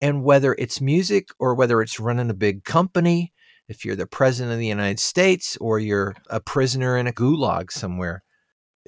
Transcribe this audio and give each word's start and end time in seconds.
And 0.00 0.24
whether 0.24 0.54
it's 0.58 0.80
music 0.80 1.28
or 1.38 1.54
whether 1.54 1.82
it's 1.82 2.00
running 2.00 2.30
a 2.30 2.34
big 2.34 2.64
company, 2.64 3.32
if 3.68 3.84
you're 3.84 3.96
the 3.96 4.06
president 4.06 4.52
of 4.52 4.58
the 4.58 4.66
United 4.66 4.98
States 4.98 5.56
or 5.60 5.78
you're 5.78 6.14
a 6.28 6.40
prisoner 6.40 6.96
in 6.96 7.06
a 7.06 7.12
gulag 7.12 7.70
somewhere, 7.70 8.22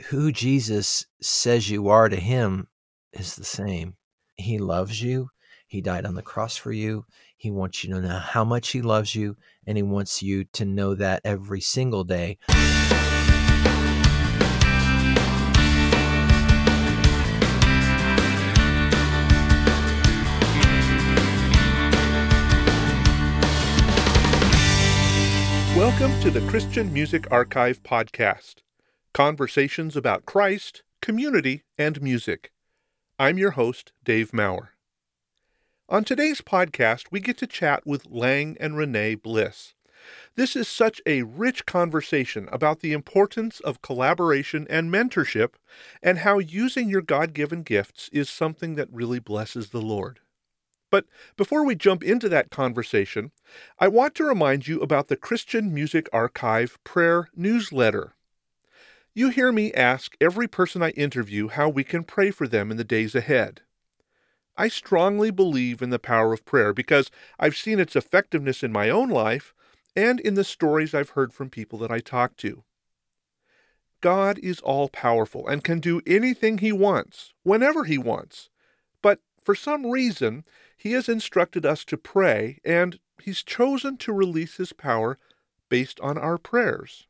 who 0.07 0.33
Jesus 0.33 1.07
says 1.21 1.71
you 1.71 1.89
are 1.89 2.09
to 2.09 2.17
him 2.17 2.69
is 3.13 3.37
the 3.37 3.45
same. 3.45 3.95
He 4.37 4.59
loves 4.59 5.03
you. 5.03 5.29
He 5.67 5.81
died 5.81 6.07
on 6.07 6.15
the 6.15 6.23
cross 6.23 6.57
for 6.57 6.73
you. 6.73 7.05
He 7.37 7.51
wants 7.51 7.85
you 7.85 7.95
to 7.95 8.01
know 8.01 8.19
how 8.19 8.45
much 8.45 8.71
he 8.71 8.83
loves 8.83 9.15
you, 9.15 9.37
and 9.67 9.77
he 9.77 9.83
wants 9.83 10.23
you 10.23 10.45
to 10.53 10.65
know 10.65 10.95
that 10.95 11.23
every 11.25 11.61
single 11.61 12.05
day. 12.05 12.39
Welcome 26.03 26.21
to 26.23 26.31
the 26.33 26.51
Christian 26.51 26.93
Music 26.93 27.31
Archive 27.31 27.81
podcast 27.85 28.57
conversations 29.13 29.95
about 29.95 30.27
Christ, 30.27 30.83
community, 31.01 31.63
and 31.79 32.03
music. 32.03 32.51
I'm 33.21 33.39
your 33.39 33.53
host, 33.53 33.93
Dave 34.03 34.33
Maurer. 34.33 34.71
On 35.89 36.03
today's 36.03 36.41
podcast, 36.41 37.05
we 37.13 37.21
get 37.21 37.39
to 37.39 37.47
chat 37.47 37.87
with 37.87 38.11
Lang 38.11 38.57
and 38.59 38.77
Renee 38.77 39.15
Bliss. 39.15 39.75
This 40.35 40.57
is 40.57 40.67
such 40.67 41.01
a 41.07 41.23
rich 41.23 41.67
conversation 41.67 42.49
about 42.51 42.81
the 42.81 42.93
importance 42.93 43.61
of 43.61 43.81
collaboration 43.81 44.67
and 44.69 44.93
mentorship, 44.93 45.51
and 46.03 46.19
how 46.19 46.41
using 46.41 46.89
your 46.89 47.03
God 47.03 47.33
given 47.33 47.63
gifts 47.63 48.11
is 48.13 48.29
something 48.29 48.75
that 48.75 48.93
really 48.93 49.21
blesses 49.21 49.69
the 49.71 49.81
Lord. 49.81 50.19
But 50.93 51.07
before 51.39 51.65
we 51.65 51.75
jump 51.75 52.05
into 52.05 52.29
that 52.29 52.51
conversation, 52.51 53.33
I 53.79 53.89
want 53.89 54.15
to 54.17 54.25
remind 54.25 54.69
you 54.69 54.79
about 54.81 55.09
the 55.09 55.17
Christian 55.17 55.73
Music 55.73 56.07
Archive 56.13 56.79
prayer 56.85 57.31
newsletter. 57.35 58.15
You 59.15 59.31
hear 59.31 59.53
me 59.53 59.73
ask 59.73 60.15
every 60.21 60.47
person 60.47 60.83
I 60.83 60.91
interview 60.91 61.49
how 61.49 61.71
we 61.71 61.83
can 61.83 62.05
pray 62.05 62.31
for 62.31 62.47
them 62.47 62.71
in 62.71 62.77
the 62.77 62.85
days 62.85 63.15
ahead. 63.15 63.63
I 64.55 64.69
strongly 64.69 65.31
believe 65.31 65.81
in 65.81 65.89
the 65.89 65.99
power 65.99 66.35
of 66.35 66.45
prayer 66.45 66.75
because 66.75 67.11
I've 67.41 67.57
seen 67.57 67.81
its 67.81 67.97
effectiveness 67.97 68.63
in 68.63 68.71
my 68.71 68.91
own 68.91 69.09
life 69.09 69.55
and 69.97 70.21
in 70.21 70.35
the 70.35 70.45
stories 70.45 70.93
I've 70.93 71.11
heard 71.11 71.33
from 71.33 71.49
people 71.49 71.79
that 71.79 71.91
I 71.91 72.01
talk 72.01 72.37
to. 72.39 72.65
God 74.03 74.39
is 74.41 74.61
all 74.61 74.91
powerful 74.91 75.49
and 75.49 75.65
can 75.65 75.81
do 75.81 76.03
anything 76.07 76.59
He 76.59 76.71
wants, 76.71 77.33
whenever 77.45 77.85
He 77.85 77.97
wants. 77.97 78.51
But 79.01 79.21
for 79.43 79.55
some 79.55 79.87
reason, 79.87 80.45
he 80.83 80.95
has 80.95 81.09
instructed 81.09 81.65
us 81.65 81.85
to 81.85 81.97
pray, 81.97 82.59
and 82.65 82.99
He's 83.23 83.45
chosen 83.45 83.99
to 83.99 84.13
release 84.13 84.57
His 84.57 84.73
power 84.73 85.17
based 85.69 86.01
on 86.01 86.19
our 86.19 86.39
prayers. 86.39 87.07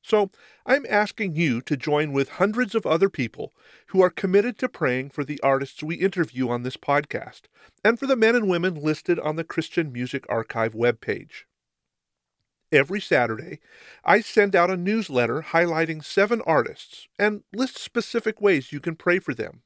So 0.00 0.30
I'm 0.64 0.86
asking 0.88 1.36
you 1.36 1.60
to 1.60 1.76
join 1.76 2.12
with 2.12 2.40
hundreds 2.40 2.74
of 2.74 2.86
other 2.86 3.10
people 3.10 3.52
who 3.88 4.00
are 4.00 4.08
committed 4.08 4.56
to 4.56 4.70
praying 4.70 5.10
for 5.10 5.22
the 5.22 5.38
artists 5.42 5.82
we 5.82 5.96
interview 5.96 6.48
on 6.48 6.62
this 6.62 6.78
podcast 6.78 7.42
and 7.84 7.98
for 7.98 8.06
the 8.06 8.16
men 8.16 8.34
and 8.34 8.48
women 8.48 8.74
listed 8.74 9.18
on 9.18 9.36
the 9.36 9.44
Christian 9.44 9.92
Music 9.92 10.24
Archive 10.30 10.72
webpage. 10.72 11.44
Every 12.72 13.02
Saturday, 13.02 13.60
I 14.02 14.22
send 14.22 14.56
out 14.56 14.70
a 14.70 14.78
newsletter 14.78 15.42
highlighting 15.42 16.02
seven 16.02 16.40
artists 16.46 17.06
and 17.18 17.42
list 17.52 17.76
specific 17.76 18.40
ways 18.40 18.72
you 18.72 18.80
can 18.80 18.96
pray 18.96 19.18
for 19.18 19.34
them. 19.34 19.60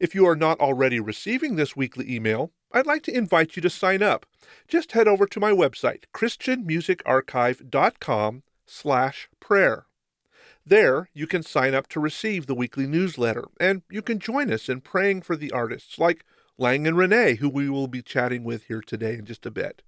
If 0.00 0.14
you 0.14 0.26
are 0.26 0.36
not 0.36 0.60
already 0.60 1.00
receiving 1.00 1.56
this 1.56 1.76
weekly 1.76 2.14
email, 2.14 2.52
I'd 2.72 2.86
like 2.86 3.02
to 3.04 3.16
invite 3.16 3.56
you 3.56 3.62
to 3.62 3.70
sign 3.70 4.02
up. 4.02 4.26
Just 4.68 4.92
head 4.92 5.08
over 5.08 5.26
to 5.26 5.40
my 5.40 5.52
website, 5.52 6.04
christianmusicarchive.com 6.14 8.42
slash 8.66 9.30
prayer. 9.40 9.86
There, 10.64 11.08
you 11.12 11.26
can 11.26 11.42
sign 11.42 11.74
up 11.74 11.88
to 11.88 11.98
receive 12.00 12.46
the 12.46 12.54
weekly 12.54 12.86
newsletter, 12.86 13.46
and 13.58 13.82
you 13.90 14.00
can 14.00 14.20
join 14.20 14.52
us 14.52 14.68
in 14.68 14.80
praying 14.80 15.22
for 15.22 15.34
the 15.36 15.50
artists 15.50 15.98
like 15.98 16.24
Lang 16.56 16.86
and 16.86 16.96
Renee, 16.96 17.34
who 17.36 17.48
we 17.48 17.68
will 17.68 17.88
be 17.88 18.02
chatting 18.02 18.44
with 18.44 18.62
here 18.64 18.80
today 18.80 19.14
in 19.14 19.24
just 19.24 19.44
a 19.44 19.50
bit. 19.50 19.82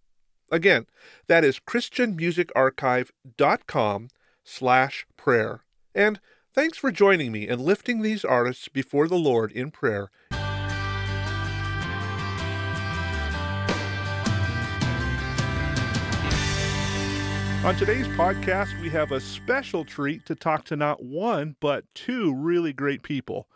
Again, 0.50 0.86
that 1.28 1.44
is 1.44 1.60
christianmusicarchive.com 1.60 4.08
slash 4.42 5.06
prayer. 5.16 5.60
And 5.94 6.18
Thanks 6.54 6.78
for 6.78 6.92
joining 6.92 7.32
me 7.32 7.48
in 7.48 7.58
lifting 7.58 8.00
these 8.00 8.24
artists 8.24 8.68
before 8.68 9.08
the 9.08 9.16
Lord 9.16 9.50
in 9.50 9.72
prayer. 9.72 10.08
On 17.64 17.74
today's 17.74 18.06
podcast, 18.06 18.80
we 18.80 18.88
have 18.90 19.10
a 19.10 19.18
special 19.18 19.84
treat 19.84 20.24
to 20.26 20.36
talk 20.36 20.64
to 20.66 20.76
not 20.76 21.02
one, 21.02 21.56
but 21.58 21.92
two 21.92 22.32
really 22.32 22.72
great 22.72 23.02
people. 23.02 23.48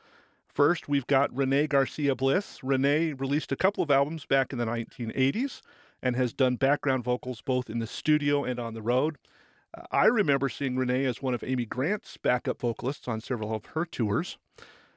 First, 0.48 0.88
we've 0.88 1.06
got 1.06 1.32
Renee 1.32 1.68
Garcia 1.68 2.16
Bliss. 2.16 2.64
Renee 2.64 3.12
released 3.12 3.52
a 3.52 3.56
couple 3.56 3.84
of 3.84 3.92
albums 3.92 4.26
back 4.26 4.52
in 4.52 4.58
the 4.58 4.66
1980s 4.66 5.62
and 6.02 6.16
has 6.16 6.32
done 6.32 6.56
background 6.56 7.04
vocals 7.04 7.42
both 7.42 7.70
in 7.70 7.78
the 7.78 7.86
studio 7.86 8.42
and 8.42 8.58
on 8.58 8.74
the 8.74 8.82
road. 8.82 9.18
I 9.90 10.06
remember 10.06 10.48
seeing 10.48 10.76
Renee 10.76 11.04
as 11.04 11.22
one 11.22 11.34
of 11.34 11.44
Amy 11.44 11.66
Grant's 11.66 12.16
backup 12.16 12.60
vocalists 12.60 13.06
on 13.06 13.20
several 13.20 13.54
of 13.54 13.66
her 13.66 13.84
tours. 13.84 14.38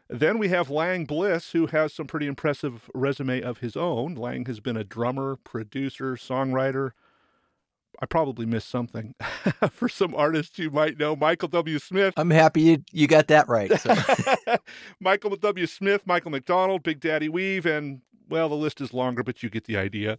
Then 0.10 0.38
we 0.38 0.50
have 0.50 0.70
Lang 0.70 1.06
Bliss, 1.06 1.52
who 1.52 1.68
has 1.68 1.94
some 1.94 2.08
pretty 2.08 2.28
impressive 2.28 2.90
resume 2.94 3.42
of 3.42 3.60
his 3.60 3.78
own. 3.78 4.16
Lang 4.16 4.46
has 4.46 4.60
been 4.60 4.76
a 4.76 4.84
drummer, 4.84 5.38
producer, 5.38 6.16
songwriter. 6.16 6.92
I 8.02 8.06
probably 8.08 8.46
missed 8.46 8.70
something 8.70 9.16
for 9.72 9.88
some 9.88 10.16
artists 10.16 10.58
you 10.58 10.72
might 10.72 10.98
know. 10.98 11.16
Michael 11.16 11.50
W. 11.50 11.80
Smith. 11.80 12.14
I'm 12.18 12.32
happy 12.32 12.62
you, 12.62 12.84
you 12.92 13.08
got 13.08 13.28
that 13.28 13.48
right. 13.48 13.72
So. 13.80 13.96
Michael 15.00 15.36
W. 15.36 15.68
Smith, 15.68 16.02
Michael 16.06 16.32
McDonald, 16.32 16.84
Big 16.84 17.00
Daddy 17.00 17.30
Weave, 17.30 17.66
and 17.66 18.02
well, 18.28 18.50
the 18.50 18.56
list 18.56 18.82
is 18.82 18.94
longer, 18.94 19.24
but 19.24 19.44
you 19.44 19.50
get 19.50 19.66
the 19.66 19.78
idea. 19.78 20.18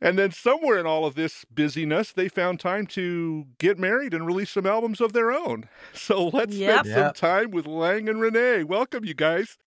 And 0.00 0.18
then 0.18 0.30
somewhere 0.30 0.78
in 0.78 0.86
all 0.86 1.04
of 1.04 1.16
this 1.16 1.44
busyness, 1.46 2.12
they 2.12 2.28
found 2.28 2.60
time 2.60 2.86
to 2.88 3.46
get 3.58 3.78
married 3.78 4.14
and 4.14 4.26
release 4.26 4.50
some 4.50 4.66
albums 4.66 5.00
of 5.00 5.12
their 5.12 5.32
own. 5.32 5.68
So 5.94 6.28
let's 6.28 6.54
yep. 6.54 6.80
spend 6.80 6.86
yep. 6.86 7.16
some 7.16 7.30
time 7.30 7.50
with 7.50 7.66
Lang 7.66 8.08
and 8.08 8.20
Renee. 8.20 8.64
Welcome, 8.64 9.04
you 9.04 9.14
guys. 9.14 9.58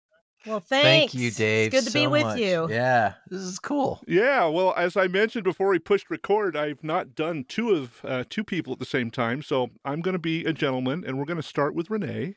Well, 0.46 0.60
thanks. 0.60 1.12
Thank 1.12 1.14
you, 1.14 1.30
Dave. 1.30 1.72
It's 1.72 1.84
good 1.84 1.84
to 1.84 1.90
so 1.92 2.00
be 2.00 2.06
with 2.08 2.22
much. 2.24 2.38
you. 2.38 2.68
Yeah, 2.68 3.14
this 3.28 3.42
is 3.42 3.58
cool. 3.58 4.02
Yeah, 4.08 4.46
well, 4.46 4.74
as 4.76 4.96
I 4.96 5.06
mentioned 5.06 5.44
before 5.44 5.68
we 5.68 5.78
pushed 5.78 6.10
record, 6.10 6.56
I've 6.56 6.82
not 6.82 7.14
done 7.14 7.44
two 7.48 7.70
of 7.70 8.00
uh, 8.04 8.24
two 8.28 8.42
people 8.42 8.72
at 8.72 8.80
the 8.80 8.84
same 8.84 9.10
time, 9.10 9.42
so 9.42 9.70
I'm 9.84 10.00
going 10.00 10.14
to 10.14 10.18
be 10.18 10.44
a 10.44 10.52
gentleman, 10.52 11.04
and 11.06 11.18
we're 11.18 11.26
going 11.26 11.36
to 11.36 11.42
start 11.42 11.74
with 11.74 11.90
Renee 11.90 12.34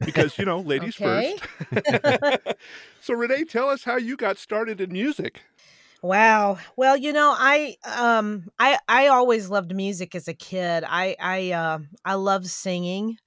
because 0.00 0.38
you 0.38 0.44
know, 0.44 0.60
ladies 0.60 0.96
first. 0.96 1.42
so, 3.00 3.14
Renee, 3.14 3.44
tell 3.44 3.68
us 3.68 3.84
how 3.84 3.96
you 3.96 4.16
got 4.16 4.38
started 4.38 4.80
in 4.80 4.92
music. 4.92 5.40
Wow. 6.02 6.58
Well, 6.76 6.96
you 6.96 7.12
know, 7.12 7.32
I 7.36 7.76
um 7.86 8.46
I 8.58 8.78
I 8.88 9.06
always 9.08 9.48
loved 9.48 9.74
music 9.74 10.14
as 10.14 10.26
a 10.28 10.34
kid. 10.34 10.84
I 10.86 11.16
I 11.20 11.52
uh, 11.52 11.78
I 12.04 12.14
loved 12.14 12.46
singing 12.48 13.18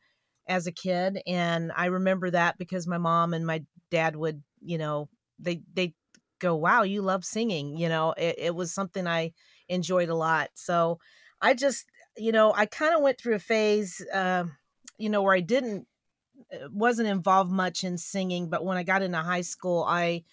as 0.48 0.68
a 0.68 0.72
kid 0.74 1.22
and 1.28 1.72
I 1.76 1.88
remember 1.88 2.32
that 2.32 2.58
because 2.58 2.88
my 2.88 2.98
mom 3.00 3.34
and 3.34 3.46
my 3.48 3.64
dad 3.92 4.16
would, 4.18 4.44
you 4.62 4.78
know, 4.80 5.10
they 5.40 5.62
they 5.74 5.94
go, 6.40 6.56
"Wow, 6.56 6.84
you 6.84 7.02
love 7.04 7.26
singing." 7.26 7.78
You 7.78 7.90
know, 7.90 8.14
it, 8.18 8.36
it 8.40 8.56
was 8.56 8.74
something 8.74 9.08
I 9.08 9.34
enjoyed 9.70 10.10
a 10.10 10.16
lot. 10.16 10.50
So, 10.56 11.00
I 11.42 11.54
just, 11.56 11.86
you 12.18 12.32
know, 12.34 12.54
I 12.56 12.66
kind 12.68 12.96
of 12.96 13.02
went 13.04 13.20
through 13.22 13.36
a 13.36 13.40
phase 13.40 14.02
uh, 14.14 14.46
you 15.00 15.10
know, 15.10 15.22
where 15.24 15.36
I 15.36 15.42
didn't 15.42 15.88
uh, 16.54 16.68
wasn't 16.72 17.08
involved 17.08 17.52
much 17.52 17.84
in 17.84 17.98
singing, 17.98 18.50
but 18.50 18.64
when 18.66 18.78
I 18.78 18.84
got 18.84 19.02
into 19.02 19.18
high 19.18 19.42
school, 19.42 19.84
I 19.88 20.24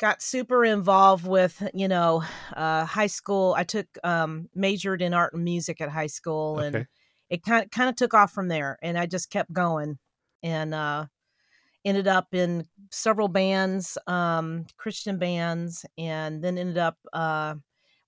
got 0.00 0.22
super 0.22 0.64
involved 0.64 1.26
with 1.26 1.62
you 1.74 1.86
know 1.86 2.24
uh, 2.56 2.84
high 2.84 3.06
school 3.06 3.54
i 3.56 3.62
took 3.62 3.86
um, 4.02 4.48
majored 4.54 5.02
in 5.02 5.14
art 5.14 5.34
and 5.34 5.44
music 5.44 5.80
at 5.80 5.90
high 5.90 6.06
school 6.06 6.58
and 6.58 6.74
okay. 6.74 6.86
it 7.28 7.44
kind 7.44 7.64
of, 7.64 7.70
kind 7.70 7.88
of 7.88 7.94
took 7.94 8.14
off 8.14 8.32
from 8.32 8.48
there 8.48 8.78
and 8.82 8.98
i 8.98 9.06
just 9.06 9.30
kept 9.30 9.52
going 9.52 9.98
and 10.42 10.74
uh, 10.74 11.04
ended 11.84 12.08
up 12.08 12.28
in 12.32 12.66
several 12.90 13.28
bands 13.28 13.96
um, 14.06 14.64
christian 14.76 15.18
bands 15.18 15.84
and 15.98 16.42
then 16.42 16.56
ended 16.56 16.78
up 16.78 16.96
uh, 17.12 17.54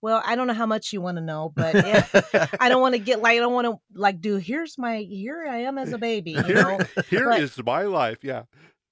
well 0.01 0.23
i 0.25 0.35
don't 0.35 0.47
know 0.47 0.55
how 0.55 0.67
much 0.67 0.95
you 0.95 1.01
want 1.03 1.19
to 1.19 1.23
know 1.23 1.53
but 1.55 1.75
it, 1.75 2.57
i 2.61 2.71
don't 2.71 2.81
want 2.81 2.95
to 2.95 2.99
get 2.99 3.21
like 3.21 3.37
i 3.37 3.39
don't 3.39 3.53
want 3.53 3.67
to 3.67 3.77
like 3.95 4.19
do 4.19 4.37
here's 4.37 4.79
my 4.79 4.99
here 4.99 5.47
i 5.49 5.59
am 5.59 5.77
as 5.77 5.93
a 5.93 5.99
baby 5.99 6.33
you 6.33 6.55
know 6.55 6.79
here 7.11 7.29
but, 7.29 7.41
is 7.41 7.63
my 7.65 7.83
life 7.83 8.19
yeah 8.23 8.45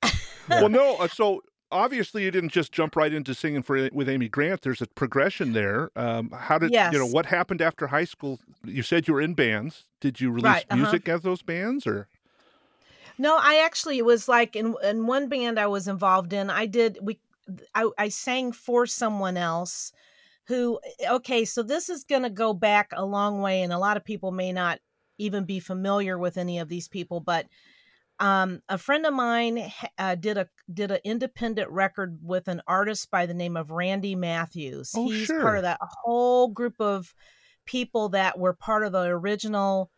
well 0.50 0.68
no 0.68 0.96
uh, 0.96 1.08
so 1.08 1.40
obviously 1.72 2.24
you 2.24 2.30
didn't 2.30 2.50
just 2.50 2.72
jump 2.72 2.96
right 2.96 3.12
into 3.12 3.34
singing 3.34 3.62
for 3.62 3.88
with 3.92 4.08
Amy 4.08 4.28
Grant. 4.28 4.62
There's 4.62 4.82
a 4.82 4.86
progression 4.86 5.52
there. 5.52 5.90
Um, 5.96 6.30
how 6.30 6.58
did 6.58 6.72
yes. 6.72 6.92
you 6.92 6.98
know 6.98 7.06
what 7.06 7.26
happened 7.26 7.62
after 7.62 7.86
high 7.86 8.04
school? 8.04 8.38
You 8.64 8.82
said 8.82 9.08
you 9.08 9.14
were 9.14 9.20
in 9.20 9.34
bands. 9.34 9.84
Did 10.00 10.20
you 10.20 10.30
release 10.30 10.44
right, 10.44 10.66
uh-huh. 10.70 10.82
music 10.82 11.08
as 11.08 11.22
those 11.22 11.42
bands 11.42 11.86
or? 11.86 12.08
No, 13.18 13.38
I 13.38 13.62
actually 13.64 13.98
it 13.98 14.04
was 14.04 14.28
like 14.28 14.56
in 14.56 14.74
in 14.82 15.06
one 15.06 15.28
band 15.28 15.58
I 15.58 15.66
was 15.66 15.88
involved 15.88 16.32
in. 16.32 16.50
I 16.50 16.66
did 16.66 16.98
we 17.02 17.18
I, 17.74 17.90
I 17.98 18.08
sang 18.08 18.52
for 18.52 18.86
someone 18.86 19.36
else 19.36 19.92
who 20.46 20.80
okay 21.08 21.44
so 21.44 21.62
this 21.62 21.88
is 21.88 22.04
going 22.04 22.22
to 22.22 22.30
go 22.30 22.52
back 22.52 22.90
a 22.92 23.04
long 23.04 23.40
way 23.40 23.62
and 23.62 23.72
a 23.72 23.78
lot 23.78 23.96
of 23.96 24.04
people 24.04 24.32
may 24.32 24.52
not 24.52 24.80
even 25.18 25.44
be 25.44 25.60
familiar 25.60 26.18
with 26.18 26.36
any 26.36 26.58
of 26.58 26.68
these 26.68 26.88
people 26.88 27.20
but 27.20 27.46
um, 28.20 28.60
a 28.68 28.78
friend 28.78 29.04
of 29.06 29.14
mine 29.14 29.72
uh, 29.98 30.14
did 30.14 30.38
a 30.38 30.48
did 30.72 30.90
an 30.90 31.00
independent 31.04 31.70
record 31.70 32.18
with 32.22 32.46
an 32.48 32.62
artist 32.66 33.10
by 33.10 33.26
the 33.26 33.34
name 33.34 33.56
of 33.56 33.70
Randy 33.70 34.14
Matthews. 34.14 34.92
Oh, 34.94 35.06
He's 35.06 35.26
sure. 35.26 35.40
part 35.40 35.56
of 35.56 35.62
that 35.62 35.78
whole 35.80 36.48
group 36.48 36.74
of 36.80 37.14
people 37.66 38.10
that 38.10 38.38
were 38.38 38.52
part 38.52 38.84
of 38.84 38.92
the 38.92 39.02
original 39.02 39.90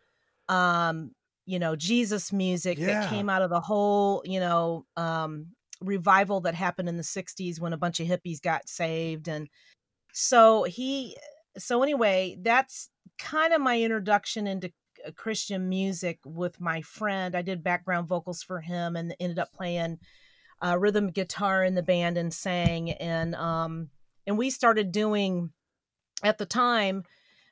um, 0.48 1.12
you 1.46 1.58
know, 1.58 1.74
Jesus 1.76 2.32
music 2.32 2.78
Yeah. 2.78 2.86
that 3.00 3.10
came 3.10 3.28
out 3.28 3.42
of 3.42 3.50
the 3.50 3.60
whole, 3.60 4.22
you 4.24 4.38
know, 4.40 4.86
um, 4.96 5.48
revival 5.80 6.40
that 6.42 6.54
happened 6.54 6.88
in 6.88 6.96
the 6.96 7.02
60s 7.02 7.60
when 7.60 7.72
a 7.72 7.76
bunch 7.76 7.98
of 8.00 8.06
hippies 8.06 8.40
got 8.40 8.68
saved 8.68 9.26
and 9.26 9.48
so 10.12 10.62
he 10.62 11.16
so 11.58 11.82
anyway 11.82 12.36
that's 12.40 12.88
kind 13.18 13.52
of 13.52 13.60
my 13.60 13.80
introduction 13.80 14.46
into 14.46 14.70
christian 15.16 15.68
music 15.68 16.20
with 16.24 16.60
my 16.60 16.82
friend. 16.82 17.34
I 17.34 17.42
did 17.42 17.64
background 17.64 18.06
vocals 18.08 18.42
for 18.42 18.60
him 18.60 18.94
and 18.94 19.14
ended 19.18 19.38
up 19.38 19.52
playing 19.52 19.98
uh, 20.64 20.78
rhythm 20.78 21.10
guitar 21.10 21.64
in 21.64 21.74
the 21.74 21.82
band 21.82 22.16
and 22.16 22.32
sang. 22.32 22.90
And 22.92 23.34
um 23.34 23.88
and 24.26 24.38
we 24.38 24.50
started 24.50 24.92
doing 24.92 25.50
at 26.22 26.38
the 26.38 26.46
time 26.46 27.02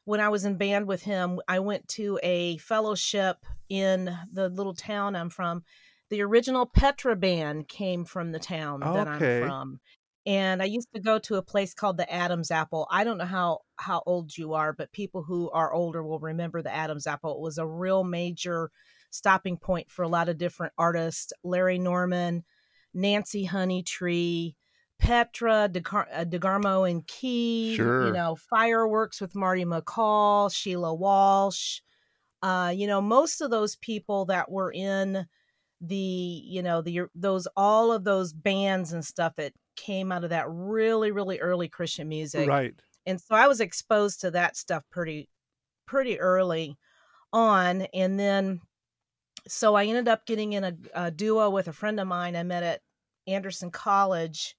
when 0.04 0.20
i 0.20 0.28
was 0.28 0.44
in 0.44 0.56
band 0.56 0.86
with 0.86 1.02
him 1.02 1.40
i 1.48 1.58
went 1.58 1.88
to 1.88 2.18
a 2.22 2.56
fellowship 2.58 3.38
in 3.68 4.16
the 4.32 4.48
little 4.48 4.74
town 4.74 5.16
i'm 5.16 5.30
from. 5.30 5.64
The 6.10 6.22
original 6.22 6.66
petra 6.66 7.14
band 7.14 7.68
came 7.68 8.04
from 8.04 8.32
the 8.32 8.38
town 8.40 8.80
that 8.80 9.08
Okay. 9.08 9.40
i'm 9.42 9.48
from 9.48 9.80
and 10.26 10.62
I 10.62 10.66
used 10.66 10.88
to 10.94 11.00
go 11.00 11.18
to 11.20 11.36
a 11.36 11.42
place 11.42 11.72
called 11.74 11.96
the 11.96 12.12
Adam's 12.12 12.50
Apple. 12.50 12.86
I 12.90 13.04
don't 13.04 13.18
know 13.18 13.24
how 13.24 13.60
how 13.76 14.02
old 14.06 14.36
you 14.36 14.54
are, 14.54 14.72
but 14.72 14.92
people 14.92 15.22
who 15.22 15.50
are 15.50 15.72
older 15.72 16.02
will 16.02 16.20
remember 16.20 16.62
the 16.62 16.74
Adam's 16.74 17.06
Apple. 17.06 17.34
It 17.34 17.40
was 17.40 17.58
a 17.58 17.66
real 17.66 18.04
major 18.04 18.70
stopping 19.10 19.56
point 19.56 19.90
for 19.90 20.02
a 20.02 20.08
lot 20.08 20.28
of 20.28 20.38
different 20.38 20.72
artists: 20.76 21.32
Larry 21.42 21.78
Norman, 21.78 22.44
Nancy 22.92 23.46
Honeytree, 23.46 24.54
Petra 24.98 25.68
DeGar- 25.72 26.08
uh, 26.12 26.24
DeGarmo 26.24 26.88
and 26.88 27.06
Key. 27.06 27.74
Sure. 27.76 28.06
You 28.06 28.12
know, 28.12 28.36
Fireworks 28.50 29.20
with 29.20 29.34
Marty 29.34 29.64
McCall, 29.64 30.54
Sheila 30.54 30.94
Walsh. 30.94 31.80
Uh, 32.42 32.72
you 32.74 32.86
know, 32.86 33.00
most 33.00 33.40
of 33.40 33.50
those 33.50 33.76
people 33.76 34.26
that 34.26 34.50
were 34.50 34.72
in 34.72 35.26
the 35.80 35.94
you 35.96 36.62
know 36.62 36.82
the 36.82 37.02
those 37.14 37.46
all 37.56 37.90
of 37.92 38.04
those 38.04 38.32
bands 38.32 38.92
and 38.92 39.04
stuff 39.04 39.34
that 39.36 39.52
came 39.76 40.12
out 40.12 40.24
of 40.24 40.30
that 40.30 40.44
really 40.48 41.10
really 41.10 41.40
early 41.40 41.68
christian 41.68 42.08
music 42.08 42.46
Right. 42.46 42.74
and 43.06 43.18
so 43.20 43.34
i 43.34 43.48
was 43.48 43.60
exposed 43.60 44.20
to 44.20 44.30
that 44.32 44.56
stuff 44.56 44.84
pretty 44.90 45.28
pretty 45.86 46.20
early 46.20 46.76
on 47.32 47.82
and 47.94 48.20
then 48.20 48.60
so 49.48 49.74
i 49.74 49.86
ended 49.86 50.06
up 50.08 50.26
getting 50.26 50.52
in 50.52 50.64
a, 50.64 50.76
a 50.92 51.10
duo 51.10 51.48
with 51.48 51.66
a 51.68 51.72
friend 51.72 51.98
of 51.98 52.06
mine 52.06 52.36
i 52.36 52.42
met 52.42 52.62
at 52.62 52.82
anderson 53.26 53.70
college 53.70 54.54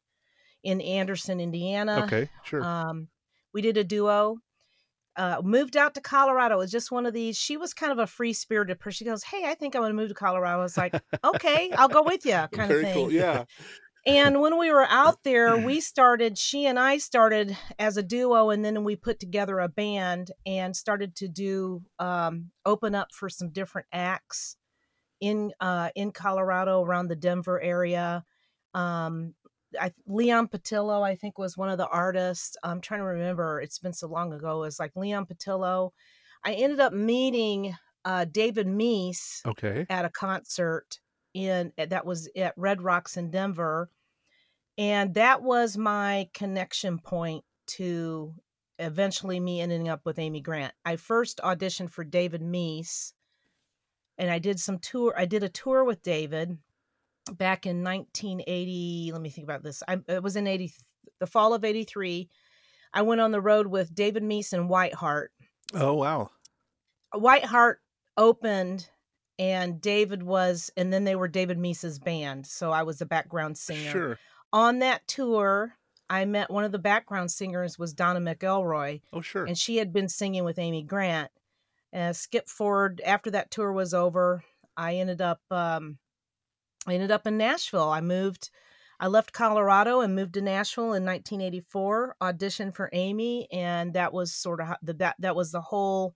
in 0.64 0.82
anderson 0.82 1.40
indiana 1.40 2.00
Okay. 2.04 2.30
Sure. 2.44 2.64
um, 2.64 3.08
we 3.54 3.62
did 3.62 3.78
a 3.78 3.84
duo. 3.84 4.38
Uh, 5.18 5.42
moved 5.44 5.76
out 5.76 5.94
to 5.96 6.02
Colorado. 6.02 6.56
It 6.56 6.60
was 6.60 6.72
just 6.72 6.92
one 6.92 7.06
of 7.06 7.14
these. 7.14 7.38
She 7.38 7.58
was 7.58 7.74
kind 7.74 7.92
of 7.92 8.00
a 8.00 8.08
free 8.08 8.32
spirited 8.32 8.80
person. 8.80 8.98
She 9.00 9.06
goes, 9.06 9.24
"Hey, 9.24 9.44
I 9.46 9.56
think 9.56 9.76
I'm 9.76 9.82
going 9.82 9.92
to 9.92 9.96
move 9.96 10.10
to 10.10 10.16
Colorado." 10.16 10.60
I 10.60 10.64
was 10.64 10.78
like, 10.78 10.94
"Okay, 11.24 11.72
I'll 11.78 11.90
go 11.90 12.04
with 12.04 12.26
you," 12.26 12.32
kind 12.54 12.68
Very 12.70 12.84
of 12.84 12.86
thing. 12.88 12.94
cool. 12.94 13.12
Yeah. 13.12 13.44
And 14.06 14.42
when 14.42 14.58
we 14.58 14.72
were 14.72 14.86
out 14.86 15.24
there, 15.24 15.58
we 15.66 15.80
started. 15.80 16.38
She 16.38 16.66
and 16.66 16.80
I 16.80 16.98
started 16.98 17.56
as 17.78 17.98
a 17.98 18.04
duo, 18.04 18.50
and 18.50 18.64
then 18.64 18.84
we 18.84 18.96
put 18.96 19.20
together 19.20 19.60
a 19.60 19.68
band 19.70 20.32
and 20.46 20.76
started 20.76 21.16
to 21.18 21.28
do 21.28 21.82
um, 22.00 22.52
open 22.66 22.96
up 22.96 23.10
for 23.14 23.30
some 23.30 23.50
different 23.50 23.88
acts 23.92 24.56
in 25.20 25.52
uh, 25.60 25.90
in 25.96 26.12
Colorado 26.12 26.82
around 26.84 27.08
the 27.10 27.16
Denver 27.16 27.62
area. 27.62 28.24
Um, 28.74 29.36
I, 29.80 29.92
Leon 30.08 30.48
Patillo, 30.48 31.02
I 31.02 31.16
think, 31.16 31.38
was 31.38 31.58
one 31.58 31.70
of 31.70 31.78
the 31.78 31.88
artists. 31.88 32.58
I'm 32.64 32.82
trying 32.82 33.00
to 33.02 33.06
remember. 33.06 33.62
It's 33.62 33.80
been 33.80 33.94
so 33.94 34.08
long 34.08 34.34
ago. 34.34 34.64
It's 34.64 34.80
like 34.80 34.96
Leon 34.96 35.26
Patillo. 35.26 35.92
I 36.44 36.54
ended 36.54 36.80
up 36.80 36.94
meeting 36.94 37.76
uh, 38.04 38.26
David 38.26 38.68
Meece 38.68 39.42
Okay. 39.46 39.86
at 39.90 40.06
a 40.06 40.10
concert 40.10 41.00
in 41.34 41.72
eh, 41.78 41.86
that 41.86 42.06
was 42.06 42.30
at 42.36 42.54
Red 42.58 42.82
Rocks 42.82 43.16
in 43.18 43.32
Denver, 43.32 43.90
and 44.78 45.14
that 45.14 45.44
was 45.44 45.78
my 45.78 46.28
connection 46.34 46.98
point 47.00 47.44
to 47.68 48.34
eventually 48.80 49.40
me 49.40 49.62
ending 49.62 49.88
up 49.88 50.02
with 50.04 50.18
Amy 50.20 50.42
Grant. 50.42 50.74
I 50.84 50.96
first 50.96 51.40
auditioned 51.44 51.92
for 51.92 52.04
David 52.04 52.42
Meece, 52.42 53.14
and 54.18 54.30
I 54.32 54.40
did 54.40 54.60
some 54.60 54.80
tour. 54.80 55.14
I 55.16 55.26
did 55.26 55.44
a 55.44 55.50
tour 55.50 55.84
with 55.84 56.02
David 56.02 56.58
back 57.34 57.66
in 57.66 57.84
1980. 57.84 59.12
Let 59.14 59.22
me 59.22 59.30
think 59.30 59.46
about 59.46 59.64
this. 59.64 59.84
I 59.88 59.98
it 60.08 60.24
was 60.24 60.36
in 60.36 60.48
80 60.48 60.72
the 61.20 61.28
fall 61.28 61.54
of 61.54 61.64
83. 61.64 62.30
I 62.94 63.02
went 63.04 63.22
on 63.22 63.32
the 63.32 63.42
road 63.42 63.68
with 63.68 63.94
David 63.96 64.24
Meece 64.24 64.54
and 64.54 64.70
Whiteheart. 64.70 65.28
Oh 65.74 65.94
wow. 65.94 66.30
Whiteheart 67.14 67.76
opened 68.18 68.90
and 69.40 69.82
David 69.82 70.24
was 70.24 70.70
and 70.78 70.92
then 70.92 71.04
they 71.04 71.16
were 71.16 71.28
David 71.28 71.58
Meece's 71.58 72.00
band. 72.00 72.46
So 72.48 72.72
I 72.72 72.84
was 72.84 73.02
a 73.02 73.06
background 73.06 73.58
singer. 73.58 73.92
Sure. 73.92 74.20
On 74.54 74.80
that 74.80 75.08
tour, 75.08 75.76
I 76.10 76.26
met 76.26 76.52
one 76.52 76.66
of 76.66 76.72
the 76.74 76.80
background 76.80 77.32
singers 77.32 77.80
was 77.80 77.94
Donna 77.94 78.20
McElroy 78.20 79.02
Oh 79.14 79.22
sure. 79.22 79.46
and 79.46 79.58
she 79.58 79.78
had 79.78 79.94
been 79.94 80.10
singing 80.10 80.44
with 80.44 80.60
Amy 80.60 80.84
Grant. 80.84 81.32
Uh, 81.94 82.14
skip 82.14 82.48
forward 82.48 83.02
after 83.06 83.32
that 83.32 83.52
tour 83.52 83.72
was 83.74 83.94
over, 83.94 84.44
I 84.78 84.96
ended 84.96 85.22
up 85.22 85.42
um, 85.52 85.98
I 86.88 86.94
ended 86.94 87.12
up 87.12 87.28
in 87.28 87.38
Nashville. 87.38 87.90
I 87.90 88.02
moved 88.02 88.50
I 89.00 89.08
left 89.08 89.34
Colorado 89.34 90.02
and 90.02 90.16
moved 90.16 90.36
to 90.36 90.42
Nashville 90.42 90.94
in 90.94 91.04
1984, 91.04 92.18
auditioned 92.22 92.76
for 92.76 92.90
Amy 92.94 93.48
and 93.52 93.94
that 93.94 94.14
was 94.14 94.32
sort 94.32 94.62
of 94.62 94.76
the, 94.84 94.94
that 94.94 95.16
that 95.20 95.36
was 95.36 95.52
the 95.52 95.62
whole 95.62 96.16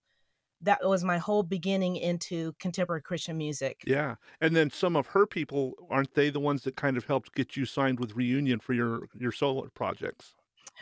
that 0.61 0.87
was 0.87 1.03
my 1.03 1.17
whole 1.17 1.43
beginning 1.43 1.95
into 1.95 2.53
contemporary 2.59 3.01
Christian 3.01 3.37
music. 3.37 3.81
Yeah. 3.85 4.15
And 4.41 4.55
then 4.55 4.71
some 4.71 4.95
of 4.95 5.07
her 5.07 5.25
people 5.25 5.73
aren't 5.89 6.13
they 6.13 6.29
the 6.29 6.39
ones 6.39 6.63
that 6.63 6.75
kind 6.75 6.97
of 6.97 7.05
helped 7.05 7.35
get 7.35 7.55
you 7.55 7.65
signed 7.65 7.99
with 7.99 8.15
Reunion 8.15 8.59
for 8.59 8.73
your 8.73 9.07
your 9.17 9.31
solo 9.31 9.67
projects? 9.73 10.35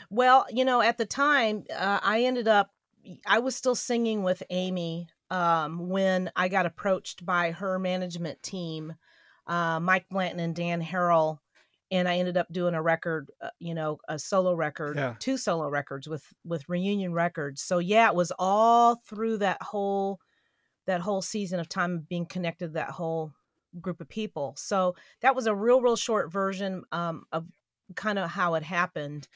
Well, 0.10 0.46
you 0.52 0.66
know, 0.66 0.82
at 0.82 0.98
the 0.98 1.06
time, 1.06 1.66
uh, 1.76 2.00
I 2.02 2.24
ended 2.24 2.48
up, 2.48 2.72
I 3.26 3.40
was 3.40 3.56
still 3.56 3.76
singing 3.76 4.24
with 4.24 4.44
Amy 4.50 5.08
um, 5.30 5.90
when 5.90 6.32
I 6.36 6.48
got 6.48 6.66
approached 6.66 7.26
by 7.26 7.52
her 7.52 7.80
management 7.80 8.42
team, 8.44 8.96
uh, 9.48 9.80
Mike 9.80 10.08
Blanton 10.10 10.40
and 10.40 10.56
Dan 10.56 10.82
Harrell. 10.82 11.40
And 11.92 12.08
I 12.10 12.18
ended 12.18 12.38
up 12.38 12.52
doing 12.52 12.74
a 12.74 12.82
record, 12.82 13.30
uh, 13.40 13.50
you 13.60 13.76
know, 13.76 14.00
a 14.08 14.18
solo 14.18 14.56
record, 14.56 14.98
Yeah. 14.98 15.16
two 15.20 15.38
solo 15.38 15.70
records 15.70 16.08
with 16.08 16.26
with 16.44 16.68
Reunion 16.68 17.14
Records. 17.14 17.62
So 17.62 17.78
yeah, 17.78 18.08
it 18.10 18.16
was 18.16 18.32
all 18.40 18.96
through 18.96 19.38
that 19.38 19.62
whole 19.62 20.20
that 20.88 21.02
whole 21.02 21.22
season 21.22 21.60
of 21.60 21.70
time 21.70 22.06
being 22.10 22.26
connected 22.26 22.68
to 22.68 22.74
that 22.74 22.90
whole 22.90 23.32
group 23.80 24.02
of 24.02 24.10
people. 24.10 24.54
So 24.58 24.96
that 25.22 25.36
was 25.36 25.46
a 25.46 25.56
real, 25.56 25.82
real 25.82 25.96
short 25.96 26.32
version 26.32 26.84
um, 26.92 27.26
of 27.32 27.48
kind 27.96 28.18
of 28.20 28.30
how 28.32 28.56
it 28.56 28.64
happened 28.64 29.28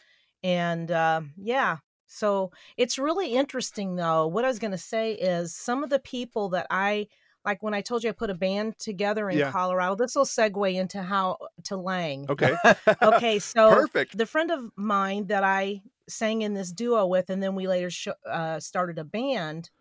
and 0.44 0.90
uh, 0.92 1.22
yeah 1.36 1.78
so 2.08 2.52
it's 2.78 2.98
really 2.98 3.34
interesting 3.34 3.96
though 3.98 4.26
what 4.26 4.46
i 4.46 4.48
was 4.48 4.58
going 4.60 4.72
to 4.72 4.78
say 4.78 5.14
is 5.14 5.54
some 5.54 5.84
of 5.84 5.90
the 5.90 6.00
people 6.00 6.50
that 6.50 6.66
i 6.72 7.08
like 7.48 7.63
when 7.63 7.74
i 7.74 7.82
told 7.82 8.04
you 8.04 8.10
i 8.10 8.13
put 8.13 8.30
a 8.30 8.36
band 8.36 8.77
together 8.77 9.30
in 9.30 9.38
Yeah. 9.39 9.51
colorado 9.51 9.96
this 9.96 10.13
will 10.16 10.25
segue 10.25 10.74
into 10.75 11.01
how 11.01 11.38
to 11.63 11.77
lang 11.77 12.27
Okay. 12.30 12.56
okay 13.01 13.39
so 13.39 13.70
Perfect. 13.74 14.16
the 14.18 14.25
friend 14.27 14.51
of 14.51 14.70
mine 14.75 15.27
that 15.27 15.44
i 15.44 15.82
sang 16.08 16.42
in 16.44 16.54
this 16.54 16.72
duo 16.72 17.06
with 17.08 17.30
and 17.30 17.42
then 17.42 17.56
we 17.56 17.68
later 17.68 17.89
sh- 17.89 18.08
uh, 18.30 18.60
started 18.60 19.00
a 19.00 19.04
band 19.04 19.72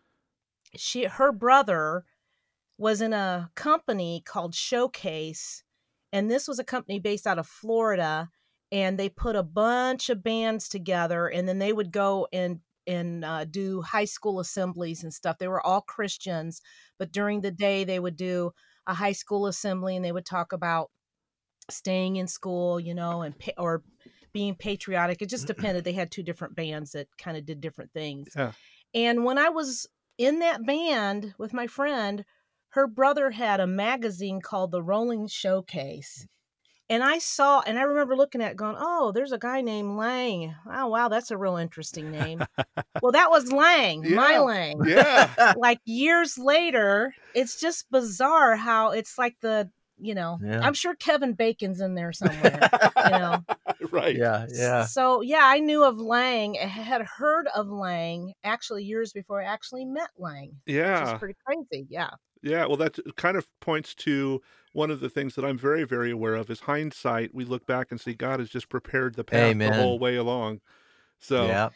she 0.75 1.05
her 1.05 1.33
brother 1.33 2.05
was 2.79 3.01
in 3.01 3.13
a 3.13 3.51
company 3.55 4.23
called 4.25 4.55
showcase 4.55 5.63
and 6.13 6.31
this 6.31 6.47
was 6.49 6.59
a 6.59 6.65
company 6.65 6.99
based 6.99 7.27
out 7.27 7.39
of 7.39 7.47
florida 7.47 8.29
and 8.73 8.99
they 8.99 9.09
put 9.09 9.37
a 9.37 9.43
bunch 9.45 10.11
of 10.11 10.23
bands 10.25 10.69
together 10.69 11.29
and 11.29 11.49
then 11.49 11.59
they 11.59 11.73
would 11.73 11.93
go 11.93 12.27
and 12.33 12.59
and 12.87 13.25
uh, 13.25 13.45
do 13.45 13.83
high 13.83 14.05
school 14.05 14.41
assemblies 14.41 15.03
and 15.03 15.13
stuff. 15.13 15.39
They 15.39 15.49
were 15.49 15.65
all 15.67 15.81
christians 15.81 16.61
but 16.99 17.13
during 17.13 17.41
the 17.41 17.51
day 17.51 17.85
they 17.85 17.99
would 17.99 18.17
do 18.17 18.53
a 18.87 18.95
high 18.95 19.13
school 19.13 19.47
assembly 19.47 19.97
and 19.97 20.05
they 20.05 20.13
would 20.13 20.27
talk 20.27 20.53
about 20.53 20.91
staying 21.71 22.17
in 22.17 22.27
school 22.29 22.79
you 22.79 22.95
know 22.95 23.23
and 23.23 23.39
pa- 23.39 23.53
or 23.59 23.83
being 24.33 24.55
patriotic. 24.55 25.23
It 25.23 25.31
just 25.31 25.47
depended. 25.55 25.85
They 25.85 25.93
had 25.93 26.11
two 26.11 26.23
different 26.23 26.55
bands 26.55 26.93
that 26.93 27.09
kind 27.19 27.37
of 27.37 27.47
did 27.47 27.61
different 27.61 27.93
things. 27.93 28.29
Yeah. 28.37 28.53
and 28.95 29.25
when 29.25 29.39
i 29.39 29.49
was 29.49 29.87
in 30.19 30.39
that 30.41 30.65
band 30.65 31.35
with 31.39 31.53
my 31.53 31.67
friend 31.67 32.25
her 32.71 32.87
brother 32.87 33.31
had 33.31 33.61
a 33.61 33.67
magazine 33.67 34.41
called 34.41 34.71
the 34.71 34.83
rolling 34.83 35.27
showcase 35.27 36.27
and 36.89 37.03
I 37.03 37.19
saw, 37.19 37.61
and 37.67 37.79
I 37.79 37.83
remember 37.83 38.17
looking 38.17 38.41
at 38.43 38.53
it 38.53 38.57
going, 38.57 38.77
oh, 38.79 39.13
there's 39.13 39.33
a 39.33 39.39
guy 39.39 39.61
named 39.61 39.97
Lang. 39.97 40.55
Oh, 40.71 40.87
wow, 40.89 41.09
that's 41.09 41.31
a 41.31 41.37
real 41.37 41.57
interesting 41.57 42.11
name. 42.11 42.45
well, 43.03 43.13
that 43.13 43.31
was 43.31 43.51
Lang, 43.53 44.15
my 44.15 44.39
Lang. 44.39 44.81
Yeah. 44.85 45.55
Like 45.57 45.81
years 45.85 46.39
later, 46.39 47.15
it's 47.35 47.59
just 47.61 47.91
bizarre 47.91 48.57
how 48.57 48.91
it's 48.93 49.19
like 49.19 49.37
the, 49.41 49.71
you 49.99 50.15
know, 50.15 50.39
Yeah. 50.43 50.61
I'm 50.61 50.75
sure 50.75 50.95
Kevin 50.95 51.33
Bacon's 51.35 51.81
in 51.81 51.95
there 51.95 52.13
somewhere, 52.13 52.69
you 53.05 53.11
know. 53.11 53.45
right. 53.91 54.15
yeah, 54.17 54.47
yeah. 54.53 54.85
So 54.85 55.23
yeah, 55.23 55.43
I 55.45 55.59
knew 55.61 55.85
of 55.85 55.99
Lang. 55.99 56.57
I 56.61 56.67
had 56.67 57.03
heard 57.03 57.47
of 57.55 57.69
Lang 57.69 58.35
actually 58.45 58.85
years 58.85 59.13
before 59.13 59.41
I 59.41 59.45
actually 59.47 59.85
met 59.87 60.11
Lang. 60.19 60.53
Yeah. 60.67 61.01
Which 61.01 61.09
Yeah. 61.09 61.13
is 61.15 61.19
pretty 61.19 61.37
crazy. 61.47 61.87
Yeah. 61.91 62.11
Yeah, 62.43 62.67
well, 62.67 62.77
that 62.77 62.99
kind 63.17 63.37
of 63.37 63.47
points 63.61 63.95
to 63.97 64.41
one 64.73 64.91
of 64.91 65.01
the 65.01 65.09
things 65.09 65.35
that 65.35 65.45
I'm 65.45 65.59
very, 65.59 65.85
very 65.85 66.11
aware 66.11 66.35
of 66.35 66.51
is 66.51 66.61
hindsight. 66.61 67.35
We 67.35 67.45
look 67.45 67.67
back 67.67 67.89
and 67.91 68.01
see 68.01 68.13
God 68.15 68.41
has 68.41 68.51
just 68.51 68.69
prepared 68.69 69.15
the 69.15 69.25
path 69.25 69.51
Amen. 69.51 69.73
the 69.73 69.79
whole 69.79 69.99
way 69.99 70.17
along. 70.17 70.61
So, 71.19 71.47
yeah. 71.47 71.71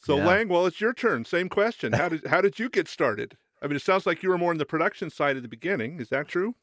so 0.00 0.18
yeah. 0.18 0.26
Lang, 0.26 0.48
well, 0.48 0.66
it's 0.66 0.80
your 0.80 0.92
turn. 0.92 1.24
Same 1.24 1.48
question. 1.48 1.92
How 1.92 2.08
did 2.08 2.26
how 2.28 2.40
did 2.40 2.58
you 2.58 2.68
get 2.68 2.88
started? 2.88 3.36
I 3.62 3.66
mean, 3.66 3.76
it 3.76 3.82
sounds 3.82 4.06
like 4.06 4.22
you 4.22 4.28
were 4.28 4.38
more 4.38 4.52
in 4.52 4.58
the 4.58 4.66
production 4.66 5.10
side 5.10 5.36
at 5.36 5.42
the 5.42 5.48
beginning. 5.48 6.00
Is 6.00 6.08
that 6.10 6.28
true? 6.28 6.54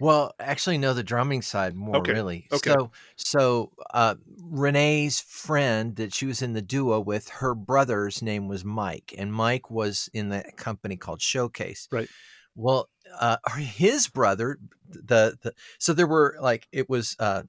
Well, 0.00 0.32
actually, 0.38 0.78
no, 0.78 0.94
the 0.94 1.02
drumming 1.02 1.42
side 1.42 1.74
more 1.74 1.96
Okay, 1.96 2.12
really. 2.12 2.46
okay. 2.52 2.70
So, 2.70 2.90
so 3.16 3.72
uh, 3.92 4.14
Renee's 4.40 5.20
friend 5.20 5.96
that 5.96 6.14
she 6.14 6.26
was 6.26 6.40
in 6.40 6.52
the 6.52 6.62
duo 6.62 7.00
with, 7.00 7.28
her 7.28 7.54
brother's 7.54 8.22
name 8.22 8.46
was 8.46 8.64
Mike, 8.64 9.12
and 9.18 9.32
Mike 9.32 9.70
was 9.70 10.08
in 10.14 10.28
the 10.28 10.44
company 10.56 10.96
called 10.96 11.20
Showcase. 11.20 11.88
Right. 11.90 12.08
Well, 12.58 12.90
uh, 13.18 13.36
his 13.56 14.08
brother, 14.08 14.58
the 14.88 15.38
the 15.42 15.54
so 15.78 15.92
there 15.94 16.06
were 16.06 16.36
like 16.40 16.66
it 16.72 16.90
was 16.90 17.16
uh, 17.18 17.44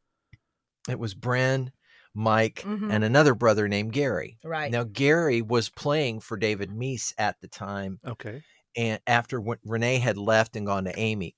it 0.88 1.00
was 1.00 1.16
Bren, 1.16 1.72
Mike, 2.14 2.64
Mhm. 2.66 2.94
and 2.94 3.04
another 3.04 3.34
brother 3.34 3.68
named 3.68 3.92
Gary. 3.92 4.38
Right. 4.44 4.72
Now 4.72 4.84
Gary 4.84 5.42
was 5.42 5.70
playing 5.70 6.20
for 6.22 6.38
David 6.38 6.70
Meece 6.72 7.14
at 7.18 7.42
the 7.42 7.48
time, 7.48 8.00
Okay. 8.06 8.44
and 8.78 9.02
after 9.08 9.42
when 9.42 9.58
Renee 9.66 9.98
had 9.98 10.18
left 10.18 10.56
and 10.56 10.66
gone 10.66 10.86
to 10.86 10.98
Amy. 10.98 11.36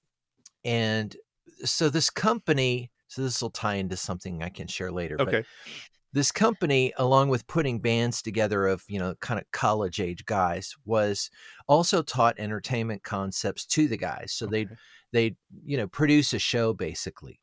And 0.65 1.15
so 1.63 1.89
this 1.89 2.09
company, 2.09 2.91
so 3.07 3.21
this 3.23 3.41
will 3.41 3.49
tie 3.49 3.75
into 3.75 3.97
something 3.97 4.43
I 4.43 4.49
can 4.49 4.67
share 4.67 4.91
later. 4.91 5.17
But 5.17 5.27
Okay. 5.29 5.47
This 6.13 6.31
company, 6.31 6.93
along 6.97 7.29
with 7.29 7.47
putting 7.47 7.79
bands 7.79 8.21
together 8.21 8.67
of, 8.67 8.83
you 8.87 8.99
know, 8.99 9.15
kind 9.21 9.39
of 9.39 9.49
college 9.51 9.99
age 9.99 10.25
guys, 10.25 10.75
was 10.85 11.29
also 11.67 12.01
taught 12.01 12.39
entertainment 12.39 13.03
concepts 13.03 13.65
to 13.67 13.87
the 13.87 13.97
guys. 13.97 14.33
So 14.33 14.45
they'd 14.45 14.69
they'd, 15.13 15.35
you 15.63 15.77
know, 15.77 15.87
produce 15.87 16.33
a 16.33 16.39
show 16.39 16.73
basically. 16.73 17.39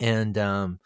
And 0.00 0.38
um 0.38 0.80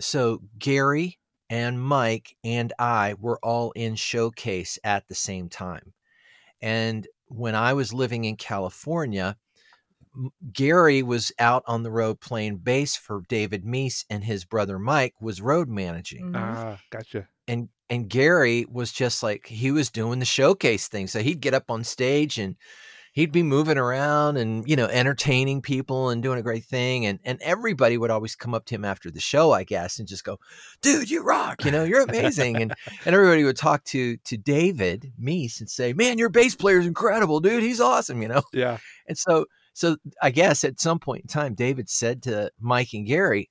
so 0.00 0.42
Gary 0.58 1.18
and 1.50 1.80
Mike 1.80 2.36
and 2.44 2.72
I 2.78 3.14
were 3.18 3.38
all 3.42 3.72
in 3.72 3.94
showcase 3.94 4.78
at 4.84 5.08
the 5.08 5.14
same 5.14 5.48
time. 5.48 5.94
And 6.60 7.06
when 7.26 7.54
I 7.54 7.72
was 7.72 7.92
living 7.92 8.24
in 8.24 8.36
California, 8.36 9.36
Gary 10.52 11.02
was 11.02 11.32
out 11.38 11.62
on 11.66 11.82
the 11.82 11.90
road 11.90 12.20
playing 12.20 12.58
bass 12.58 12.96
for 12.96 13.22
David 13.28 13.64
Meece, 13.64 14.04
and 14.10 14.24
his 14.24 14.44
brother 14.44 14.78
Mike 14.78 15.14
was 15.20 15.40
road 15.40 15.68
managing. 15.68 16.32
Mhm. 16.32 16.36
Ah, 16.36 16.80
gotcha. 16.90 17.28
And 17.46 17.68
and 17.90 18.08
Gary 18.08 18.66
was 18.70 18.92
just 18.92 19.22
like 19.22 19.46
he 19.46 19.70
was 19.70 19.90
doing 19.90 20.18
the 20.18 20.24
showcase 20.26 20.88
thing. 20.88 21.06
So 21.06 21.20
he'd 21.20 21.40
get 21.40 21.54
up 21.54 21.70
on 21.70 21.84
stage 21.84 22.38
and 22.38 22.56
he'd 23.12 23.32
be 23.32 23.42
moving 23.42 23.78
around 23.78 24.36
and 24.36 24.68
you 24.68 24.76
know 24.76 24.86
entertaining 24.86 25.62
people 25.62 26.10
and 26.10 26.22
doing 26.22 26.38
a 26.38 26.42
great 26.42 26.64
thing. 26.64 27.06
And 27.06 27.18
and 27.24 27.40
everybody 27.42 27.98
would 27.98 28.10
always 28.10 28.36
come 28.36 28.54
up 28.54 28.66
to 28.66 28.74
him 28.74 28.84
after 28.84 29.10
the 29.10 29.20
show, 29.20 29.52
I 29.52 29.64
guess, 29.64 29.98
and 29.98 30.08
just 30.08 30.24
go, 30.24 30.38
"Dude, 30.82 31.10
you 31.10 31.22
rock! 31.22 31.64
You 31.64 31.70
know, 31.70 31.84
you're 31.84 32.02
amazing." 32.02 32.56
and 32.62 32.74
and 33.06 33.14
everybody 33.14 33.44
would 33.44 33.56
talk 33.56 33.84
to 33.86 34.16
to 34.18 34.36
David 34.36 35.12
Meece 35.20 35.60
and 35.60 35.70
say, 35.70 35.92
"Man, 35.92 36.18
your 36.18 36.28
bass 36.28 36.54
player's 36.54 36.86
incredible, 36.86 37.40
dude. 37.40 37.62
He's 37.62 37.80
awesome." 37.80 38.22
You 38.22 38.28
know. 38.28 38.42
Yeah. 38.52 38.78
And 39.08 39.16
so, 39.18 39.46
so 39.78 39.96
I 40.20 40.30
guess 40.30 40.64
at 40.64 40.80
some 40.80 40.98
point 40.98 41.22
in 41.22 41.28
time, 41.28 41.54
David 41.54 41.88
said 41.88 42.20
to 42.24 42.50
Mike 42.58 42.92
and 42.94 43.06
Gary, 43.06 43.48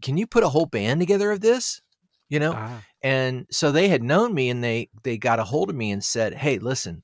"Can 0.00 0.16
you 0.16 0.26
put 0.26 0.44
a 0.44 0.48
whole 0.48 0.64
band 0.64 0.98
together 1.00 1.30
of 1.30 1.40
this?" 1.42 1.82
You 2.30 2.38
know. 2.40 2.54
Ah, 2.56 2.82
And 3.02 3.46
so 3.50 3.70
they 3.70 3.88
had 3.88 4.02
known 4.02 4.32
me, 4.32 4.48
and 4.48 4.64
they 4.64 4.88
they 5.02 5.18
got 5.18 5.38
a 5.38 5.44
hold 5.44 5.68
of 5.68 5.76
me 5.76 5.90
and 5.90 6.02
said, 6.02 6.32
"Hey, 6.32 6.58
listen, 6.58 7.02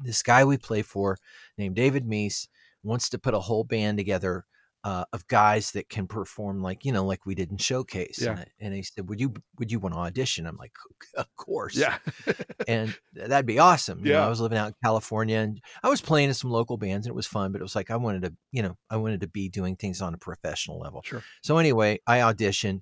this 0.00 0.20
guy 0.22 0.44
we 0.44 0.56
play 0.58 0.82
for, 0.82 1.16
named 1.56 1.76
David 1.76 2.04
Meece, 2.06 2.48
wants 2.82 3.08
to 3.10 3.18
put 3.20 3.34
a 3.34 3.40
whole 3.40 3.62
band 3.62 3.98
together." 3.98 4.44
Uh, 4.84 5.04
of 5.12 5.24
guys 5.28 5.70
that 5.70 5.88
can 5.88 6.08
perform 6.08 6.60
like 6.60 6.84
you 6.84 6.90
know 6.90 7.04
like 7.06 7.24
we 7.24 7.36
did 7.36 7.52
in 7.52 7.56
showcase 7.56 8.18
Yeah. 8.20 8.30
and, 8.32 8.40
I- 8.40 8.46
and 8.60 8.74
he 8.74 8.82
said 8.82 9.08
would 9.08 9.20
you 9.20 9.32
would 9.60 9.70
you 9.70 9.78
want 9.78 9.94
to 9.94 10.00
audition 10.00 10.44
i'm 10.44 10.56
like 10.56 10.72
of 11.16 11.26
course 11.36 11.76
yeah. 11.76 11.98
and 12.66 12.92
that'd 13.14 13.46
be 13.46 13.60
awesome. 13.60 14.00
You 14.04 14.12
know, 14.12 14.18
Yeah. 14.18 14.26
I 14.26 14.28
was 14.28 14.40
living 14.40 14.58
out 14.58 14.66
in 14.68 14.74
California 14.82 15.38
and 15.38 15.60
I 15.84 15.88
was 15.88 16.00
playing 16.00 16.30
in 16.30 16.34
some 16.34 16.50
local 16.50 16.78
bands 16.78 17.06
and 17.06 17.12
it 17.12 17.14
was 17.14 17.28
fun, 17.28 17.52
but 17.52 17.60
it 17.60 17.62
was 17.64 17.76
like 17.76 17.92
I 17.92 17.96
wanted 17.96 18.22
to, 18.22 18.34
you 18.50 18.62
know, 18.64 18.76
I 18.90 18.96
wanted 18.96 19.20
to 19.20 19.28
be 19.28 19.48
doing 19.48 19.76
things 19.76 20.02
on 20.02 20.14
a 20.14 20.18
professional 20.18 20.80
level. 20.80 21.02
Sure. 21.04 21.22
So 21.44 21.58
anyway, 21.58 22.00
I 22.06 22.18
auditioned. 22.18 22.80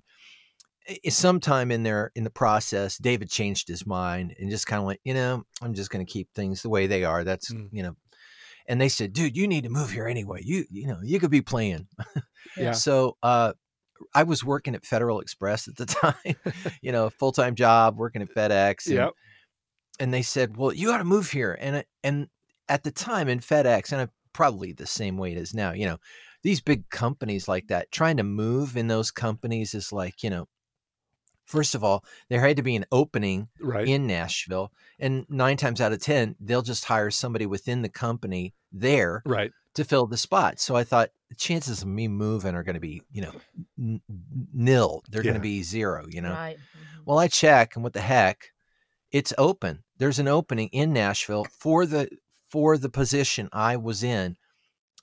Sometime 1.09 1.71
in 1.71 1.83
there 1.83 2.11
in 2.15 2.23
the 2.23 2.31
process, 2.31 2.97
David 2.97 3.29
changed 3.29 3.67
his 3.67 3.85
mind 3.85 4.33
and 4.39 4.49
just 4.49 4.65
kind 4.65 4.79
of 4.79 4.85
went, 4.87 4.99
you 5.03 5.13
know, 5.13 5.43
I'm 5.61 5.75
just 5.75 5.91
going 5.91 6.03
to 6.03 6.11
keep 6.11 6.29
things 6.33 6.63
the 6.63 6.69
way 6.69 6.87
they 6.87 7.03
are. 7.03 7.23
That's, 7.23 7.53
Mm. 7.53 7.69
you 7.71 7.83
know, 7.83 7.95
and 8.71 8.79
they 8.81 8.89
said, 8.89 9.11
dude, 9.13 9.35
you 9.37 9.47
need 9.47 9.65
to 9.65 9.69
move 9.69 9.91
here 9.91 10.07
anyway. 10.07 10.39
You, 10.43 10.65
you 10.71 10.87
know, 10.87 10.97
you 11.03 11.19
could 11.19 11.29
be 11.31 11.41
playing. 11.41 11.87
Yeah. 12.57 12.71
So, 12.71 13.17
uh, 13.21 13.53
I 14.15 14.23
was 14.23 14.43
working 14.43 14.73
at 14.75 14.83
Federal 14.85 15.19
Express 15.19 15.67
at 15.67 15.75
the 15.77 15.85
time, 16.01 16.15
you 16.81 16.91
know, 16.91 17.09
full 17.11 17.31
time 17.31 17.53
job, 17.55 17.97
working 17.97 18.21
at 18.23 18.33
FedEx. 18.33 18.87
and- 18.87 18.95
Yep. 18.95 19.11
and 19.99 20.13
they 20.13 20.21
said, 20.23 20.57
"Well, 20.57 20.73
you 20.73 20.87
got 20.87 20.97
to 20.97 21.03
move 21.03 21.29
here." 21.31 21.55
And 21.61 21.85
and 22.03 22.27
at 22.67 22.83
the 22.83 22.91
time 22.91 23.29
in 23.29 23.39
FedEx, 23.39 23.93
and 23.93 24.09
probably 24.33 24.73
the 24.73 24.87
same 24.87 25.17
way 25.17 25.31
it 25.33 25.37
is 25.37 25.53
now, 25.53 25.71
you 25.73 25.85
know, 25.85 25.97
these 26.43 26.61
big 26.61 26.89
companies 26.89 27.47
like 27.47 27.67
that, 27.67 27.91
trying 27.91 28.17
to 28.17 28.23
move 28.23 28.75
in 28.75 28.87
those 28.87 29.11
companies 29.11 29.73
is 29.75 29.91
like, 29.93 30.23
you 30.23 30.29
know, 30.31 30.47
first 31.51 31.75
of 31.75 31.83
all, 31.83 32.03
there 32.29 32.39
had 32.39 32.57
to 32.57 32.63
be 32.63 32.75
an 32.75 32.85
opening 32.91 33.49
Right. 33.59 33.87
in 33.87 34.07
Nashville, 34.07 34.71
and 34.99 35.25
nine 35.29 35.57
times 35.57 35.81
out 35.81 35.91
of 35.93 35.99
ten, 36.01 36.35
they'll 36.39 36.61
just 36.61 36.85
hire 36.85 37.11
somebody 37.11 37.45
within 37.45 37.81
the 37.81 37.89
company 37.89 38.53
there 38.71 39.21
right. 39.25 39.51
to 39.75 39.83
fill 39.83 40.07
the 40.07 40.17
spot. 40.17 40.59
So 40.59 40.75
I 40.75 40.83
thought 40.83 41.09
the 41.29 41.35
chances 41.35 41.81
of 41.81 41.87
me 41.87 42.07
moving 42.07 42.55
are 42.55 42.63
going 42.63 42.75
to 42.75 42.79
be, 42.79 43.01
you 43.11 43.21
know, 43.21 43.33
n- 43.77 44.01
n- 44.09 44.47
nil. 44.53 45.03
They're 45.09 45.23
going 45.23 45.35
to 45.35 45.39
be 45.41 45.61
zero. 45.63 46.05
You 46.09 46.21
know. 46.21 46.31
Right. 46.31 46.57
Mhm. 46.57 47.05
Well, 47.05 47.19
I 47.19 47.27
check, 47.27 47.75
and 47.75 47.83
what 47.83 47.93
the 47.93 48.01
heck? 48.01 48.51
It's 49.11 49.33
open. 49.37 49.83
There's 49.97 50.19
an 50.19 50.27
opening 50.29 50.69
in 50.71 50.93
Nashville 50.93 51.45
for 51.59 51.85
the 51.85 52.09
for 52.49 52.77
the 52.77 52.89
position 52.89 53.49
I 53.53 53.75
was 53.77 54.03
in, 54.03 54.35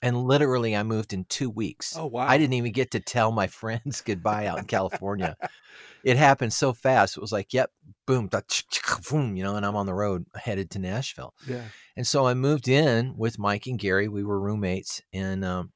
and 0.01 0.23
literally 0.23 0.75
I 0.75 0.83
moved 0.83 1.13
in 1.13 1.25
two 1.25 1.49
weeks. 1.49 1.95
Oh 1.97 2.05
wow. 2.07 2.27
I 2.27 2.37
didn't 2.37 2.53
even 2.53 2.71
get 2.71 2.91
to 2.91 2.99
tell 2.99 3.31
my 3.31 3.47
friends 3.61 4.01
goodbye 4.01 4.45
out 4.47 4.59
in 4.59 4.65
California. 4.65 5.35
it 6.03 6.17
happened 6.17 6.53
so 6.53 6.73
fast. 6.73 7.17
It 7.17 7.21
was 7.21 7.31
like, 7.31 7.53
yep, 7.53 7.71
boom, 8.05 8.27
da- 8.27 8.41
ch- 8.41 8.67
ch- 8.69 8.81
boom, 9.09 9.35
you 9.35 9.43
know, 9.43 9.55
and 9.55 9.65
I'm 9.65 9.75
on 9.75 9.85
the 9.85 9.93
road 9.93 10.25
headed 10.35 10.69
to 10.71 10.79
Nashville. 10.79 11.33
Yeah. 11.47 11.63
And 11.97 12.05
so 12.07 12.25
I 12.25 12.33
moved 12.33 12.67
in 12.67 13.15
with 13.17 13.37
Mike 13.39 13.67
and 13.67 13.77
Gary. 13.79 14.07
We 14.07 14.23
were 14.23 14.39
roommates, 14.39 15.01
and 15.13 15.43
um, 15.43 15.71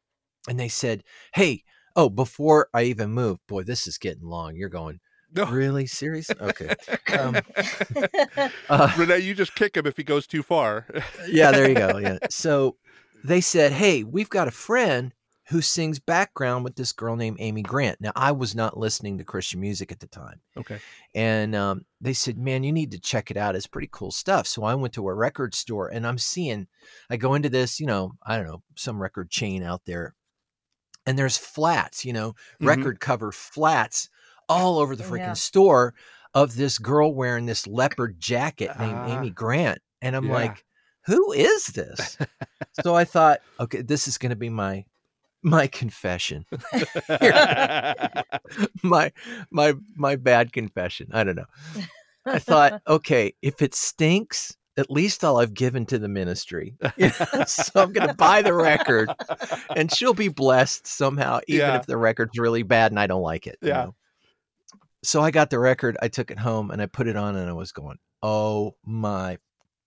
and 0.48 0.60
they 0.60 0.70
said, 0.70 1.04
"Hey, 1.34 1.64
oh, 1.96 2.10
before 2.10 2.70
I 2.74 2.84
even 2.84 3.12
moved, 3.12 3.42
boy, 3.48 3.64
this 3.64 3.88
is 3.88 3.98
getting 3.98 4.24
long. 4.24 4.56
You're 4.56 4.70
going 4.70 5.00
No. 5.34 5.46
really 5.46 5.86
serious? 5.88 6.30
Okay, 6.40 6.74
um, 7.18 7.38
uh, 8.70 8.94
Renee, 8.98 9.20
you 9.20 9.34
just 9.34 9.56
kick 9.56 9.76
him 9.78 9.86
if 9.86 9.98
he 9.98 10.04
goes 10.04 10.28
too 10.28 10.44
far. 10.44 10.88
yeah, 11.28 11.52
there 11.52 11.68
you 11.70 11.76
go. 11.76 11.98
Yeah. 12.04 12.18
So 12.30 12.78
they 13.24 13.42
said, 13.42 13.72
"Hey, 13.74 14.04
we've 14.04 14.30
got 14.30 14.48
a 14.48 14.52
friend 14.52 15.14
who 15.54 15.62
sings 15.62 16.00
background 16.00 16.64
with 16.66 16.76
this 16.76 16.92
girl 16.92 17.16
named 17.16 17.38
Amy 17.40 17.62
Grant." 17.62 18.02
Now, 18.02 18.12
I 18.16 18.32
was 18.34 18.54
not 18.56 18.78
listening 18.78 19.18
to 19.20 19.24
Christian 19.24 19.62
music 19.62 19.92
at 19.92 20.00
the 20.00 20.08
time. 20.08 20.42
okay. 20.58 20.80
and 21.16 21.56
um, 21.56 21.86
they 22.02 22.14
said, 22.14 22.38
"Man, 22.38 22.64
you 22.64 22.72
need 22.74 22.92
to 22.92 23.00
check 23.00 23.32
it 23.32 23.38
out. 23.38 23.56
It's 23.56 23.68
pretty 23.68 23.90
cool 23.92 24.12
stuff." 24.12 24.48
So 24.48 24.64
I 24.64 24.76
went 24.76 24.94
to 24.96 25.08
a 25.08 25.14
record 25.14 25.56
store, 25.56 25.88
and 25.88 26.06
I'm 26.06 26.18
seeing. 26.18 26.68
I 27.10 27.18
go 27.18 27.36
into 27.36 27.50
this, 27.50 27.80
you 27.80 27.86
know, 27.88 28.12
I 28.24 28.36
don't 28.38 28.48
know, 28.48 28.64
some 28.76 29.02
record 29.02 29.30
chain 29.30 29.64
out 29.64 29.82
there, 29.86 30.16
and 31.06 31.18
there's 31.18 31.38
flats, 31.38 32.04
you 32.04 32.14
know, 32.14 32.34
Mhm. 32.62 32.68
record 32.68 33.00
cover 33.00 33.32
flats 33.32 34.10
all 34.50 34.80
over 34.80 34.96
the 34.96 35.04
freaking 35.04 35.18
Yeah. 35.20 35.34
store 35.34 35.94
of 36.34 36.56
this 36.56 36.80
girl 36.80 37.14
wearing 37.14 37.46
this 37.46 37.68
leopard 37.68 38.20
jacket 38.20 38.72
named 38.80 38.98
Ah, 38.98 39.18
Amy 39.20 39.30
Grant, 39.30 39.80
and 40.02 40.16
I'm 40.16 40.26
yeah. 40.26 40.34
like, 40.34 40.66
"Who 41.06 41.32
is 41.32 41.68
this?" 41.68 42.18
so 42.84 42.96
I 42.96 43.06
thought, 43.06 43.40
okay, 43.60 43.82
this 43.84 44.08
is 44.08 44.18
going 44.18 44.32
to 44.32 44.36
be 44.36 44.50
my 44.50 44.86
my 45.44 45.68
confession 45.68 46.46
my 48.84 49.12
my 49.52 49.74
my 49.96 50.16
bad 50.16 50.54
confession. 50.54 51.10
I 51.14 51.24
don't 51.24 51.36
know. 51.36 51.46
I 52.26 52.40
thought, 52.40 52.82
okay, 52.88 53.34
if 53.42 53.62
it 53.62 53.76
stinks, 53.76 54.56
at 54.78 54.90
least 54.90 55.24
all 55.24 55.40
I've 55.40 55.54
given 55.54 55.86
to 55.88 56.00
the 56.00 56.08
ministry. 56.10 56.76
So 57.46 57.82
I'm 57.82 57.92
going 57.92 58.08
to 58.08 58.14
buy 58.16 58.42
the 58.42 58.54
record, 58.54 59.10
and 59.76 59.92
she'll 59.92 60.14
be 60.14 60.30
blessed 60.30 60.88
somehow, 60.88 61.40
even 61.48 61.68
Yeah. 61.68 61.76
if 61.76 61.86
the 61.86 61.98
record's 61.98 62.38
really 62.40 62.64
bad 62.64 62.92
and 62.92 63.00
I 63.00 63.08
don't 63.08 63.22
like 63.22 63.48
it. 63.48 63.58
you 63.62 63.70
Yeah. 63.70 63.84
know? 63.86 63.96
So 65.04 65.22
I 65.22 65.32
got 65.32 65.50
the 65.50 65.60
record, 65.60 65.98
I 66.02 66.08
took 66.08 66.32
it 66.32 66.40
home, 66.40 66.72
and 66.72 66.82
I 66.82 66.86
put 66.86 67.08
it 67.08 67.18
on, 67.18 67.36
and 67.36 67.50
I 67.50 67.54
was 67.54 67.72
going, 67.74 67.98
"Oh 68.22 68.76
my 68.86 69.38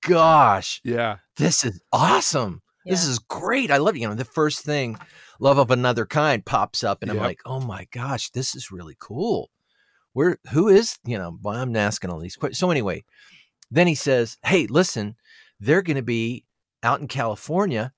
gosh, 0.06 0.80
Yeah. 0.84 1.16
this 1.38 1.64
is 1.64 1.80
awesome! 1.92 2.60
This 2.84 3.04
is 3.06 3.18
great! 3.18 3.70
I 3.70 3.78
love 3.78 3.96
it." 3.96 4.00
You 4.00 4.08
know, 4.08 4.14
the 4.14 4.24
first 4.26 4.60
thing, 4.64 4.98
"Love 5.40 5.58
of 5.58 5.70
Another 5.70 6.06
Kind," 6.06 6.44
pops 6.44 6.84
up, 6.84 7.02
and 7.02 7.10
I'm 7.10 7.18
like, 7.18 7.40
"Oh 7.44 7.60
my 7.60 7.86
gosh, 7.90 8.30
this 8.30 8.54
is 8.54 8.70
really 8.70 8.96
cool." 8.98 9.50
Where 10.12 10.38
who 10.50 10.68
is 10.68 10.98
you 11.04 11.18
know? 11.18 11.38
Well, 11.42 11.56
I'm 11.56 11.76
asking 11.76 12.10
all 12.10 12.18
these 12.18 12.36
questions. 12.36 12.58
So 12.58 12.70
anyway, 12.70 13.04
then 13.70 13.86
he 13.86 13.94
says, 13.94 14.38
"Hey, 14.44 14.66
listen, 14.66 15.16
they're 15.60 15.82
going 15.82 15.96
to 15.96 16.02
be 16.02 16.44
out 16.82 17.00
in 17.00 17.08
California 17.08 17.92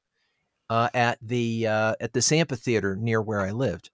uh, 0.70 0.88
at 0.94 1.18
the 1.22 1.66
uh, 1.66 1.94
at 2.00 2.12
this 2.12 2.32
amphitheater 2.32 2.96
near 2.96 3.22
where 3.22 3.40
I 3.40 3.52
lived." 3.52 3.90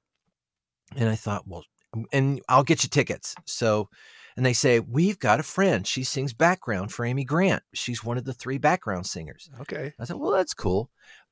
And 0.96 1.08
I 1.08 1.16
thought, 1.16 1.46
well, 1.46 1.64
and 2.12 2.40
I'll 2.48 2.64
get 2.64 2.82
you 2.82 2.88
tickets. 2.88 3.34
So, 3.46 3.88
and 4.36 4.44
they 4.44 4.52
say 4.52 4.80
we've 4.80 5.18
got 5.18 5.40
a 5.40 5.44
friend. 5.44 5.86
She 5.86 6.04
sings 6.04 6.32
background 6.32 6.92
for 6.92 7.04
Amy 7.04 7.24
Grant. 7.24 7.62
She's 7.72 8.04
one 8.04 8.18
of 8.18 8.24
the 8.24 8.32
three 8.32 8.58
background 8.58 9.06
singers. 9.06 9.50
Okay. 9.60 9.92
I 9.98 10.04
said, 10.04 10.16
well, 10.16 10.32
that's 10.32 10.54
cool. 10.54 10.90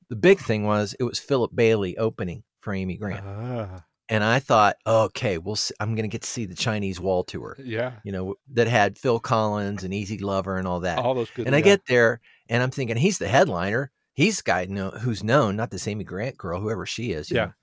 The 0.09 0.15
big 0.15 0.39
thing 0.39 0.63
was 0.65 0.95
it 0.99 1.03
was 1.03 1.19
Philip 1.19 1.51
Bailey 1.55 1.97
opening 1.97 2.43
for 2.61 2.73
Amy 2.73 2.97
Grant, 2.97 3.25
Ah, 3.25 3.83
and 4.09 4.23
I 4.23 4.39
thought, 4.39 4.77
okay, 4.85 5.37
we'll. 5.37 5.55
See, 5.55 5.73
I'm 5.79 5.95
going 5.95 6.03
to 6.03 6.13
get 6.13 6.21
to 6.21 6.29
see 6.29 6.45
the 6.45 6.55
Chinese 6.55 6.99
Wall 6.99 7.23
tour. 7.23 7.57
yeah. 7.63 7.93
You 8.03 8.11
know 8.11 8.35
that 8.53 8.67
had 8.67 8.97
Phil 8.97 9.19
Collins 9.19 9.83
and 9.83 9.93
Easy 9.93 10.17
Lover 10.17 10.57
and 10.57 10.67
all 10.67 10.81
that. 10.81 10.99
All 10.99 11.13
those 11.13 11.29
good. 11.31 11.45
and 11.45 11.55
I 11.55 11.59
yeah. 11.59 11.63
get 11.65 11.85
there, 11.87 12.21
and 12.49 12.61
I'm 12.63 12.71
thinking 12.71 12.97
he's 12.97 13.17
the 13.17 13.27
headliner. 13.27 13.91
He's 14.13 14.37
the 14.37 14.43
guy 14.43 14.65
know, 14.65 14.91
who's 14.91 15.23
known, 15.23 15.55
not 15.55 15.71
this 15.71 15.87
Amy 15.87 16.03
Grant 16.03 16.37
girl, 16.37 16.61
whoever 16.61 16.85
she 16.85 17.11
is. 17.11 17.31
Yeah. 17.31 17.45
know. 17.45 17.53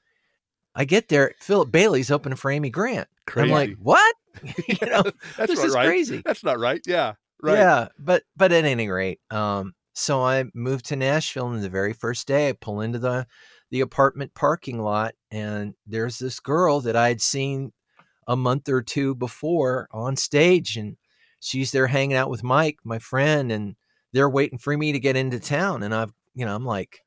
I 0.75 0.85
get 0.85 1.09
there, 1.09 1.35
Philip 1.40 1.70
Bailey's 1.70 2.11
opening 2.11 2.37
for 2.37 2.50
Amy 2.50 2.70
Grant. 2.70 3.09
crazy. 3.26 3.49
I'm 3.49 3.54
like, 3.54 3.76
what? 3.78 4.14
you 4.68 4.87
know, 4.87 5.04
this 5.38 5.62
is 5.62 5.75
right. 5.75 5.87
crazy. 5.87 6.23
That's 6.25 6.44
not 6.44 6.59
right. 6.59 6.80
Yeah. 6.87 7.14
Right. 7.42 7.59
Yeah, 7.59 7.88
but 7.99 8.23
but 8.37 8.52
at 8.52 8.64
any 8.64 8.88
rate, 8.88 9.20
um, 9.30 9.75
so 10.00 10.25
I 10.25 10.45
moved 10.54 10.87
to 10.87 10.97
Nashville, 10.97 11.50
and 11.50 11.62
the 11.62 11.69
very 11.69 11.92
first 11.92 12.26
day 12.26 12.49
I 12.49 12.52
pull 12.52 12.80
into 12.80 12.99
the 12.99 13.26
the 13.71 13.83
apartment 13.83 14.35
parking 14.35 14.83
lot, 14.83 15.14
and 15.30 15.75
there's 15.87 16.19
this 16.19 16.40
girl 16.40 16.80
that 16.80 16.97
I 16.97 17.09
had 17.09 17.21
seen 17.21 17.73
a 18.26 18.37
month 18.37 18.69
or 18.69 18.83
two 18.83 19.14
before 19.14 19.88
on 19.92 20.16
stage, 20.16 20.76
and 20.76 20.97
she's 21.40 21.73
there 21.73 21.87
hanging 21.87 22.16
out 22.16 22.30
with 22.30 22.42
Mike, 22.42 22.78
my 22.85 22.99
friend, 22.99 23.52
and 23.52 23.76
they're 24.12 24.30
waiting 24.30 24.59
for 24.59 24.76
me 24.76 24.92
to 24.92 24.99
get 24.99 25.16
into 25.16 25.38
town, 25.38 25.83
and 25.83 25.95
I've 25.95 26.12
you 26.35 26.47
know 26.47 26.54
I'm 26.54 26.66
like, 26.66 27.00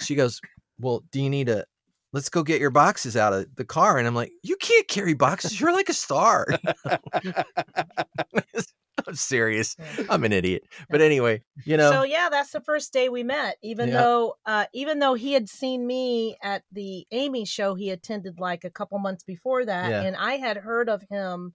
she 0.00 0.14
goes, 0.14 0.40
well, 0.78 1.02
do 1.10 1.22
you 1.22 1.30
need 1.30 1.48
a 1.48 1.64
Let's 2.12 2.28
go 2.30 2.42
get 2.42 2.60
your 2.60 2.70
boxes 2.70 3.16
out 3.16 3.34
of 3.34 3.46
the 3.56 3.64
car. 3.64 3.98
And 3.98 4.06
I'm 4.06 4.14
like, 4.14 4.32
you 4.42 4.56
can't 4.56 4.88
carry 4.88 5.12
boxes. 5.12 5.60
You're 5.60 5.72
like 5.72 5.90
a 5.90 5.92
star. 5.92 6.46
I'm 9.06 9.14
serious. 9.14 9.76
I'm 10.08 10.24
an 10.24 10.32
idiot. 10.32 10.64
But 10.88 11.00
anyway, 11.00 11.42
you 11.64 11.76
know, 11.76 11.90
so 11.90 12.02
yeah, 12.02 12.28
that's 12.30 12.50
the 12.52 12.60
first 12.60 12.92
day 12.92 13.08
we 13.08 13.22
met. 13.22 13.56
Even 13.62 13.88
Yeah. 13.88 14.00
though, 14.02 14.36
uh, 14.46 14.66
even 14.72 14.98
though 15.00 15.14
he 15.14 15.32
had 15.32 15.48
seen 15.48 15.86
me 15.86 16.36
at 16.42 16.62
the 16.72 17.06
Amy 17.10 17.44
show, 17.44 17.74
he 17.74 17.90
attended 17.90 18.38
like 18.40 18.64
a 18.64 18.70
couple 18.70 18.98
months 18.98 19.24
before 19.24 19.64
that, 19.64 19.90
Yeah. 19.90 20.02
and 20.02 20.16
I 20.16 20.36
had 20.36 20.56
heard 20.58 20.88
of 20.88 21.02
him 21.10 21.54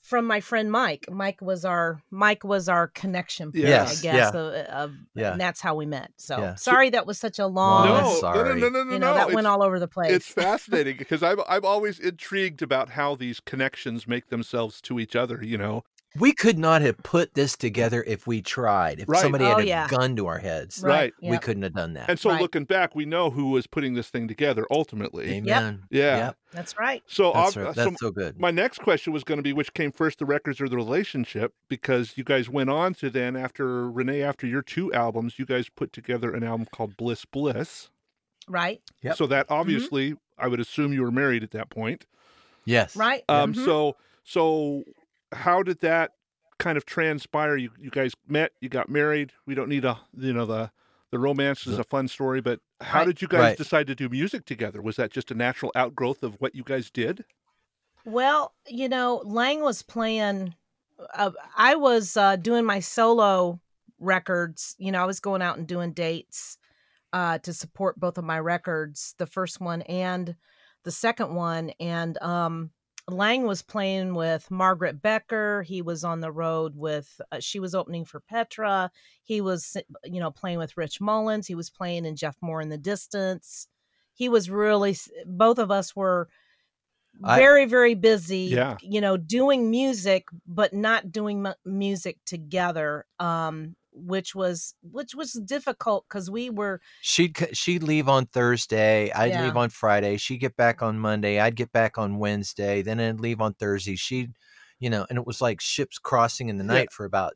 from 0.00 0.26
my 0.26 0.40
friend 0.40 0.70
Mike. 0.70 1.06
Mike 1.10 1.40
was 1.40 1.64
our 1.64 2.02
Mike 2.10 2.44
was 2.44 2.68
our 2.68 2.88
connection 2.88 3.50
point, 3.50 3.64
Yes, 3.64 4.00
I 4.00 4.02
guess. 4.02 4.14
yeah. 4.34 4.38
Of, 4.40 4.66
of- 4.90 4.94
Yeah. 5.14 5.32
and 5.32 5.40
that's 5.40 5.62
how 5.62 5.74
we 5.76 5.86
met. 5.86 6.10
So 6.18 6.38
Yeah. 6.38 6.54
sorry 6.56 6.90
that 6.90 7.06
was 7.06 7.18
such 7.18 7.38
a 7.38 7.46
long. 7.46 7.86
No, 7.88 8.00
no, 8.02 8.14
sorry. 8.20 8.60
no, 8.60 8.68
no, 8.68 8.82
no, 8.84 8.92
you 8.92 8.98
no. 8.98 9.14
that 9.14 9.28
it's, 9.28 9.34
went 9.34 9.46
all 9.46 9.62
over 9.62 9.80
the 9.80 9.88
place. 9.88 10.12
it's 10.12 10.28
fascinating 10.28 10.98
because 10.98 11.22
I'm 11.22 11.38
I'm 11.48 11.64
always 11.64 11.98
intrigued 11.98 12.60
about 12.60 12.90
how 12.90 13.14
these 13.14 13.40
connections 13.40 14.06
make 14.06 14.28
themselves 14.28 14.82
to 14.82 15.00
each 15.00 15.16
other. 15.16 15.42
You 15.42 15.56
know. 15.56 15.84
We 16.18 16.32
could 16.32 16.58
not 16.58 16.80
have 16.82 16.96
put 16.98 17.34
this 17.34 17.56
together 17.56 18.02
if 18.06 18.26
we 18.26 18.40
tried. 18.40 19.00
If 19.00 19.08
Right. 19.08 19.20
somebody 19.20 19.44
Oh, 19.44 19.48
had 19.50 19.58
a 19.60 19.66
yeah. 19.66 19.88
gun 19.88 20.14
to 20.16 20.26
our 20.26 20.38
heads, 20.38 20.80
Right. 20.82 21.12
we 21.20 21.30
yep. 21.30 21.42
couldn't 21.42 21.62
have 21.64 21.74
done 21.74 21.94
that. 21.94 22.08
And 22.08 22.18
so 22.18 22.30
Right. 22.30 22.40
looking 22.40 22.64
back, 22.64 22.94
we 22.94 23.04
know 23.04 23.30
who 23.30 23.50
was 23.50 23.66
putting 23.66 23.94
this 23.94 24.10
thing 24.10 24.28
together 24.28 24.66
ultimately. 24.70 25.28
Amen. 25.34 25.82
Yeah. 25.90 26.16
Yep. 26.16 26.36
That's 26.52 26.78
right. 26.78 27.02
So, 27.06 27.32
That's, 27.32 27.56
ob- 27.56 27.64
right. 27.64 27.74
so 27.74 27.84
That's 27.84 28.00
so 28.00 28.10
good. 28.12 28.38
my 28.40 28.50
next 28.52 28.78
question 28.78 29.12
was 29.12 29.24
going 29.24 29.38
to 29.38 29.42
be 29.42 29.52
which 29.52 29.74
came 29.74 29.90
first, 29.90 30.20
the 30.20 30.26
records 30.26 30.60
or 30.60 30.68
the 30.68 30.76
relationship? 30.76 31.52
Because 31.68 32.16
you 32.16 32.22
guys 32.24 32.48
went 32.48 32.70
on 32.70 32.94
to 32.94 33.10
then 33.10 33.34
after 33.36 33.90
Renee, 33.90 34.22
after 34.22 34.46
your 34.46 34.62
two 34.62 34.92
albums, 34.92 35.38
you 35.38 35.46
guys 35.46 35.68
put 35.68 35.92
together 35.92 36.32
an 36.32 36.44
album 36.44 36.66
called 36.72 36.96
Bliss 36.96 37.24
Bliss. 37.24 37.90
Right. 38.46 38.82
Yep. 39.02 39.16
So 39.16 39.26
that 39.26 39.46
obviously, 39.48 40.14
I 40.38 40.46
would 40.48 40.60
assume 40.60 40.92
you 40.92 41.02
were 41.02 41.10
married 41.10 41.42
at 41.42 41.50
that 41.52 41.70
point. 41.70 42.06
yes. 42.66 42.94
Right. 42.96 43.24
Um, 43.28 43.52
Mhm. 43.52 43.64
So, 43.64 43.96
so 44.22 44.84
how 45.34 45.62
did 45.62 45.80
that 45.80 46.12
kind 46.58 46.76
of 46.76 46.86
transpire? 46.86 47.56
You 47.56 47.70
you 47.78 47.90
guys 47.90 48.12
met, 48.28 48.52
you 48.60 48.68
got 48.68 48.88
married. 48.88 49.32
We 49.46 49.54
don't 49.54 49.68
need 49.68 49.84
a 49.84 50.00
you 50.16 50.32
know 50.32 50.46
the 50.46 50.70
the 51.10 51.18
romance 51.18 51.66
is 51.66 51.78
a 51.78 51.84
fun 51.84 52.08
story, 52.08 52.40
but 52.40 52.60
how 52.80 52.98
Right. 52.98 53.06
did 53.06 53.22
you 53.22 53.28
guys 53.28 53.40
Right. 53.40 53.56
decide 53.56 53.86
to 53.86 53.94
do 53.94 54.08
music 54.08 54.44
together? 54.46 54.82
Was 54.82 54.96
that 54.96 55.10
just 55.12 55.30
a 55.30 55.34
natural 55.34 55.70
outgrowth 55.76 56.22
of 56.22 56.34
what 56.40 56.54
you 56.54 56.62
guys 56.64 56.90
did? 56.90 57.24
Well, 58.04 58.54
you 58.68 58.88
know, 58.88 59.22
Lang 59.24 59.62
was 59.62 59.82
playing. 59.82 60.54
Uh, 61.14 61.30
I 61.56 61.76
was 61.76 62.16
uh, 62.16 62.36
doing 62.36 62.64
my 62.64 62.80
solo 62.80 63.60
records. 63.98 64.74
You 64.78 64.92
know, 64.92 65.02
I 65.02 65.06
was 65.06 65.20
going 65.20 65.42
out 65.42 65.56
and 65.58 65.66
doing 65.66 65.92
dates 65.92 66.58
uh, 67.12 67.38
to 67.38 67.52
support 67.52 67.98
both 67.98 68.18
of 68.18 68.24
my 68.24 68.38
records, 68.38 69.14
the 69.18 69.26
first 69.26 69.60
one 69.60 69.82
and 69.82 70.36
the 70.82 70.90
second 70.90 71.34
one. 71.34 71.70
And 71.80 72.20
um, 72.22 72.70
Lang 73.08 73.46
was 73.46 73.62
playing 73.62 74.14
with 74.14 74.50
Margaret 74.50 75.02
Becker. 75.02 75.62
He 75.62 75.82
was 75.82 76.04
on 76.04 76.20
the 76.20 76.32
road 76.32 76.74
with. 76.76 77.20
Uh, 77.30 77.40
she 77.40 77.60
was 77.60 77.74
opening 77.74 78.04
for 78.04 78.20
Petra. 78.20 78.90
He 79.22 79.40
was, 79.40 79.76
you 80.04 80.20
know, 80.20 80.30
playing 80.30 80.58
with 80.58 80.76
Rich 80.76 81.00
Mullins. 81.00 81.46
He 81.46 81.54
was 81.54 81.68
playing 81.70 82.06
in 82.06 82.16
Jeff 82.16 82.36
Moore 82.40 82.60
in 82.62 82.70
the 82.70 82.78
Distance. 82.78 83.68
He 84.14 84.28
was 84.28 84.48
really. 84.48 84.96
Both 85.26 85.58
of 85.58 85.70
us 85.70 85.94
were 85.94 86.28
I- 87.22 87.36
very 87.38 87.64
very 87.66 87.94
busy 87.94 88.48
Yeah. 88.50 88.76
you 88.82 89.00
know 89.00 89.16
doing 89.16 89.70
music 89.70 90.24
but 90.48 90.72
not 90.74 91.12
doing 91.12 91.42
mu- 91.42 91.52
music 91.64 92.18
together 92.26 93.06
um 93.20 93.76
which 93.94 94.34
was 94.34 94.74
which 94.82 95.14
was 95.14 95.32
difficult 95.32 96.04
because 96.08 96.30
we 96.30 96.50
were 96.50 96.80
She'd 97.00 97.36
she'd 97.52 97.82
leave 97.82 98.08
on 98.08 98.26
Thursday. 98.26 99.10
I'd 99.12 99.30
Yeah. 99.32 99.44
leave 99.44 99.56
on 99.56 99.70
Friday. 99.70 100.16
She'd 100.16 100.38
get 100.38 100.56
back 100.56 100.82
on 100.82 100.98
Monday. 100.98 101.38
I'd 101.40 101.56
get 101.56 101.72
back 101.72 101.96
on 101.96 102.18
Wednesday. 102.18 102.82
Then 102.82 103.00
I'd 103.00 103.20
leave 103.20 103.40
on 103.40 103.54
Thursday. 103.54 103.96
She'd, 103.96 104.32
you 104.80 104.90
know, 104.90 105.06
and 105.08 105.18
it 105.18 105.26
was 105.26 105.40
like 105.40 105.60
ships 105.60 105.98
crossing 105.98 106.48
in 106.48 106.58
the 106.58 106.64
Yeah. 106.64 106.72
night 106.80 106.92
for 106.92 107.04
about 107.04 107.34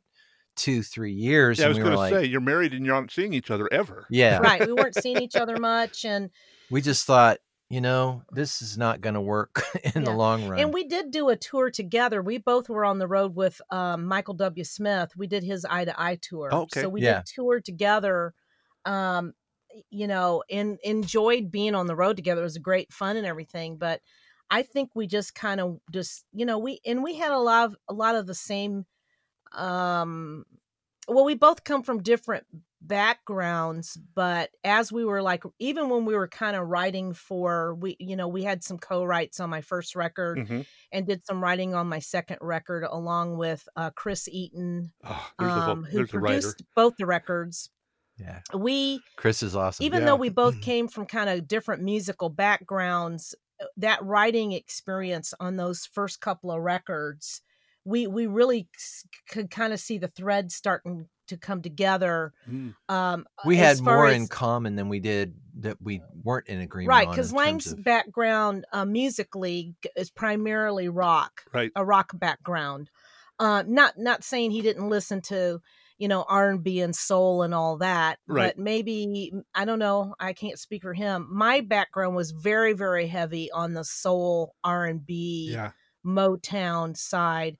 two, 0.55 0.83
three 0.83 1.13
years. 1.13 1.59
Yeah, 1.59 1.65
I 1.65 1.67
and 1.67 1.69
was 1.69 1.77
we 1.77 1.83
going 1.83 1.91
were 1.91 1.95
to 2.09 2.15
like, 2.15 2.23
say 2.25 2.29
you're 2.29 2.41
married 2.41 2.73
and 2.73 2.85
you're 2.85 2.99
not 2.99 3.11
seeing 3.11 3.33
each 3.33 3.49
other 3.49 3.67
ever. 3.71 4.05
yeah, 4.09 4.39
right 4.39 4.65
we 4.65 4.73
weren't 4.73 4.95
seeing 4.95 5.21
each 5.21 5.37
other 5.37 5.57
much 5.57 6.03
and 6.03 6.29
we 6.69 6.81
just 6.81 7.05
thought, 7.05 7.37
you 7.69 7.81
know, 7.81 8.23
this 8.31 8.61
is 8.61 8.77
not 8.77 9.01
going 9.01 9.13
to 9.15 9.21
work 9.21 9.63
in 9.95 10.03
the 10.03 10.11
long 10.11 10.45
run. 10.45 10.59
and 10.61 10.73
we 10.73 10.83
did 10.85 11.11
do 11.11 11.29
a 11.29 11.35
tour 11.35 11.69
together 11.69 12.21
we 12.21 12.37
both 12.37 12.69
were 12.69 12.85
on 12.85 12.97
the 12.99 13.07
road 13.07 13.35
with 13.35 13.61
um 13.71 14.05
michael 14.05 14.33
w 14.33 14.63
smith 14.63 15.15
we 15.15 15.27
did 15.27 15.43
his 15.43 15.65
eye 15.65 15.85
to 15.85 15.99
eye 16.01 16.17
tour 16.21 16.51
Oh, 16.51 16.61
okay. 16.63 16.81
so 16.81 16.89
we 16.89 17.01
Yeah. 17.01 17.21
did 17.21 17.25
tour 17.25 17.59
together 17.59 18.33
um 18.85 19.33
you 19.89 20.07
know 20.07 20.43
and 20.49 20.79
enjoyed 20.83 21.51
being 21.51 21.75
on 21.75 21.87
the 21.87 21.95
road 21.95 22.15
together 22.15 22.41
it 22.41 22.45
was 22.45 22.57
great 22.57 22.91
fun 22.91 23.17
and 23.17 23.25
everything 23.27 23.77
but 23.77 24.01
i 24.49 24.63
think 24.63 24.89
we 24.95 25.07
just 25.07 25.35
kind 25.35 25.61
of 25.61 25.79
just 25.91 26.25
you 26.33 26.45
know 26.45 26.57
we 26.57 26.79
and 26.85 27.03
we 27.03 27.15
had 27.15 27.31
a 27.31 27.37
lot 27.39 27.65
of 27.67 27.75
a 27.87 27.93
lot 27.93 28.15
of 28.15 28.25
the 28.27 28.35
same 28.35 28.85
um 29.53 30.45
well 31.07 31.25
we 31.25 31.35
both 31.35 31.63
come 31.63 31.83
from 31.83 32.03
different 32.03 32.45
backgrounds 32.81 33.97
but 34.15 34.51
as 34.63 34.91
we 34.91 35.03
were 35.03 35.21
like 35.21 35.43
even 35.59 35.89
when 35.89 36.05
we 36.05 36.15
were 36.15 36.27
kind 36.29 36.55
of 36.55 36.67
writing 36.67 37.13
for 37.13 37.75
we 37.75 37.97
you 37.99 38.15
know 38.15 38.27
we 38.27 38.41
had 38.43 38.63
some 38.63 38.77
co-writes 38.79 39.39
on 39.39 39.49
my 39.49 39.61
first 39.61 39.95
record 39.95 40.41
Mhm. 40.41 40.65
and 40.91 41.05
did 41.05 41.25
some 41.25 41.43
writing 41.43 41.75
on 41.75 41.87
my 41.87 41.99
second 41.99 42.37
record 42.41 42.83
along 42.85 43.37
with 43.37 43.67
uh, 43.75 43.89
chris 43.91 44.27
eaton 44.29 44.93
Oh, 45.03 45.29
um, 45.39 45.83
who 45.83 45.89
there's 45.95 46.13
a 46.13 46.19
writer. 46.19 46.53
produced 46.53 46.63
both 46.75 46.95
the 46.97 47.05
records 47.05 47.69
yeah, 48.17 48.41
we 48.57 49.05
Chris 49.15 49.43
is 49.43 49.55
awesome. 49.55 49.89
even 49.89 50.05
Yeah. 50.05 50.05
though 50.05 50.15
we 50.15 50.29
both 50.29 50.59
came 50.61 50.87
from 50.87 51.05
kind 51.05 51.29
of 51.29 51.47
different 51.47 51.83
musical 51.83 52.29
backgrounds 52.29 53.35
uh, 53.61 53.65
that 53.77 54.03
writing 54.03 54.51
experience 54.51 55.33
on 55.39 55.57
those 55.57 55.85
first 55.85 56.21
couple 56.21 56.51
of 56.51 56.61
records 56.61 57.41
we 57.85 58.07
we 58.07 58.27
really 58.27 58.67
s- 58.75 59.05
could 59.29 59.49
kind 59.49 59.73
of 59.73 59.79
see 59.79 59.97
the 59.97 60.07
threads 60.07 60.55
starting 60.55 61.07
to 61.27 61.37
come 61.37 61.61
together 61.61 62.33
Mm. 62.49 62.73
um 62.89 63.25
we 63.45 63.55
had 63.57 63.79
more 63.81 64.07
as- 64.07 64.15
in 64.15 64.27
common 64.27 64.75
than 64.75 64.89
we 64.89 64.99
did 64.99 65.35
that 65.59 65.77
we 65.81 66.01
weren't 66.23 66.47
in 66.47 66.59
agreement 66.59 66.89
right 66.89 67.09
because 67.09 67.31
lang's 67.31 67.71
of- 67.71 67.83
background 67.83 68.65
uh, 68.73 68.85
musically 68.85 69.75
is 69.95 70.09
primarily 70.09 70.89
rock 70.89 71.41
Right. 71.53 71.71
a 71.75 71.85
rock 71.85 72.11
background 72.13 72.89
uh 73.39 73.63
not 73.67 73.93
not 73.97 74.23
saying 74.23 74.51
he 74.51 74.61
didn't 74.61 74.89
listen 74.89 75.21
to 75.23 75.59
you 75.99 76.07
know 76.07 76.23
r&b 76.27 76.79
and 76.81 76.95
soul 76.95 77.43
and 77.43 77.53
all 77.53 77.77
that 77.77 78.17
Right. 78.27 78.55
but 78.55 78.57
maybe 78.61 79.31
i 79.53 79.65
don't 79.65 79.79
know 79.79 80.15
i 80.19 80.33
can't 80.33 80.57
speak 80.57 80.81
for 80.81 80.93
him 80.95 81.27
my 81.29 81.61
background 81.61 82.15
was 82.15 82.31
very 82.31 82.73
very 82.73 83.05
heavy 83.07 83.51
on 83.51 83.73
the 83.73 83.83
soul 83.83 84.55
r&b 84.63 85.49
Yeah. 85.53 85.71
Motown 86.05 86.95
side 86.95 87.57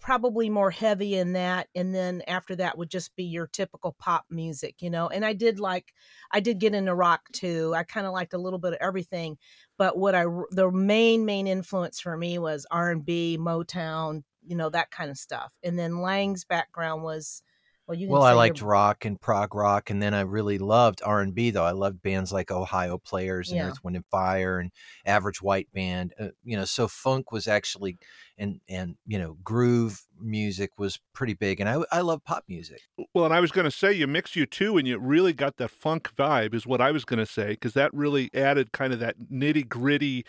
probably 0.00 0.50
more 0.50 0.70
heavy 0.70 1.14
in 1.14 1.32
that 1.34 1.68
and 1.74 1.94
then 1.94 2.22
after 2.26 2.56
that 2.56 2.76
would 2.76 2.90
just 2.90 3.14
be 3.14 3.24
your 3.24 3.46
typical 3.46 3.94
pop 3.98 4.24
music 4.28 4.76
you 4.80 4.90
know 4.90 5.08
and 5.08 5.24
i 5.24 5.32
did 5.32 5.60
like 5.60 5.92
i 6.32 6.40
did 6.40 6.58
get 6.58 6.74
into 6.74 6.94
rock 6.94 7.20
too 7.32 7.72
i 7.76 7.84
kind 7.84 8.06
of 8.06 8.12
liked 8.12 8.34
a 8.34 8.38
little 8.38 8.58
bit 8.58 8.72
of 8.72 8.78
everything 8.80 9.36
but 9.78 9.96
what 9.96 10.14
I 10.14 10.24
the 10.50 10.70
main 10.72 11.24
main 11.24 11.46
influence 11.46 12.00
for 12.00 12.16
me 12.16 12.38
was 12.38 12.66
r&b 12.70 13.38
motown 13.40 14.24
you 14.44 14.56
know 14.56 14.70
that 14.70 14.90
kind 14.90 15.10
of 15.10 15.18
stuff 15.18 15.52
and 15.62 15.78
then 15.78 15.92
mm. 15.92 16.02
lang's 16.02 16.44
background 16.44 17.02
was 17.04 17.42
well 17.90 17.98
you 17.98 18.06
can 18.06 18.12
Well, 18.12 18.22
I 18.22 18.32
liked 18.32 18.60
your- 18.60 18.68
rock 18.68 19.04
and 19.04 19.20
prog 19.20 19.54
rock, 19.54 19.90
and 19.90 20.00
then 20.00 20.14
I 20.14 20.20
really 20.20 20.58
loved 20.58 21.02
R 21.04 21.20
and 21.20 21.34
B. 21.34 21.50
Though 21.50 21.64
I 21.64 21.72
loved 21.72 22.00
bands 22.02 22.32
like 22.32 22.50
Ohio 22.52 22.98
Players 22.98 23.48
and 23.50 23.56
Yeah. 23.58 23.68
Earth, 23.68 23.82
Wind 23.82 23.96
and 23.96 24.06
Fire 24.06 24.60
and 24.60 24.70
Average 25.04 25.42
White 25.42 25.68
Band. 25.74 26.14
Uh, 26.18 26.28
you 26.44 26.56
know, 26.56 26.64
so 26.64 26.86
funk 26.86 27.32
was 27.32 27.48
actually 27.48 27.98
and 28.38 28.60
and 28.68 28.94
you 29.06 29.18
know 29.18 29.36
groove 29.42 30.02
music 30.20 30.70
was 30.78 30.98
pretty 31.12 31.34
big, 31.34 31.58
and 31.60 31.68
I 31.68 31.82
I 31.90 32.00
love 32.02 32.22
pop 32.24 32.44
music. 32.48 32.80
Well, 33.12 33.24
and 33.24 33.34
I 33.34 33.40
was 33.40 33.50
going 33.50 33.64
to 33.64 33.70
say 33.70 33.92
you 33.92 34.06
mix 34.06 34.36
you 34.36 34.46
two, 34.46 34.78
and 34.78 34.86
you 34.86 34.98
really 34.98 35.32
got 35.32 35.56
that 35.56 35.70
funk 35.70 36.10
vibe, 36.16 36.54
is 36.54 36.66
what 36.66 36.80
I 36.80 36.92
was 36.92 37.04
going 37.04 37.18
to 37.18 37.26
say, 37.26 37.48
because 37.50 37.72
that 37.74 37.92
really 37.92 38.30
added 38.32 38.70
kind 38.72 38.92
of 38.92 39.00
that 39.00 39.16
nitty 39.32 39.68
gritty 39.68 40.24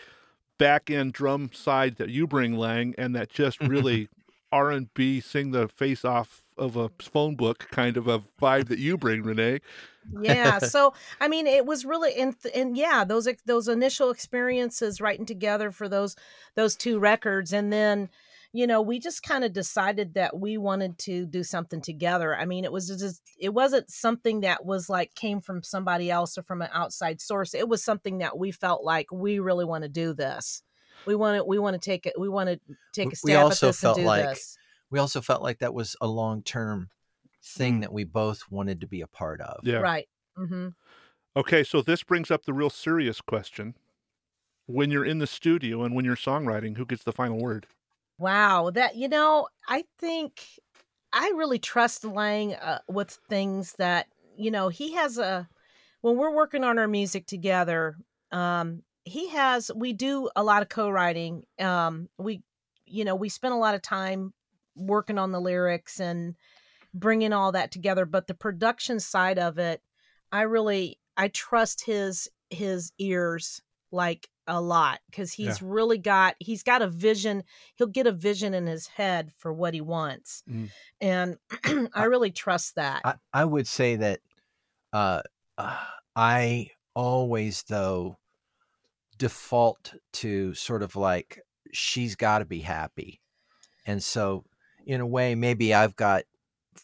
back 0.58 0.90
end 0.90 1.12
drum 1.12 1.50
side 1.52 1.96
that 1.96 2.08
you 2.10 2.26
bring, 2.26 2.56
Lang, 2.56 2.94
and 2.98 3.14
that 3.16 3.30
just 3.30 3.60
really 3.60 4.08
R 4.52 4.70
and 4.70 4.92
B 4.94 5.20
sing 5.20 5.50
the 5.50 5.68
face 5.68 6.04
off 6.04 6.42
of 6.58 6.76
a 6.76 6.90
phone 7.00 7.34
book 7.34 7.66
kind 7.70 7.96
of 7.96 8.06
a 8.06 8.22
vibe 8.40 8.68
that 8.68 8.78
you 8.78 8.96
bring, 8.96 9.22
Renee. 9.22 9.60
yeah 10.20 10.58
so 10.58 10.92
i 11.20 11.28
mean 11.28 11.46
it 11.46 11.64
was 11.64 11.84
really 11.84 12.12
and 12.16 12.34
and 12.56 12.76
yeah 12.76 13.04
those 13.04 13.28
those 13.46 13.68
initial 13.68 14.10
experiences 14.10 15.00
writing 15.00 15.24
together 15.24 15.70
for 15.70 15.88
those 15.88 16.16
those 16.56 16.74
two 16.74 16.98
records 16.98 17.52
and 17.52 17.72
then 17.72 18.08
you 18.52 18.66
know 18.66 18.82
we 18.82 18.98
just 18.98 19.22
kind 19.22 19.44
of 19.44 19.52
decided 19.52 20.14
that 20.14 20.38
we 20.38 20.58
wanted 20.58 20.98
to 20.98 21.26
do 21.26 21.42
something 21.42 21.80
together. 21.80 22.36
I 22.36 22.44
mean 22.44 22.64
it 22.64 22.72
was 22.72 22.88
just 22.88 23.22
it 23.38 23.54
wasn't 23.54 23.90
something 23.90 24.40
that 24.40 24.64
was 24.64 24.88
like 24.90 25.14
came 25.14 25.40
from 25.40 25.62
somebody 25.62 26.10
else 26.10 26.36
or 26.36 26.42
from 26.42 26.62
an 26.62 26.68
outside 26.72 27.20
source. 27.20 27.54
It 27.54 27.68
was 27.68 27.82
something 27.82 28.18
that 28.18 28.38
we 28.38 28.50
felt 28.50 28.84
like 28.84 29.10
we 29.10 29.38
really 29.38 29.64
want 29.64 29.84
to 29.84 29.88
do 29.88 30.12
this 30.12 30.62
we 31.06 31.14
want 31.14 31.38
to 31.38 31.44
we 31.44 31.58
want 31.58 31.74
to 31.74 31.80
take 31.80 32.06
it 32.06 32.14
we 32.18 32.28
want 32.28 32.48
to 32.48 32.58
take 32.92 33.08
We 33.08 33.12
a 33.12 33.16
stab 33.16 33.44
also 33.44 33.66
at 33.66 33.70
this 33.70 33.80
felt 33.80 33.96
and 33.98 34.04
do 34.04 34.08
like 34.08 34.28
this 34.30 34.56
We 34.90 34.98
also 34.98 35.20
felt 35.20 35.42
like 35.42 35.58
that 35.60 35.74
was 35.74 35.96
a 36.00 36.06
long 36.06 36.42
term 36.42 36.90
thing 37.44 37.78
Mm. 37.78 37.80
that 37.80 37.92
we 37.92 38.04
both 38.04 38.44
wanted 38.50 38.80
to 38.82 38.86
be 38.86 39.00
a 39.00 39.06
part 39.06 39.40
of. 39.40 39.60
Yeah. 39.64 39.78
right 39.78 40.08
mm-hmm. 40.38 40.68
Okay, 41.34 41.64
so 41.64 41.80
this 41.80 42.02
brings 42.02 42.30
up 42.30 42.44
the 42.44 42.52
real 42.52 42.68
serious 42.70 43.20
question. 43.20 43.74
When 44.66 44.90
you're 44.90 45.04
in 45.04 45.18
the 45.18 45.26
studio 45.26 45.82
and 45.82 45.94
when 45.94 46.04
you're 46.04 46.14
songwriting, 46.14 46.76
who 46.76 46.84
gets 46.84 47.04
the 47.04 47.12
final 47.12 47.38
word? 47.38 47.66
Wow, 48.18 48.70
that 48.70 48.96
you 48.96 49.08
know, 49.08 49.48
I 49.66 49.84
think 49.98 50.44
I 51.12 51.32
really 51.34 51.58
trust 51.58 52.04
Lang 52.04 52.54
uh, 52.54 52.80
with 52.88 53.18
things 53.28 53.72
that 53.78 54.06
you 54.36 54.50
know 54.50 54.68
he 54.68 54.92
has 54.94 55.18
a. 55.18 55.48
When 56.02 56.16
we're 56.16 56.34
working 56.34 56.64
on 56.64 56.78
our 56.78 56.88
music 56.88 57.26
together, 57.26 57.96
um, 58.30 58.82
he 59.04 59.28
has 59.28 59.70
we 59.74 59.92
do 59.92 60.30
a 60.36 60.42
lot 60.42 60.62
of 60.62 60.68
co-writing. 60.68 61.44
Um, 61.58 62.08
we, 62.18 62.42
you 62.86 63.04
know, 63.04 63.14
we 63.14 63.28
spend 63.28 63.54
a 63.54 63.58
lot 63.58 63.74
of 63.74 63.82
time 63.82 64.32
working 64.76 65.18
on 65.18 65.32
the 65.32 65.40
lyrics 65.40 66.00
and 66.00 66.34
bringing 66.94 67.32
all 67.32 67.52
that 67.52 67.70
together. 67.72 68.06
But 68.06 68.26
the 68.26 68.34
production 68.34 69.00
side 69.00 69.38
of 69.38 69.58
it, 69.58 69.82
I 70.30 70.42
really 70.42 70.98
I 71.16 71.28
trust 71.28 71.84
his 71.84 72.28
his 72.50 72.92
ears 72.98 73.60
like 73.90 74.28
a 74.46 74.60
lot 74.60 75.00
because 75.10 75.32
he's 75.32 75.62
really 75.62 75.98
got 75.98 76.34
he's 76.40 76.62
got 76.64 76.82
a 76.82 76.88
vision 76.88 77.44
he'll 77.76 77.86
get 77.86 78.08
a 78.08 78.12
vision 78.12 78.54
in 78.54 78.66
his 78.66 78.88
head 78.88 79.30
for 79.38 79.52
what 79.52 79.72
he 79.72 79.80
wants 79.80 80.42
Mm. 80.50 80.70
and 81.00 81.36
i 81.94 82.04
really 82.04 82.32
trust 82.32 82.74
that 82.74 83.02
I, 83.04 83.14
I 83.32 83.44
would 83.44 83.68
say 83.68 83.94
that 83.96 84.18
uh, 84.92 85.22
uh, 85.56 85.76
I 86.16 86.70
always, 86.94 87.62
though, 87.68 88.18
default 89.22 89.94
to 90.12 90.52
sort 90.54 90.82
of 90.82 90.96
like 90.96 91.38
she's 91.72 92.16
got 92.16 92.40
to 92.40 92.44
be 92.44 92.58
happy. 92.58 93.20
And 93.86 94.02
so, 94.02 94.44
in 94.84 95.00
a 95.00 95.06
way, 95.06 95.36
maybe 95.36 95.72
I've 95.72 95.94
got 95.94 96.24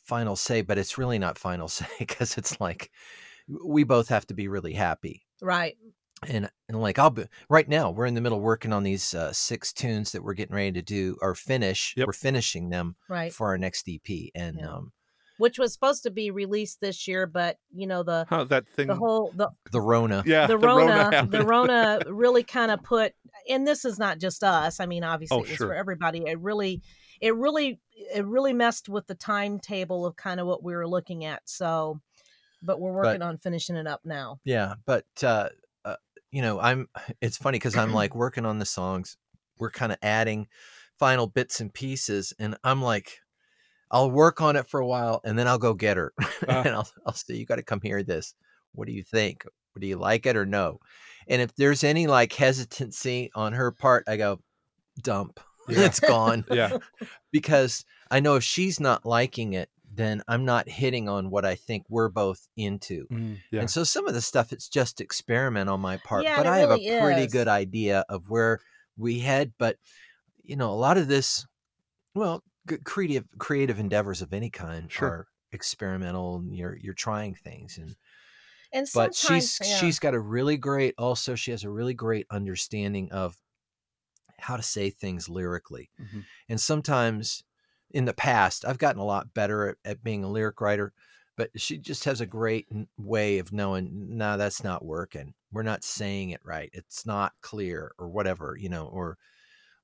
final 0.05 0.37
say, 0.37 0.63
but 0.63 0.79
it's 0.79 0.97
really 0.99 1.19
not 1.19 1.37
final 1.37 1.67
say 1.79 1.87
because 1.99 2.39
it's 2.39 2.61
like 2.61 2.93
we 3.49 3.83
both 3.83 4.09
have 4.09 4.25
to 4.29 4.35
be 4.35 4.47
really 4.47 4.75
happy. 4.75 5.27
right 5.43 5.77
And, 6.29 6.49
and 6.69 6.81
like 6.81 6.97
I'll 7.01 7.11
be 7.11 7.25
right 7.49 7.69
now, 7.69 7.91
we're 7.91 8.07
in 8.07 8.15
the 8.15 8.21
middle 8.21 8.41
working 8.41 8.73
on 8.73 8.85
these 8.85 9.15
uh, 9.15 9.33
six 9.33 9.73
tunes 9.73 10.13
that 10.13 10.23
we're 10.23 10.35
getting 10.35 10.55
ready 10.55 10.73
to 10.73 10.83
do 10.83 11.17
or 11.21 11.35
finish. 11.35 11.93
Yep. 11.97 12.07
We're 12.07 12.13
finishing 12.13 12.71
them 12.71 12.95
right 13.09 13.33
for 13.33 13.49
our 13.49 13.59
next 13.59 13.89
EP, 13.89 14.31
and 14.37 14.59
Yeah. 14.61 14.75
um, 14.75 14.93
which 15.39 15.59
was 15.59 15.73
supposed 15.73 16.03
to 16.03 16.11
be 16.11 16.31
released 16.31 16.81
this 16.81 17.09
year 17.09 17.27
but 17.27 17.57
you 17.75 17.87
know 17.87 18.03
the 18.03 18.27
Huh, 18.29 18.45
that 18.45 18.69
thing. 18.77 18.87
the 18.89 18.95
whole 18.95 19.33
the 19.35 19.49
the 19.73 19.81
Rona. 19.81 20.23
yeah, 20.27 20.47
the 20.47 20.59
Rona, 20.59 20.87
the 20.87 21.17
happened. 21.17 21.49
Rona 21.49 22.01
really 22.09 22.43
kind 22.43 22.71
of 22.71 22.83
put, 22.83 23.13
and 23.49 23.67
this 23.67 23.85
is 23.85 23.99
not 23.99 24.19
just 24.19 24.43
us. 24.45 24.81
I 24.81 24.87
mean, 24.87 25.05
obviously, 25.05 25.37
Oh, 25.37 25.41
it 25.43 25.49
was 25.49 25.57
sure. 25.57 25.69
for 25.69 25.75
everybody. 25.75 26.25
It 26.27 26.39
really, 26.41 26.83
it 27.21 27.35
really, 27.35 27.81
it 28.15 28.25
really 28.27 28.53
messed 28.53 28.89
with 28.89 29.07
the 29.07 29.15
timetable 29.15 30.07
of 30.07 30.17
kind 30.17 30.41
of 30.41 30.47
what 30.47 30.63
we 30.63 30.75
were 30.75 30.87
looking 30.89 31.25
at. 31.25 31.43
So, 31.47 32.01
but 32.63 32.81
we're 32.81 32.93
working 32.93 33.23
on 33.23 33.39
finishing 33.39 33.77
it 33.77 33.87
up 33.87 34.01
now. 34.05 34.41
Yeah, 34.45 34.75
but 34.87 35.05
uh, 35.23 35.49
uh, 35.85 35.97
you 36.31 36.43
know, 36.43 36.59
I'm. 36.61 36.89
It's 37.21 37.37
funny 37.37 37.57
because 37.57 37.77
I'm 37.77 37.93
like 37.93 38.15
working 38.15 38.47
on 38.47 38.59
the 38.59 38.67
songs. 38.67 39.17
We're 39.59 39.71
kind 39.71 39.93
of 39.93 39.99
adding 40.03 40.49
final 40.99 41.27
bits 41.27 41.61
and 41.61 41.73
pieces, 41.73 42.33
and 42.39 42.57
I'm 42.65 42.81
like, 42.83 43.19
I'll 43.91 44.11
work 44.11 44.41
on 44.41 44.57
it 44.57 44.69
for 44.69 44.81
a 44.81 44.87
while, 44.87 45.21
and 45.25 45.39
then 45.39 45.47
I'll 45.49 45.59
go 45.59 45.75
get 45.75 45.97
her, 45.97 46.13
Ah. 46.21 46.27
and 46.49 46.69
I'll 46.75 46.89
I'll 47.07 47.13
say, 47.15 47.35
you 47.35 47.47
got 47.47 47.57
to 47.57 47.63
come 47.63 47.81
hear 47.83 48.03
this. 48.03 48.35
What 48.73 48.87
do 48.87 48.93
you 48.93 49.03
think? 49.03 49.45
Do 49.79 49.87
you 49.87 49.97
like 49.97 50.27
it 50.27 50.37
or 50.37 50.45
no? 50.47 50.81
And 51.29 51.41
if 51.43 51.55
there's 51.57 51.85
any 51.85 52.07
like 52.07 52.33
hesitancy 52.33 53.31
on 53.35 53.53
her 53.53 53.71
part, 53.71 54.05
I 54.09 54.17
go, 54.17 54.41
dump. 55.03 55.41
Yeah. 55.71 55.81
it's 55.85 56.01
gone 56.01 56.47
yeah, 56.51 56.79
because 57.31 57.85
I 58.11 58.21
know 58.21 58.37
if 58.37 58.43
she's 58.43 58.81
not 58.81 59.05
liking 59.05 59.53
it, 59.53 59.69
then 59.95 60.23
I'm 60.27 60.47
not 60.47 60.67
hitting 60.67 61.11
on 61.11 61.29
what 61.29 61.45
I 61.45 61.57
think 61.57 61.85
we're 61.91 62.09
both 62.09 62.49
into. 62.57 63.07
Mm, 63.13 63.37
yeah. 63.53 63.61
And 63.61 63.71
so 63.71 63.85
some 63.85 64.09
of 64.09 64.15
the 64.15 64.23
stuff 64.23 64.51
it's 64.51 64.71
just 64.71 65.03
experiment 65.03 65.69
on 65.69 65.81
my 65.81 65.99
part, 65.99 66.25
Yeah, 66.25 66.39
but 66.39 66.47
I 66.47 66.61
have 66.61 66.71
really 66.71 66.89
a 66.89 67.01
pretty 67.03 67.23
is. 67.25 67.33
good 67.33 67.49
idea 67.49 68.07
of 68.09 68.31
where 68.31 68.61
we 68.97 69.19
head. 69.19 69.53
But 69.59 69.77
you 70.43 70.57
know, 70.57 70.71
a 70.71 70.81
lot 70.81 70.97
of 70.97 71.07
this, 71.07 71.47
well, 72.15 72.43
creative 72.85 73.27
creative 73.39 73.79
endeavors 73.79 74.23
of 74.23 74.33
any 74.33 74.51
kind 74.51 74.91
Sure. 74.93 75.09
are 75.09 75.29
experimental. 75.53 76.37
And 76.37 76.55
you're 76.55 76.77
you're 76.77 76.95
trying 76.95 77.35
things, 77.35 77.79
and 77.79 77.97
And 78.73 78.87
but 78.93 79.15
she's 79.15 79.59
yeah. 79.63 79.79
she's 79.79 79.99
got 79.99 80.15
a 80.15 80.21
really 80.21 80.57
great. 80.57 80.95
Also, 80.99 81.35
she 81.35 81.51
has 81.53 81.65
a 81.65 81.71
really 81.71 81.95
great 81.95 82.27
understanding 82.31 83.11
of 83.13 83.37
how 84.39 84.57
to 84.57 84.63
say 84.63 84.91
things 84.91 85.29
lyrically. 85.29 85.91
Mhm. 86.01 86.27
And 86.49 86.61
sometimes 86.61 87.45
in 87.91 88.05
the 88.05 88.15
past, 88.15 88.65
I've 88.65 88.79
gotten 88.79 89.01
a 89.01 89.05
lot 89.05 89.35
better 89.35 89.69
at, 89.71 89.77
at 89.85 90.05
being 90.05 90.23
a 90.25 90.31
lyric 90.31 90.61
writer, 90.61 90.93
but 91.37 91.51
she 91.61 91.79
just 91.79 92.05
has 92.05 92.21
a 92.21 92.27
great 92.27 92.69
way 92.97 93.39
of 93.39 93.53
knowing, 93.53 94.17
no, 94.17 94.37
that's 94.37 94.63
not 94.63 94.85
working. 94.85 95.35
We're 95.51 95.63
not 95.63 95.83
saying 95.85 96.31
it 96.31 96.41
right. 96.45 96.71
It's 96.73 97.07
not 97.07 97.33
clear 97.41 97.93
or 97.99 98.09
whatever, 98.09 98.57
you 98.59 98.69
know, 98.69 98.87
or 98.87 99.19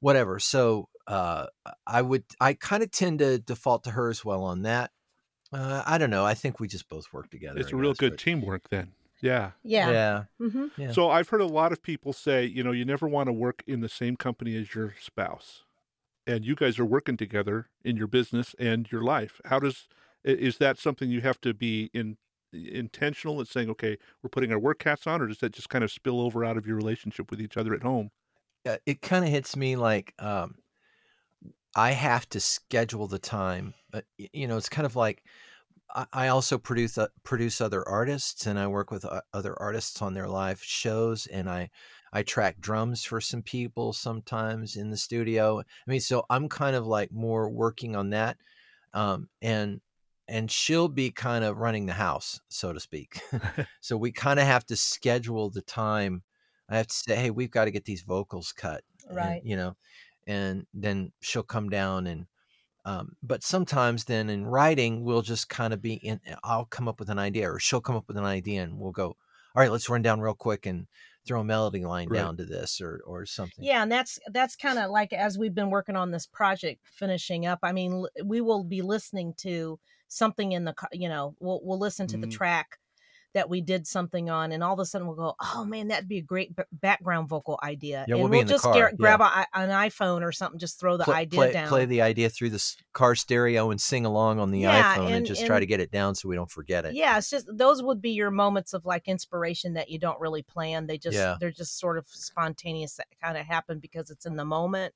whatever. 0.04 0.38
So 0.38 0.88
uh, 1.06 1.46
I 1.86 2.02
would, 2.02 2.24
I 2.38 2.52
kind 2.52 2.82
of 2.82 2.90
tend 2.90 3.20
to 3.20 3.38
default 3.38 3.84
to 3.84 3.90
her 3.90 4.10
as 4.10 4.22
well 4.24 4.42
on 4.44 4.62
that. 4.62 4.90
Uh, 5.50 5.82
I 5.86 5.96
don't 5.96 6.10
know. 6.10 6.26
I 6.26 6.34
think 6.34 6.60
we 6.60 6.68
just 6.68 6.88
both 6.90 7.06
work 7.12 7.30
together. 7.30 7.58
it's 7.58 7.72
a 7.72 7.76
real 7.76 7.92
guess, 7.92 7.98
good 7.98 8.12
but- 8.12 8.18
teamwork 8.18 8.68
then. 8.68 8.92
Yeah. 9.22 9.52
yeah, 9.62 9.90
Yeah. 9.90 10.24
hmm 10.38 10.66
Yeah. 10.76 10.92
So 10.92 11.08
I've 11.08 11.30
heard 11.30 11.40
a 11.40 11.46
lot 11.46 11.72
of 11.72 11.82
people 11.82 12.12
say, 12.12 12.44
you 12.44 12.62
know, 12.62 12.72
you 12.72 12.84
never 12.84 13.08
want 13.08 13.28
to 13.28 13.32
work 13.32 13.62
in 13.66 13.80
the 13.80 13.88
same 13.88 14.16
company 14.16 14.54
as 14.56 14.74
your 14.74 14.94
spouse. 15.00 15.62
And 16.26 16.44
you 16.44 16.54
guys 16.54 16.78
are 16.78 16.84
working 16.84 17.16
together 17.16 17.68
in 17.82 17.96
your 17.96 18.06
business 18.06 18.54
and 18.58 18.86
your 18.92 19.02
life. 19.02 19.40
How 19.46 19.58
does 19.60 19.88
is 20.24 20.58
that 20.58 20.78
something 20.78 21.08
you 21.10 21.22
have 21.22 21.40
to 21.40 21.54
be 21.54 21.90
in 21.94 22.18
intentional 22.52 23.40
at 23.40 23.48
saying, 23.48 23.70
okay, 23.70 23.96
we're 24.22 24.28
putting 24.30 24.52
our 24.52 24.58
work 24.58 24.82
hats 24.82 25.06
on, 25.06 25.22
or 25.22 25.26
does 25.28 25.38
that 25.38 25.52
just 25.52 25.70
kind 25.70 25.84
of 25.84 25.90
spill 25.90 26.20
over 26.20 26.44
out 26.44 26.58
of 26.58 26.66
your 26.66 26.76
relationship 26.76 27.30
with 27.30 27.40
each 27.40 27.56
other 27.56 27.72
at 27.74 27.82
home? 27.82 28.10
Uh, 28.66 28.76
it 28.86 29.02
kind 29.02 29.24
of 29.24 29.30
hits 29.30 29.56
me 29.56 29.76
like 29.76 30.14
um, 30.18 30.56
I 31.76 31.92
have 31.92 32.28
to 32.30 32.40
schedule 32.40 33.06
the 33.06 33.18
time. 33.18 33.74
Uh, 33.92 34.02
you 34.16 34.46
know, 34.46 34.56
it's 34.56 34.68
kind 34.68 34.86
of 34.86 34.96
like 34.96 35.22
I, 35.94 36.06
I 36.12 36.28
also 36.28 36.58
produce 36.58 36.98
uh, 36.98 37.08
produce 37.24 37.60
other 37.60 37.86
artists, 37.88 38.46
and 38.46 38.58
I 38.58 38.66
work 38.66 38.90
with 38.90 39.04
uh, 39.04 39.20
other 39.32 39.60
artists 39.60 40.00
on 40.02 40.14
their 40.14 40.28
live 40.28 40.62
shows, 40.62 41.26
and 41.26 41.48
I 41.48 41.70
I 42.12 42.22
track 42.22 42.60
drums 42.60 43.04
for 43.04 43.20
some 43.20 43.42
people 43.42 43.92
sometimes 43.92 44.76
in 44.76 44.90
the 44.90 44.96
studio. 44.96 45.60
I 45.60 45.90
mean, 45.90 46.00
so 46.00 46.24
I'm 46.30 46.48
kind 46.48 46.76
of 46.76 46.86
like 46.86 47.12
more 47.12 47.50
working 47.50 47.96
on 47.96 48.10
that, 48.10 48.36
um, 48.92 49.28
and 49.42 49.80
and 50.28 50.50
she'll 50.50 50.88
be 50.88 51.10
kind 51.10 51.44
of 51.44 51.58
running 51.58 51.86
the 51.86 51.92
house, 51.92 52.40
so 52.48 52.72
to 52.72 52.80
speak. 52.80 53.20
so 53.80 53.96
we 53.96 54.12
kind 54.12 54.40
of 54.40 54.46
have 54.46 54.64
to 54.66 54.76
schedule 54.76 55.50
the 55.50 55.62
time. 55.62 56.22
I 56.68 56.76
have 56.78 56.86
to 56.88 56.94
say, 56.94 57.16
hey, 57.16 57.30
we've 57.30 57.50
got 57.50 57.66
to 57.66 57.70
get 57.70 57.84
these 57.84 58.02
vocals 58.02 58.52
cut, 58.52 58.84
and, 59.18 59.38
Right. 59.38 59.44
you 59.44 59.56
know, 59.56 59.76
and 60.26 60.66
then 60.74 61.12
she'll 61.20 61.42
come 61.42 61.68
down 61.70 62.06
and. 62.06 62.26
Um, 62.86 63.16
but 63.22 63.42
sometimes 63.42 64.04
then 64.04 64.28
in 64.30 64.46
writing 64.46 65.04
we'll 65.04 65.22
just 65.22 65.48
kind 65.48 65.72
of 65.72 65.80
be 65.82 65.94
in 65.94 66.20
i'll 66.44 66.66
come 66.66 66.86
up 66.88 67.00
with 67.00 67.08
an 67.10 67.18
idea 67.18 67.50
or 67.50 67.58
she'll 67.58 67.80
come 67.80 67.96
up 67.96 68.08
with 68.08 68.16
an 68.18 68.24
idea 68.24 68.62
and 68.62 68.78
we'll 68.78 68.92
go 68.92 69.08
all 69.08 69.16
right 69.56 69.70
let's 69.72 69.88
run 69.88 70.02
down 70.02 70.20
real 70.20 70.34
quick 70.34 70.66
and 70.66 70.86
throw 71.26 71.40
a 71.40 71.44
melody 71.44 71.84
line 71.84 72.10
Right. 72.10 72.12
down 72.12 72.36
to 72.36 72.44
this 72.44 72.80
or 72.82 73.00
or 73.06 73.24
something 73.26 73.66
Yeah, 73.66 73.82
and 73.82 73.90
that's 73.92 74.18
that's 74.32 74.56
kind 74.56 74.78
of 74.78 74.90
like 74.90 75.12
as 75.12 75.38
we've 75.38 75.54
been 75.54 75.70
working 75.70 75.96
on 75.96 76.10
this 76.10 76.26
project 76.26 76.86
finishing 76.88 77.46
up. 77.46 77.60
I 77.62 77.72
mean, 77.72 78.06
we 78.24 78.40
will 78.40 78.64
be 78.64 78.82
listening 78.82 79.34
to 79.38 79.78
something 80.08 80.52
in 80.52 80.64
the 80.64 80.74
you 80.92 81.08
know, 81.08 81.34
we'll 81.40 81.60
we'll 81.62 81.78
listen 81.78 82.06
to 82.08 82.18
the 82.18 82.26
Mhm. 82.26 82.26
track 82.26 82.78
that 83.34 83.50
we 83.50 83.60
did 83.60 83.86
something 83.86 84.30
on 84.30 84.52
and 84.52 84.62
all 84.62 84.72
of 84.72 84.78
a 84.78 84.86
sudden 84.86 85.06
we'll 85.06 85.16
go, 85.16 85.34
"Oh 85.40 85.64
man, 85.64 85.88
that'd 85.88 86.08
be 86.08 86.18
a 86.18 86.22
great 86.22 86.54
b- 86.56 86.62
background 86.72 87.28
vocal 87.28 87.58
idea." 87.62 88.04
Yeah, 88.08 88.14
and 88.14 88.30
we'll 88.30 88.42
the 88.44 88.48
just 88.48 88.62
car, 88.62 88.72
gar- 88.74 88.90
yeah. 88.90 88.96
grab 88.96 89.20
a, 89.20 89.46
an 89.54 89.70
iPhone 89.70 90.22
or 90.22 90.30
something, 90.32 90.58
just 90.58 90.78
throw 90.78 90.96
the 90.96 91.04
Pla- 91.04 91.14
idea 91.14 91.36
play, 91.38 91.52
down. 91.52 91.68
play 91.68 91.84
the 91.84 92.00
idea 92.02 92.30
through 92.30 92.50
the 92.50 92.74
car 92.92 93.14
stereo 93.14 93.70
and 93.70 93.80
sing 93.80 94.06
along 94.06 94.38
on 94.38 94.50
the 94.52 94.60
Yeah, 94.60 94.96
iPhone 94.96 95.06
and, 95.06 95.14
and- 95.16 95.26
just 95.26 95.44
try 95.46 95.58
to 95.60 95.66
get 95.66 95.80
it 95.80 95.90
down 95.90 96.14
so 96.14 96.28
we 96.28 96.36
don't 96.36 96.50
forget 96.50 96.84
it. 96.84 96.94
yeah, 96.94 97.18
it's 97.18 97.28
just 97.28 97.46
those 97.52 97.82
would 97.82 98.00
be 98.00 98.10
your 98.12 98.30
moments 98.30 98.72
of 98.72 98.86
like 98.86 99.08
inspiration 99.08 99.74
that 99.74 99.90
you 99.90 99.98
don't 99.98 100.20
really 100.20 100.42
plan. 100.42 100.86
They 100.86 100.96
just 100.98 101.18
they're 101.40 101.50
just 101.50 101.78
sort 101.78 101.98
of 101.98 102.06
spontaneous 102.06 102.94
that 102.96 103.08
kind 103.22 103.36
of 103.36 103.44
happen 103.46 103.78
because 103.80 104.10
it's 104.10 104.26
in 104.26 104.36
the 104.36 104.44
moment, 104.44 104.94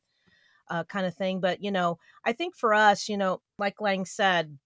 uh, 0.71 0.85
kind 0.85 1.07
of 1.07 1.15
thing. 1.15 1.41
But 1.41 1.63
you 1.63 1.73
know, 1.73 1.99
I 2.25 2.33
think 2.33 2.55
for 2.57 2.73
us, 2.73 3.09
you 3.09 3.17
know, 3.17 3.41
like 3.59 3.81
Lang 3.81 4.05
said, 4.05 4.57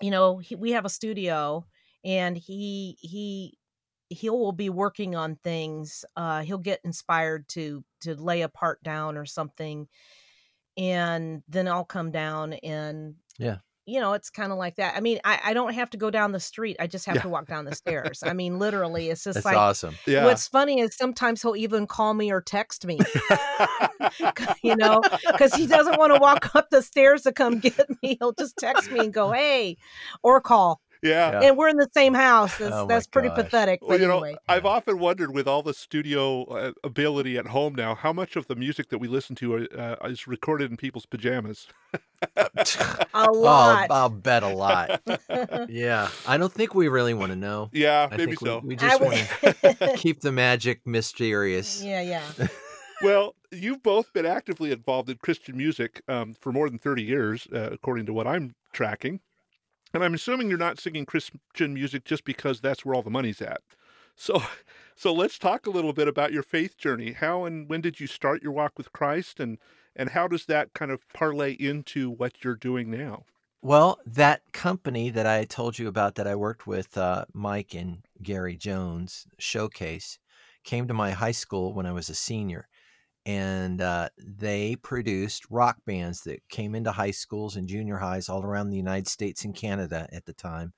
you 0.00 0.10
know, 0.10 0.38
he, 0.38 0.54
we 0.54 0.72
have 0.72 0.84
a 0.84 0.90
studio, 0.90 1.66
and 2.06 2.38
he 2.38 2.96
he 3.00 3.58
he 4.08 4.30
will 4.30 4.52
be 4.52 4.70
working 4.70 5.14
on 5.16 5.36
things. 5.42 6.04
Uh, 6.16 6.42
he'll 6.42 6.56
get 6.58 6.80
inspired 6.84 7.48
to 7.48 7.84
to 8.02 8.14
lay 8.14 8.40
a 8.42 8.48
part 8.48 8.82
down 8.82 9.18
or 9.18 9.26
something, 9.26 9.88
and 10.78 11.42
then 11.48 11.68
I'll 11.68 11.84
come 11.84 12.10
down 12.12 12.52
and 12.54 13.16
Yeah. 13.38 13.58
you 13.84 14.00
know, 14.00 14.14
it's 14.14 14.30
kind 14.30 14.50
of 14.52 14.58
like 14.58 14.76
that. 14.76 14.96
I 14.96 15.00
mean, 15.00 15.20
I, 15.24 15.40
I 15.44 15.54
don't 15.54 15.74
have 15.74 15.90
to 15.90 15.96
go 15.96 16.10
down 16.10 16.32
the 16.32 16.40
street. 16.40 16.76
I 16.80 16.86
just 16.88 17.06
have 17.06 17.16
Yeah. 17.16 17.22
to 17.22 17.28
walk 17.28 17.46
down 17.46 17.64
the 17.64 17.74
stairs. 17.84 18.22
I 18.24 18.32
mean, 18.32 18.58
literally, 18.58 19.10
it's 19.10 19.24
just 19.24 19.34
That's 19.34 19.46
like 19.46 19.56
awesome. 19.56 19.96
Yeah. 20.06 20.24
what's 20.24 20.46
funny 20.48 20.80
is 20.80 20.96
sometimes 20.96 21.42
he'll 21.42 21.56
even 21.56 21.86
call 21.86 22.14
me 22.14 22.30
or 22.32 22.40
text 22.40 22.86
me, 22.86 22.98
you 24.62 24.76
know, 24.76 25.02
because 25.32 25.54
he 25.54 25.66
doesn't 25.66 25.98
want 25.98 26.14
to 26.14 26.20
walk 26.20 26.54
up 26.54 26.70
the 26.70 26.82
stairs 26.82 27.22
to 27.22 27.32
come 27.32 27.58
get 27.58 27.88
me. 28.02 28.16
He'll 28.20 28.32
just 28.32 28.56
text 28.56 28.90
me 28.90 29.04
and 29.04 29.12
go, 29.14 29.32
hey, 29.32 29.76
or 30.22 30.40
call. 30.40 30.80
Yeah. 31.02 31.32
Yeah. 31.32 31.40
And 31.48 31.56
we're 31.56 31.68
in 31.68 31.76
the 31.76 31.88
same 31.94 32.14
house. 32.14 32.56
That's, 32.58 32.74
Oh 32.74 32.86
that's 32.86 33.06
pretty 33.06 33.28
gosh. 33.28 33.38
pathetic. 33.38 33.80
Well, 33.82 33.90
But 33.90 34.00
you 34.00 34.08
know. 34.08 34.36
I've 34.48 34.66
often 34.66 34.98
wondered 34.98 35.32
with 35.34 35.46
all 35.48 35.62
the 35.62 35.74
studio 35.74 36.44
uh, 36.44 36.72
ability 36.84 37.36
at 37.38 37.46
home 37.48 37.74
now, 37.74 37.94
how 37.94 38.12
much 38.12 38.36
of 38.36 38.46
the 38.46 38.56
music 38.56 38.88
that 38.90 38.98
we 38.98 39.08
listen 39.08 39.36
to 39.36 39.68
uh, 39.70 39.96
is 40.04 40.26
recorded 40.26 40.70
in 40.70 40.76
people's 40.76 41.06
pajamas. 41.06 41.66
A 42.36 42.66
Oh, 43.14 43.32
lot. 43.32 43.90
I'll 43.90 44.08
bet 44.08 44.42
a 44.42 44.48
lot. 44.48 45.00
Yeah. 45.68 46.08
I 46.26 46.36
don't 46.36 46.52
think 46.52 46.74
we 46.74 46.88
really 46.88 47.14
want 47.14 47.32
to 47.32 47.36
know. 47.36 47.70
yeah, 47.72 48.08
I 48.10 48.16
maybe 48.16 48.32
think 48.36 48.40
we- 48.40 48.46
so. 48.48 48.60
we, 48.64 48.74
I 48.74 48.78
just 48.78 49.00
want 49.00 49.16
to 49.70 49.92
keep 49.96 50.20
the 50.20 50.32
magic 50.32 50.80
mysterious. 50.86 51.82
yeah, 51.82 52.00
yeah. 52.00 52.22
well, 53.02 53.34
you've 53.52 53.82
both 53.82 54.12
been 54.12 54.26
actively 54.26 54.72
involved 54.72 55.10
in 55.10 55.16
Christian 55.18 55.56
music 55.56 56.02
um, 56.08 56.34
for 56.40 56.52
more 56.52 56.68
than 56.68 56.78
30 56.78 57.02
years, 57.02 57.46
uh, 57.52 57.70
according 57.72 58.06
to 58.06 58.12
what 58.12 58.26
I'm 58.26 58.54
tracking. 58.72 59.20
And 59.94 60.04
I'm 60.04 60.14
assuming 60.14 60.48
you're 60.48 60.58
not 60.58 60.78
singing 60.78 61.06
Christian 61.06 61.74
music 61.74 62.04
just 62.04 62.24
because 62.24 62.60
that's 62.60 62.84
where 62.84 62.94
all 62.94 63.02
the 63.02 63.10
money's 63.10 63.40
at. 63.40 63.60
So, 64.14 64.42
so 64.96 65.12
let's 65.12 65.38
talk 65.38 65.66
a 65.66 65.70
little 65.70 65.92
bit 65.92 66.08
about 66.08 66.32
your 66.32 66.42
faith 66.42 66.76
journey. 66.76 67.12
How 67.12 67.44
and 67.44 67.68
when 67.68 67.80
did 67.80 68.00
you 68.00 68.06
start 68.06 68.42
your 68.42 68.52
walk 68.52 68.72
with 68.76 68.92
Christ, 68.92 69.40
and 69.40 69.58
and 69.94 70.10
how 70.10 70.28
does 70.28 70.46
that 70.46 70.74
kind 70.74 70.90
of 70.90 71.08
parlay 71.14 71.52
into 71.52 72.10
what 72.10 72.44
you're 72.44 72.54
doing 72.54 72.90
now? 72.90 73.24
Well, 73.62 73.98
that 74.06 74.52
company 74.52 75.10
that 75.10 75.26
I 75.26 75.44
told 75.44 75.78
you 75.78 75.88
about 75.88 76.14
that 76.16 76.26
I 76.26 76.36
worked 76.36 76.66
with, 76.66 76.96
uh, 76.96 77.24
Mike 77.32 77.74
and 77.74 78.02
Gary 78.22 78.56
Jones, 78.56 79.26
Showcase, 79.38 80.18
came 80.62 80.86
to 80.86 80.94
my 80.94 81.12
high 81.12 81.32
school 81.32 81.72
when 81.72 81.86
I 81.86 81.92
was 81.92 82.08
a 82.08 82.14
senior. 82.14 82.68
And 83.26 83.82
uh, 83.82 84.08
they 84.18 84.76
produced 84.76 85.44
rock 85.50 85.76
bands 85.84 86.22
that 86.22 86.40
came 86.48 86.74
into 86.74 86.92
high 86.92 87.10
schools 87.10 87.56
and 87.56 87.68
junior 87.68 87.98
highs 87.98 88.28
all 88.28 88.42
around 88.42 88.70
the 88.70 88.76
United 88.76 89.08
States 89.08 89.44
and 89.44 89.54
Canada 89.54 90.08
at 90.12 90.24
the 90.24 90.32
time. 90.32 90.72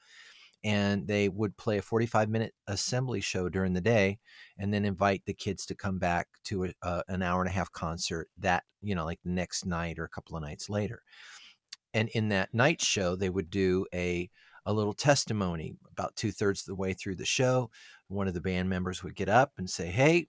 And 0.64 1.06
they 1.06 1.28
would 1.28 1.56
play 1.56 1.78
a 1.78 1.82
45 1.82 2.28
minute 2.28 2.54
assembly 2.66 3.20
show 3.20 3.48
during 3.48 3.74
the 3.74 3.80
day 3.80 4.18
and 4.58 4.74
then 4.74 4.84
invite 4.84 5.22
the 5.24 5.34
kids 5.34 5.64
to 5.66 5.76
come 5.76 5.98
back 5.98 6.26
to 6.44 6.64
a, 6.64 6.72
uh, 6.82 7.02
an 7.06 7.22
hour 7.22 7.40
and 7.42 7.48
a 7.48 7.52
half 7.52 7.70
concert 7.70 8.28
that, 8.38 8.64
you 8.82 8.96
know, 8.96 9.04
like 9.04 9.20
the 9.22 9.30
next 9.30 9.66
night 9.66 10.00
or 10.00 10.04
a 10.04 10.08
couple 10.08 10.36
of 10.36 10.42
nights 10.42 10.68
later 10.68 11.02
and 11.94 12.08
in 12.10 12.28
that 12.28 12.52
night 12.54 12.80
show 12.80 13.16
they 13.16 13.30
would 13.30 13.50
do 13.50 13.86
a 13.94 14.28
a 14.66 14.72
little 14.72 14.92
testimony 14.92 15.74
about 15.90 16.14
two 16.14 16.30
thirds 16.30 16.60
of 16.62 16.66
the 16.66 16.74
way 16.74 16.92
through 16.92 17.16
the 17.16 17.24
show 17.24 17.70
one 18.08 18.28
of 18.28 18.34
the 18.34 18.40
band 18.40 18.68
members 18.68 19.02
would 19.02 19.14
get 19.14 19.28
up 19.28 19.52
and 19.58 19.68
say 19.68 19.86
hey 19.86 20.28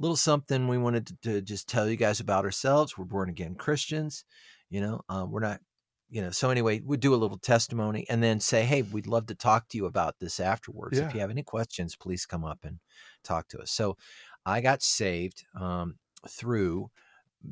little 0.00 0.16
something 0.16 0.66
we 0.66 0.78
wanted 0.78 1.06
to, 1.06 1.16
to 1.22 1.40
just 1.42 1.68
tell 1.68 1.88
you 1.88 1.94
guys 1.96 2.18
about 2.20 2.44
ourselves 2.44 2.98
we're 2.98 3.04
born 3.04 3.28
again 3.28 3.54
christians 3.54 4.24
you 4.70 4.80
know 4.80 5.00
um, 5.08 5.30
we're 5.30 5.40
not 5.40 5.60
you 6.08 6.20
know 6.22 6.30
so 6.30 6.50
anyway 6.50 6.80
we'd 6.84 6.98
do 7.00 7.14
a 7.14 7.16
little 7.22 7.38
testimony 7.38 8.04
and 8.10 8.20
then 8.22 8.40
say 8.40 8.64
hey 8.64 8.82
we'd 8.82 9.06
love 9.06 9.26
to 9.26 9.34
talk 9.34 9.68
to 9.68 9.76
you 9.76 9.86
about 9.86 10.16
this 10.18 10.40
afterwards 10.40 10.98
Yeah. 10.98 11.06
if 11.06 11.14
you 11.14 11.20
have 11.20 11.30
any 11.30 11.42
questions 11.44 11.94
please 11.94 12.26
come 12.26 12.44
up 12.44 12.64
and 12.64 12.78
talk 13.22 13.46
to 13.48 13.60
us 13.60 13.70
so 13.70 13.96
i 14.44 14.60
got 14.60 14.82
saved 14.82 15.44
um, 15.54 15.96
through 16.28 16.90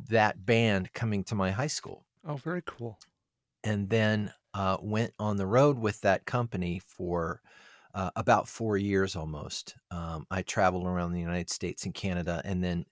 that 0.09 0.45
band 0.45 0.93
coming 0.93 1.23
to 1.25 1.35
my 1.35 1.51
high 1.53 1.69
school 1.69 2.05
Oh, 2.27 2.37
very 2.37 2.63
cool. 2.67 2.99
and 3.63 3.89
then 3.91 4.33
uh, 4.55 4.77
went 4.83 5.13
on 5.19 5.37
the 5.37 5.47
road 5.47 5.79
with 5.79 6.01
that 6.01 6.25
company 6.27 6.81
for 6.85 7.41
uh, 7.99 8.11
about 8.15 8.47
four 8.47 8.77
years 8.77 9.17
almost. 9.17 9.75
Um, 9.91 10.25
I 10.31 10.43
traveled 10.43 10.87
around 10.87 11.13
the 11.13 11.21
United 11.21 11.51
States 11.51 11.85
and 11.85 11.93
Canada, 11.93 12.41
and 12.45 12.63
then 12.63 12.85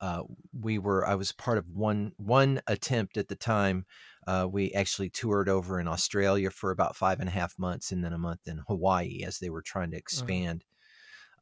uh, 0.00 0.22
we 0.52 0.78
were. 0.78 1.04
I 1.04 1.16
was 1.16 1.32
part 1.32 1.58
of 1.58 1.68
one 1.68 2.12
one 2.16 2.60
attempt 2.68 3.16
at 3.16 3.26
the 3.26 3.34
time. 3.34 3.86
Uh, 4.24 4.46
we 4.48 4.70
actually 4.72 5.10
toured 5.10 5.48
over 5.48 5.80
in 5.80 5.88
Australia 5.88 6.48
for 6.48 6.70
about 6.70 6.94
five 6.94 7.18
and 7.18 7.28
a 7.28 7.32
half 7.32 7.58
months, 7.58 7.90
and 7.90 8.04
then 8.04 8.12
a 8.12 8.18
month 8.18 8.46
in 8.46 8.62
Hawaii 8.68 9.24
as 9.26 9.40
they 9.40 9.50
were 9.50 9.62
trying 9.62 9.90
to 9.90 9.96
expand. 9.96 10.64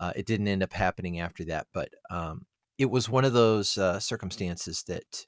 Uh, 0.01 0.15
it 0.17 0.25
didn't 0.25 0.49
end 0.49 0.63
up 0.63 0.73
happening 0.73 1.21
after 1.21 1.45
that, 1.45 1.67
but 1.75 1.91
um, 2.11 2.47
it 2.79 2.91
was 2.91 3.11
one 3.11 3.27
of 3.27 3.35
those 3.35 3.77
uh, 3.77 4.01
circumstances 4.01 4.83
that, 4.85 5.27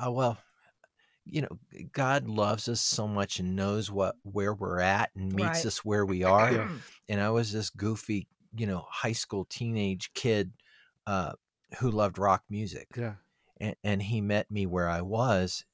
uh, 0.00 0.12
well, 0.12 0.38
you 1.30 1.42
know, 1.42 1.58
God 1.92 2.28
loves 2.28 2.68
us 2.68 2.80
so 2.80 3.06
much 3.08 3.38
and 3.38 3.54
knows 3.56 3.90
what 3.90 4.16
where 4.22 4.54
we're 4.54 4.80
at 4.80 5.10
and 5.14 5.32
meets 5.32 5.64
Right. 5.64 5.66
us 5.66 5.84
where 5.84 6.06
we 6.06 6.24
are. 6.24 6.52
Yeah. 6.52 6.68
And 7.08 7.20
I 7.20 7.30
was 7.30 7.52
this 7.52 7.70
goofy, 7.70 8.28
you 8.56 8.66
know, 8.66 8.86
high 8.90 9.12
school 9.12 9.44
teenage 9.44 10.12
kid 10.14 10.52
uh, 11.06 11.32
who 11.78 11.90
loved 11.90 12.18
rock 12.18 12.44
music, 12.50 12.88
Yeah. 12.96 13.14
and, 13.60 13.76
and 13.84 14.02
he 14.02 14.20
met 14.20 14.50
me 14.50 14.66
where 14.66 14.88
I 14.88 15.00
was 15.02 15.64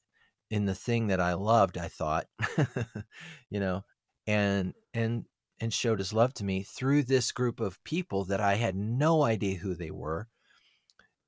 in 0.51 0.67
the 0.67 0.75
thing 0.75 1.09
that 1.09 1.21
I 1.21 1.35
loved. 1.35 1.79
I 1.79 1.89
thought, 1.89 2.27
you 3.51 3.61
know, 3.61 3.85
and 4.27 4.75
and 4.93 5.27
and 5.61 5.73
showed 5.73 5.99
his 5.99 6.13
love 6.13 6.35
to 6.35 6.45
me 6.45 6.63
through 6.63 7.05
this 7.05 7.33
group 7.33 7.61
of 7.61 7.83
people 7.85 8.25
that 8.27 8.41
I 8.41 8.57
had 8.57 8.77
no 8.77 9.23
idea 9.23 9.59
who 9.59 9.75
they 9.75 9.91
were, 9.91 10.29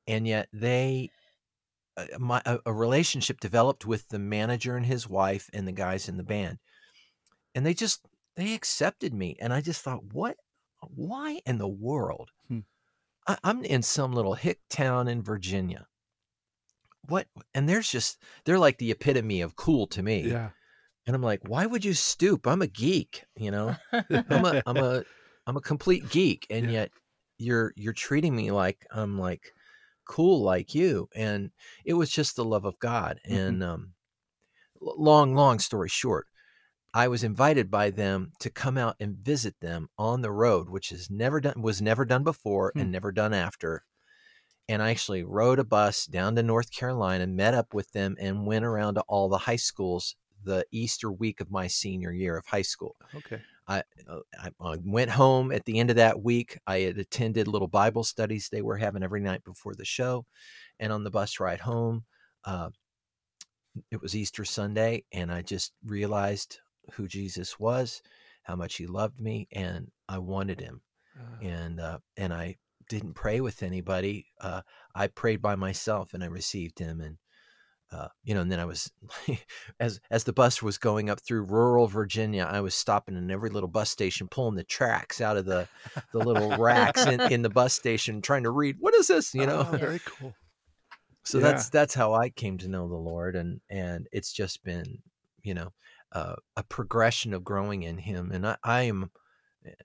and 0.06 0.26
yet 0.26 0.48
they 0.52 1.10
uh, 1.96 2.06
my 2.18 2.42
a, 2.44 2.58
a 2.66 2.72
relationship 2.72 3.40
developed 3.40 3.86
with 3.86 4.08
the 4.08 4.18
manager 4.18 4.76
and 4.76 4.86
his 4.86 5.08
wife 5.08 5.48
and 5.52 5.66
the 5.66 5.72
guys 5.72 6.08
in 6.08 6.16
the 6.16 6.22
band. 6.24 6.58
And 7.54 7.64
they 7.64 7.74
just 7.74 8.06
they 8.36 8.52
accepted 8.54 9.14
me 9.14 9.36
and 9.40 9.52
i 9.52 9.60
just 9.62 9.82
thought 9.82 10.04
what? 10.12 10.36
Why 10.94 11.40
in 11.46 11.58
the 11.58 11.68
world? 11.68 12.30
Hmm. 12.48 12.60
I, 13.26 13.38
i'm 13.44 13.64
in 13.64 13.82
some 13.82 14.12
little 14.12 14.34
hick 14.34 14.60
town 14.68 15.08
in 15.08 15.22
virginia. 15.22 15.86
What 17.08 17.26
and 17.54 17.68
there's 17.68 17.90
just 17.90 18.18
they're 18.44 18.58
like 18.58 18.78
the 18.78 18.90
epitome 18.90 19.40
of 19.40 19.56
cool 19.56 19.86
to 19.88 20.02
me. 20.02 20.22
Yeah. 20.22 20.50
and 21.06 21.14
i'm 21.16 21.22
like 21.22 21.40
why 21.48 21.64
would 21.66 21.84
you 21.84 21.94
stoop? 21.94 22.46
I'm 22.46 22.62
a 22.62 22.66
geek 22.66 23.24
you 23.36 23.50
know? 23.50 23.76
I'm 23.92 24.44
a 24.44 24.62
i'm 24.66 24.76
a 24.76 25.02
i'm 25.46 25.56
a 25.56 25.60
complete 25.60 26.08
geek 26.10 26.46
and 26.50 26.66
Yeah. 26.66 26.72
yet 26.72 26.90
you're 27.38 27.72
you're 27.76 27.92
treating 27.92 28.34
me 28.34 28.50
like 28.50 28.86
i'm 28.90 29.18
like 29.18 29.52
cool 30.06 30.42
like 30.42 30.74
you 30.74 31.08
and 31.14 31.50
it 31.84 31.94
was 31.94 32.10
just 32.10 32.36
the 32.36 32.44
love 32.44 32.64
of 32.64 32.78
god 32.78 33.20
Mhm. 33.28 33.38
and 33.48 33.62
um 33.64 33.92
long 34.80 35.34
long 35.34 35.58
story 35.58 35.88
short 35.88 36.26
i 36.94 37.08
was 37.08 37.24
invited 37.24 37.70
by 37.70 37.90
them 37.90 38.32
to 38.40 38.50
come 38.50 38.78
out 38.78 38.96
and 39.00 39.16
visit 39.18 39.54
them 39.60 39.88
on 39.98 40.20
the 40.22 40.30
road 40.32 40.68
which 40.68 40.92
is 40.92 41.10
never 41.10 41.40
done 41.40 41.60
was 41.60 41.82
never 41.82 42.04
done 42.04 42.22
before 42.24 42.72
Hmm. 42.74 42.80
and 42.80 42.92
never 42.92 43.10
done 43.12 43.34
after 43.34 43.84
and 44.68 44.82
i 44.82 44.90
actually 44.90 45.24
rode 45.24 45.58
a 45.58 45.64
bus 45.64 46.06
down 46.06 46.36
to 46.36 46.42
north 46.42 46.70
carolina 46.70 47.26
met 47.26 47.54
up 47.54 47.74
with 47.74 47.90
them 47.92 48.16
and 48.20 48.46
went 48.46 48.64
around 48.64 48.94
to 48.94 49.02
all 49.08 49.28
the 49.28 49.38
high 49.38 49.56
schools 49.56 50.16
the 50.44 50.64
Easter 50.70 51.10
week 51.10 51.40
of 51.40 51.50
my 51.50 51.66
senior 51.66 52.12
year 52.12 52.36
of 52.36 52.46
high 52.46 52.62
school. 52.62 52.94
Okay. 53.16 53.42
I, 53.68 53.82
uh, 54.08 54.20
I, 54.38 54.50
I 54.60 54.76
went 54.84 55.10
home 55.10 55.52
at 55.52 55.64
the 55.64 55.78
end 55.78 55.90
of 55.90 55.96
that 55.96 56.22
week. 56.22 56.58
I 56.66 56.80
had 56.80 56.98
attended 56.98 57.48
little 57.48 57.68
Bible 57.68 58.04
studies 58.04 58.48
they 58.48 58.62
were 58.62 58.76
having 58.76 59.02
every 59.02 59.20
night 59.20 59.42
before 59.44 59.74
the 59.74 59.84
show. 59.84 60.24
And 60.78 60.92
on 60.92 61.04
the 61.04 61.10
bus 61.10 61.40
ride 61.40 61.60
home, 61.60 62.04
uh, 62.44 62.70
it 63.90 64.00
was 64.00 64.14
Easter 64.14 64.44
Sunday, 64.44 65.04
and 65.12 65.30
I 65.30 65.42
just 65.42 65.72
realized 65.84 66.60
who 66.92 67.08
Jesus 67.08 67.58
was, 67.58 68.02
how 68.42 68.56
much 68.56 68.76
he 68.76 68.86
loved 68.86 69.20
me, 69.20 69.48
and 69.52 69.90
I 70.08 70.18
wanted 70.18 70.60
him. 70.60 70.80
Uh, 71.18 71.44
And 71.46 71.80
uh, 71.80 71.98
and 72.16 72.32
I 72.32 72.56
didn't 72.88 73.14
pray 73.14 73.40
with 73.40 73.62
anybody. 73.62 74.26
Uh, 74.40 74.62
I 74.94 75.08
prayed 75.08 75.42
by 75.42 75.56
myself, 75.56 76.14
and 76.14 76.22
I 76.22 76.28
received 76.28 76.78
him. 76.78 77.00
And 77.00 77.18
uh, 77.92 78.08
you 78.24 78.34
know, 78.34 78.40
and 78.40 78.50
then 78.50 78.58
I 78.58 78.64
was 78.64 78.90
as 79.80 80.00
as 80.10 80.24
the 80.24 80.32
bus 80.32 80.62
was 80.62 80.76
going 80.76 81.08
up 81.08 81.20
through 81.20 81.44
rural 81.44 81.86
Virginia, 81.86 82.48
I 82.50 82.60
was 82.60 82.74
stopping 82.74 83.16
in 83.16 83.30
every 83.30 83.50
little 83.50 83.68
bus 83.68 83.90
station, 83.90 84.28
pulling 84.28 84.56
the 84.56 84.64
tracks 84.64 85.20
out 85.20 85.36
of 85.36 85.44
the 85.44 85.68
the 86.12 86.18
little 86.18 86.56
racks 86.56 87.06
in, 87.06 87.20
in 87.32 87.42
the 87.42 87.50
bus 87.50 87.74
station, 87.74 88.20
trying 88.20 88.42
to 88.42 88.50
read 88.50 88.76
what 88.80 88.94
is 88.94 89.06
this, 89.06 89.34
you 89.34 89.46
know. 89.46 89.66
oh, 89.70 89.76
very 89.78 90.00
cool. 90.04 90.34
so 91.24 91.38
yeah. 91.38 91.44
that's 91.44 91.68
that's 91.70 91.94
how 91.94 92.12
I 92.12 92.30
came 92.30 92.58
to 92.58 92.68
know 92.68 92.88
the 92.88 92.96
Lord, 92.96 93.36
and 93.36 93.60
and 93.70 94.08
it's 94.10 94.32
just 94.32 94.64
been 94.64 94.98
you 95.42 95.54
know 95.54 95.72
uh, 96.10 96.34
a 96.56 96.64
progression 96.64 97.32
of 97.34 97.44
growing 97.44 97.84
in 97.84 97.98
Him, 97.98 98.32
and 98.32 98.46
I, 98.46 98.56
I 98.64 98.82
am. 98.82 99.10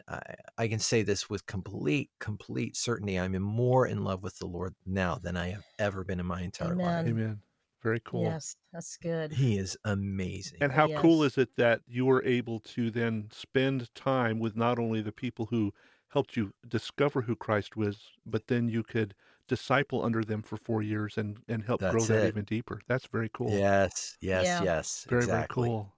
I, 0.08 0.20
I 0.60 0.68
can 0.68 0.78
say 0.78 1.02
this 1.02 1.28
with 1.28 1.48
complete, 1.48 2.12
complete 2.20 2.78
certainty. 2.78 3.20
I'm 3.20 3.32
more 3.42 3.88
in 3.88 4.04
love 4.04 4.22
with 4.22 4.38
the 4.38 4.46
Lord 4.46 4.76
now 4.86 5.16
than 5.16 5.36
I 5.36 5.50
have 5.50 5.64
ever 5.80 6.04
been 6.04 6.20
in 6.20 6.26
my 6.28 6.44
entire 6.44 6.76
life. 6.76 7.08
Amen. 7.08 7.40
Amen. 7.84 7.92
Very 7.92 8.00
cool. 8.00 8.42
Yes, 8.42 8.56
that's 8.72 8.98
good. 8.98 9.34
He 9.34 9.58
is 9.58 9.78
amazing. 9.86 10.60
And 10.62 10.72
how 10.74 10.90
cool 10.90 11.24
is 11.24 11.38
it 11.38 11.56
that 11.58 11.82
you 11.88 12.06
were 12.06 12.24
able 12.24 12.60
to 12.62 12.92
then 12.92 13.30
spend 13.32 13.94
time 13.96 14.40
with 14.40 14.56
not 14.56 14.80
only 14.80 15.02
the 15.02 15.12
people 15.12 15.48
who 15.48 15.74
helped 16.10 16.38
you 16.38 16.54
discover 16.68 17.22
who 17.24 17.36
Christ 17.36 17.76
was, 17.76 18.12
but 18.26 18.48
then 18.48 18.70
you 18.70 18.84
could 18.84 19.16
disciple 19.48 20.04
under 20.04 20.24
them 20.24 20.42
for 20.44 20.58
four 20.58 20.82
years 20.82 21.18
and, 21.18 21.44
and 21.48 21.64
help 21.64 21.86
grow 21.88 22.06
that 22.08 22.24
it. 22.24 22.24
even 22.24 22.46
deeper. 22.46 22.82
That's 22.88 23.08
very 23.08 23.30
cool. 23.30 23.58
Yes, 23.58 24.18
yes, 24.22 24.46
Yeah. 24.46 24.62
yes. 24.62 25.06
Very, 25.10 25.28
exactly. 25.28 25.70
very 25.70 25.72
cool. 25.72 25.98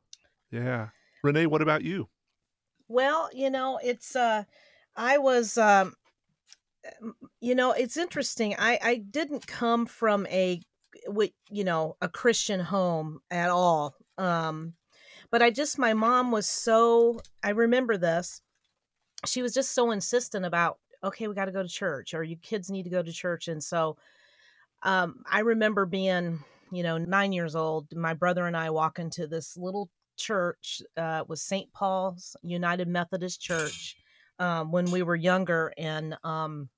Yeah. 0.52 0.92
Renee, 1.24 1.48
what 1.48 1.62
about 1.64 1.84
you? 1.84 2.10
Well, 2.88 3.30
you 3.34 3.50
know, 3.50 3.78
it's 3.84 4.16
uh 4.16 4.44
I 4.96 5.18
was 5.18 5.58
um 5.58 5.96
you 7.42 7.56
know, 7.56 7.72
it's 7.72 7.98
interesting. 7.98 8.56
I 8.58 8.80
I 8.82 8.96
didn't 8.98 9.48
come 9.48 9.86
from 9.86 10.26
a 10.28 10.62
wi- 11.08 11.34
you 11.50 11.64
know, 11.64 11.98
a 12.02 12.10
Christian 12.10 12.60
home 12.60 13.20
at 13.32 13.50
all. 13.50 13.96
Um 14.18 14.74
but 15.32 15.42
I 15.44 15.52
just 15.52 15.80
my 15.80 15.94
mom 15.94 16.32
was 16.32 16.48
so 16.48 17.22
I 17.44 17.52
remember 17.52 17.98
this. 17.98 18.42
She 19.26 19.42
was 19.42 19.54
just 19.54 19.74
so 19.74 19.92
insistent 19.92 20.46
about 20.46 20.80
okay, 21.04 21.28
we 21.28 21.36
got 21.36 21.46
to 21.46 21.52
go 21.54 21.64
to 21.64 21.70
church 21.70 22.14
or 22.14 22.24
you 22.24 22.38
kids 22.38 22.72
need 22.72 22.84
to 22.84 22.90
go 22.90 23.04
to 23.04 23.14
church 23.14 23.48
and 23.50 23.64
so 23.64 23.98
um 24.84 25.24
I 25.32 25.42
remember 25.42 25.86
being, 25.86 26.40
you 26.72 26.84
know, 26.84 26.98
9 26.98 27.34
years 27.34 27.56
old, 27.56 27.88
my 27.96 28.14
brother 28.16 28.48
and 28.48 28.58
I 28.58 28.70
walk 28.72 29.00
into 29.00 29.28
this 29.28 29.58
little 29.58 29.90
church 30.18 30.82
uh, 30.98 31.24
was 31.28 31.42
St. 31.42 31.72
Paul's 31.74 32.36
United 32.44 32.88
Methodist 32.88 33.42
Church 33.42 33.98
um, 34.40 34.72
when 34.72 34.92
we 34.92 35.04
were 35.04 35.16
younger, 35.16 35.74
and 35.78 36.18
um, 36.24 36.70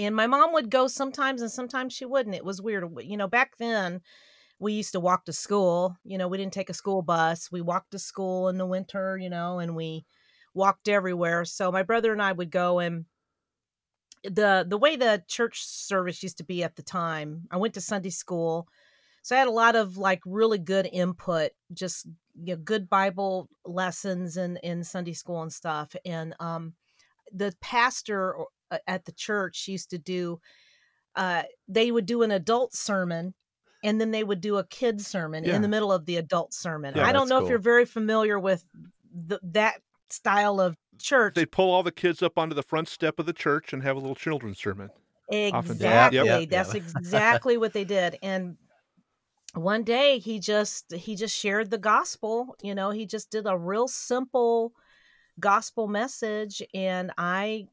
and 0.00 0.16
my 0.16 0.26
mom 0.26 0.52
would 0.52 0.70
go 0.70 0.86
sometimes, 0.86 1.42
and 1.42 1.50
sometimes 1.50 1.92
she 1.92 2.04
wouldn't. 2.04 2.34
It 2.34 2.44
was 2.44 2.62
weird, 2.62 2.84
you 3.02 3.16
know. 3.16 3.28
Back 3.28 3.56
then, 3.58 4.00
we 4.58 4.72
used 4.72 4.92
to 4.92 5.00
walk 5.00 5.24
to 5.26 5.32
school. 5.32 5.96
You 6.04 6.18
know, 6.18 6.28
we 6.28 6.38
didn't 6.38 6.52
take 6.52 6.70
a 6.70 6.74
school 6.74 7.02
bus. 7.02 7.50
We 7.52 7.60
walked 7.60 7.92
to 7.92 7.98
school 7.98 8.48
in 8.48 8.58
the 8.58 8.66
winter, 8.66 9.16
you 9.18 9.30
know, 9.30 9.58
and 9.58 9.76
we 9.76 10.06
walked 10.54 10.88
everywhere. 10.88 11.44
So 11.44 11.70
my 11.70 11.82
brother 11.82 12.12
and 12.12 12.22
I 12.22 12.32
would 12.32 12.50
go 12.50 12.78
and 12.78 13.04
the 14.24 14.66
the 14.68 14.78
way 14.78 14.96
the 14.96 15.22
church 15.28 15.64
service 15.64 16.22
used 16.22 16.38
to 16.38 16.44
be 16.44 16.62
at 16.62 16.76
the 16.76 16.82
time. 16.82 17.46
I 17.50 17.56
went 17.56 17.74
to 17.74 17.80
Sunday 17.80 18.10
school. 18.10 18.68
So 19.22 19.36
I 19.36 19.38
had 19.38 19.48
a 19.48 19.52
lot 19.52 19.76
of 19.76 19.96
like 19.96 20.20
really 20.24 20.58
good 20.58 20.88
input, 20.90 21.50
just 21.72 22.06
you 22.42 22.54
know, 22.54 22.62
good 22.62 22.88
Bible 22.88 23.48
lessons 23.64 24.36
in 24.36 24.56
in 24.58 24.84
Sunday 24.84 25.12
school 25.12 25.42
and 25.42 25.52
stuff. 25.52 25.94
And 26.04 26.34
um, 26.40 26.74
the 27.32 27.54
pastor 27.60 28.34
or- 28.34 28.48
at 28.86 29.04
the 29.04 29.12
church 29.12 29.68
used 29.68 29.90
to 29.90 29.98
do, 29.98 30.40
uh, 31.16 31.42
they 31.68 31.90
would 31.90 32.06
do 32.06 32.22
an 32.22 32.30
adult 32.30 32.74
sermon, 32.74 33.34
and 33.82 34.00
then 34.00 34.10
they 34.10 34.24
would 34.24 34.40
do 34.40 34.56
a 34.58 34.64
kid 34.64 35.00
sermon 35.00 35.44
Yeah. 35.44 35.56
in 35.56 35.62
the 35.62 35.68
middle 35.68 35.92
of 35.92 36.06
the 36.06 36.16
adult 36.16 36.54
sermon. 36.54 36.94
Yeah, 36.96 37.06
I 37.06 37.12
don't 37.12 37.28
know 37.28 37.42
if 37.42 37.48
you're 37.48 37.58
very 37.58 37.84
familiar 37.84 38.38
with 38.38 38.64
the, 39.12 39.40
that 39.42 39.80
style 40.08 40.60
of 40.60 40.76
church. 40.98 41.34
They'd 41.34 41.50
pull 41.50 41.70
all 41.70 41.82
the 41.82 41.92
kids 41.92 42.22
up 42.22 42.38
onto 42.38 42.54
the 42.54 42.62
front 42.62 42.88
step 42.88 43.18
of 43.18 43.26
the 43.26 43.32
church 43.32 43.72
and 43.72 43.82
have 43.82 43.96
a 43.96 44.00
little 44.00 44.14
children's 44.14 44.58
sermon. 44.58 44.90
Exactly. 45.30 46.18
Yep. 46.18 46.26
Yep, 46.26 46.48
That's 46.50 46.74
exactly 46.96 47.56
what 47.56 47.72
they 47.72 47.84
did. 47.84 48.18
And 48.22 48.56
one 49.54 49.82
day 49.82 50.18
he 50.18 50.38
just 50.38 50.92
he 50.92 51.16
just 51.16 51.36
shared 51.36 51.70
the 51.70 51.78
gospel, 51.78 52.56
you 52.62 52.74
know, 52.74 52.90
he 52.90 53.06
just 53.06 53.30
did 53.30 53.46
a 53.46 53.56
real 53.56 53.88
simple 53.88 54.72
gospel 55.38 55.88
message 55.88 56.62
and 56.74 57.10
I 57.16 57.66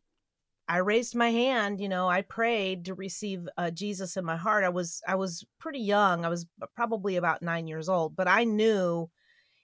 I 0.69 0.77
raised 0.77 1.15
my 1.15 1.31
hand, 1.31 1.79
you 1.79 1.87
know, 1.87 2.09
I 2.09 2.21
prayed 2.21 2.85
to 2.85 2.93
receive 2.93 3.47
uh, 3.57 3.71
Jesus 3.71 4.17
in 4.17 4.25
my 4.25 4.35
heart. 4.35 4.65
I 4.65 4.69
was 4.69 5.01
I 5.07 5.15
was 5.15 5.45
pretty 5.59 5.79
young. 5.79 6.25
I 6.25 6.29
was 6.29 6.45
probably 6.75 7.15
about 7.15 7.41
9 7.41 7.67
years 7.67 7.87
old, 7.87 8.15
but 8.15 8.27
I 8.27 8.43
knew 8.43 9.09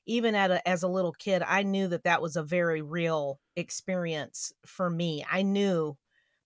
even 0.05 0.35
at 0.35 0.51
a, 0.51 0.67
as 0.67 0.83
a 0.83 0.87
little 0.87 1.13
kid, 1.13 1.43
I 1.45 1.63
knew 1.63 1.87
that 1.89 2.03
that 2.03 2.21
was 2.21 2.35
a 2.35 2.43
very 2.43 2.81
real 2.81 3.39
experience 3.55 4.51
for 4.65 4.89
me. 4.89 5.25
I 5.29 5.41
knew 5.43 5.97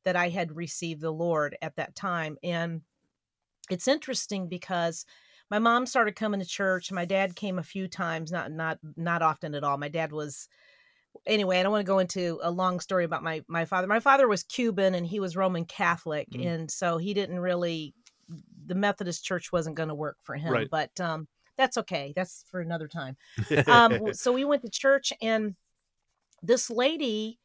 that 0.05 0.15
I 0.15 0.29
had 0.29 0.55
received 0.55 1.01
the 1.01 1.11
Lord 1.11 1.57
at 1.61 1.75
that 1.75 1.95
time. 1.95 2.37
And 2.43 2.81
it's 3.69 3.87
interesting 3.87 4.47
because 4.47 5.05
my 5.49 5.59
mom 5.59 5.85
started 5.85 6.15
coming 6.15 6.39
to 6.39 6.45
church. 6.45 6.91
My 6.91 7.05
dad 7.05 7.35
came 7.35 7.57
a 7.57 7.63
few 7.63 7.87
times, 7.87 8.31
not 8.31 8.51
not 8.51 8.79
not 8.95 9.21
often 9.21 9.55
at 9.55 9.63
all. 9.63 9.77
My 9.77 9.89
dad 9.89 10.11
was 10.11 10.47
anyway, 11.25 11.59
I 11.59 11.63
don't 11.63 11.71
want 11.71 11.85
to 11.85 11.91
go 11.91 11.99
into 11.99 12.39
a 12.43 12.51
long 12.51 12.79
story 12.79 13.05
about 13.05 13.23
my 13.23 13.43
my 13.47 13.65
father. 13.65 13.87
My 13.87 13.99
father 13.99 14.27
was 14.27 14.43
Cuban 14.43 14.95
and 14.95 15.05
he 15.05 15.19
was 15.19 15.35
Roman 15.35 15.65
Catholic, 15.65 16.29
Mm. 16.29 16.45
and 16.47 16.71
so 16.71 16.97
he 16.97 17.13
didn't 17.13 17.39
really 17.39 17.93
the 18.65 18.75
Methodist 18.75 19.23
church 19.23 19.51
wasn't 19.53 19.77
going 19.77 19.89
to 19.89 19.95
work 19.95 20.17
for 20.21 20.35
him. 20.35 20.51
Right. 20.51 20.69
But 20.69 20.99
um 20.99 21.27
that's 21.55 21.77
okay. 21.77 22.13
That's 22.15 22.43
for 22.51 22.59
another 22.61 22.87
time 22.87 23.17
um, 23.67 24.13
so 24.13 24.31
we 24.31 24.45
went 24.45 24.61
to 24.61 24.69
church 24.69 25.11
and 25.21 25.55
this 26.43 26.69
lady 26.69 27.39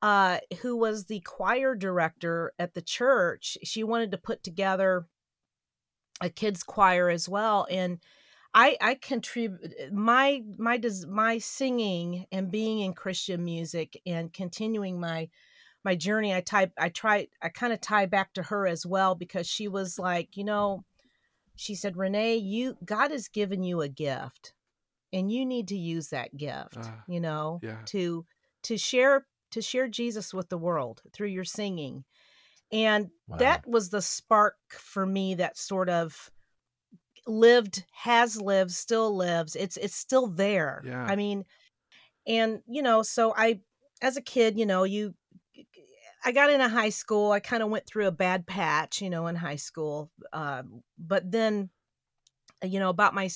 uh, 0.00 0.38
who 0.62 0.76
was 0.76 1.04
the 1.06 1.20
choir 1.20 1.74
director 1.74 2.52
at 2.58 2.72
the 2.72 2.80
church 2.80 3.58
she 3.64 3.84
wanted 3.84 4.12
to 4.12 4.16
put 4.16 4.42
together 4.42 5.06
a 6.20 6.30
kids 6.30 6.62
choir 6.62 7.10
as 7.10 7.28
well 7.28 7.66
and 7.70 7.98
i 8.54 8.76
i 8.80 8.94
contribute 8.94 9.92
my 9.92 10.42
my 10.58 10.76
does 10.76 11.06
my 11.06 11.38
singing 11.38 12.24
and 12.32 12.50
being 12.50 12.80
in 12.80 12.92
christian 12.92 13.44
music 13.44 14.00
and 14.06 14.32
continuing 14.32 14.98
my 15.00 15.28
my 15.84 15.94
journey 15.94 16.34
i 16.34 16.40
type 16.40 16.72
i 16.78 16.88
try 16.88 17.26
i 17.42 17.48
kind 17.48 17.72
of 17.72 17.80
tie 17.80 18.06
back 18.06 18.32
to 18.32 18.42
her 18.42 18.66
as 18.66 18.84
well 18.86 19.14
because 19.14 19.46
she 19.46 19.68
was 19.68 19.98
like 19.98 20.36
you 20.36 20.44
know 20.44 20.84
she 21.56 21.74
said 21.74 21.96
renee 21.96 22.36
you 22.36 22.76
god 22.84 23.10
has 23.10 23.28
given 23.28 23.62
you 23.62 23.80
a 23.80 23.88
gift 23.88 24.54
and 25.12 25.30
you 25.32 25.44
need 25.46 25.68
to 25.68 25.76
use 25.76 26.08
that 26.08 26.36
gift 26.36 26.78
Ah, 26.78 27.02
you 27.06 27.20
know 27.20 27.60
yeah. 27.62 27.78
to 27.86 28.24
to 28.62 28.76
share 28.78 29.26
to 29.50 29.60
share 29.62 29.88
jesus 29.88 30.32
with 30.34 30.48
the 30.48 30.58
world 30.58 31.02
through 31.12 31.28
your 31.28 31.44
singing 31.44 32.04
and 32.72 33.10
Wow. 33.26 33.36
that 33.38 33.66
was 33.68 33.90
the 33.90 34.00
spark 34.02 34.56
for 34.70 35.04
me 35.04 35.34
that 35.34 35.56
sort 35.58 35.88
of 35.90 36.30
lived 37.28 37.84
has 37.92 38.40
lived 38.40 38.70
still 38.70 39.14
lives 39.14 39.54
it's 39.54 39.76
it's 39.76 39.94
still 39.96 40.26
there 40.26 40.82
Yeah. 40.84 41.04
i 41.04 41.14
mean 41.14 41.44
and 42.26 42.60
you 42.66 42.82
know 42.82 43.02
so 43.02 43.34
i 43.36 43.60
as 44.02 44.16
a 44.16 44.22
kid 44.22 44.58
you 44.58 44.66
know 44.66 44.84
you 44.84 45.14
i 46.24 46.32
got 46.32 46.50
into 46.50 46.68
high 46.68 46.88
school 46.88 47.30
i 47.32 47.40
kind 47.40 47.62
of 47.62 47.68
went 47.70 47.86
through 47.86 48.06
a 48.06 48.12
bad 48.12 48.46
patch 48.46 49.00
you 49.02 49.10
know 49.10 49.26
in 49.26 49.36
high 49.36 49.56
school 49.56 50.10
um, 50.32 50.82
but 50.98 51.30
then 51.30 51.70
you 52.62 52.80
know 52.80 52.88
about 52.88 53.14
my 53.14 53.28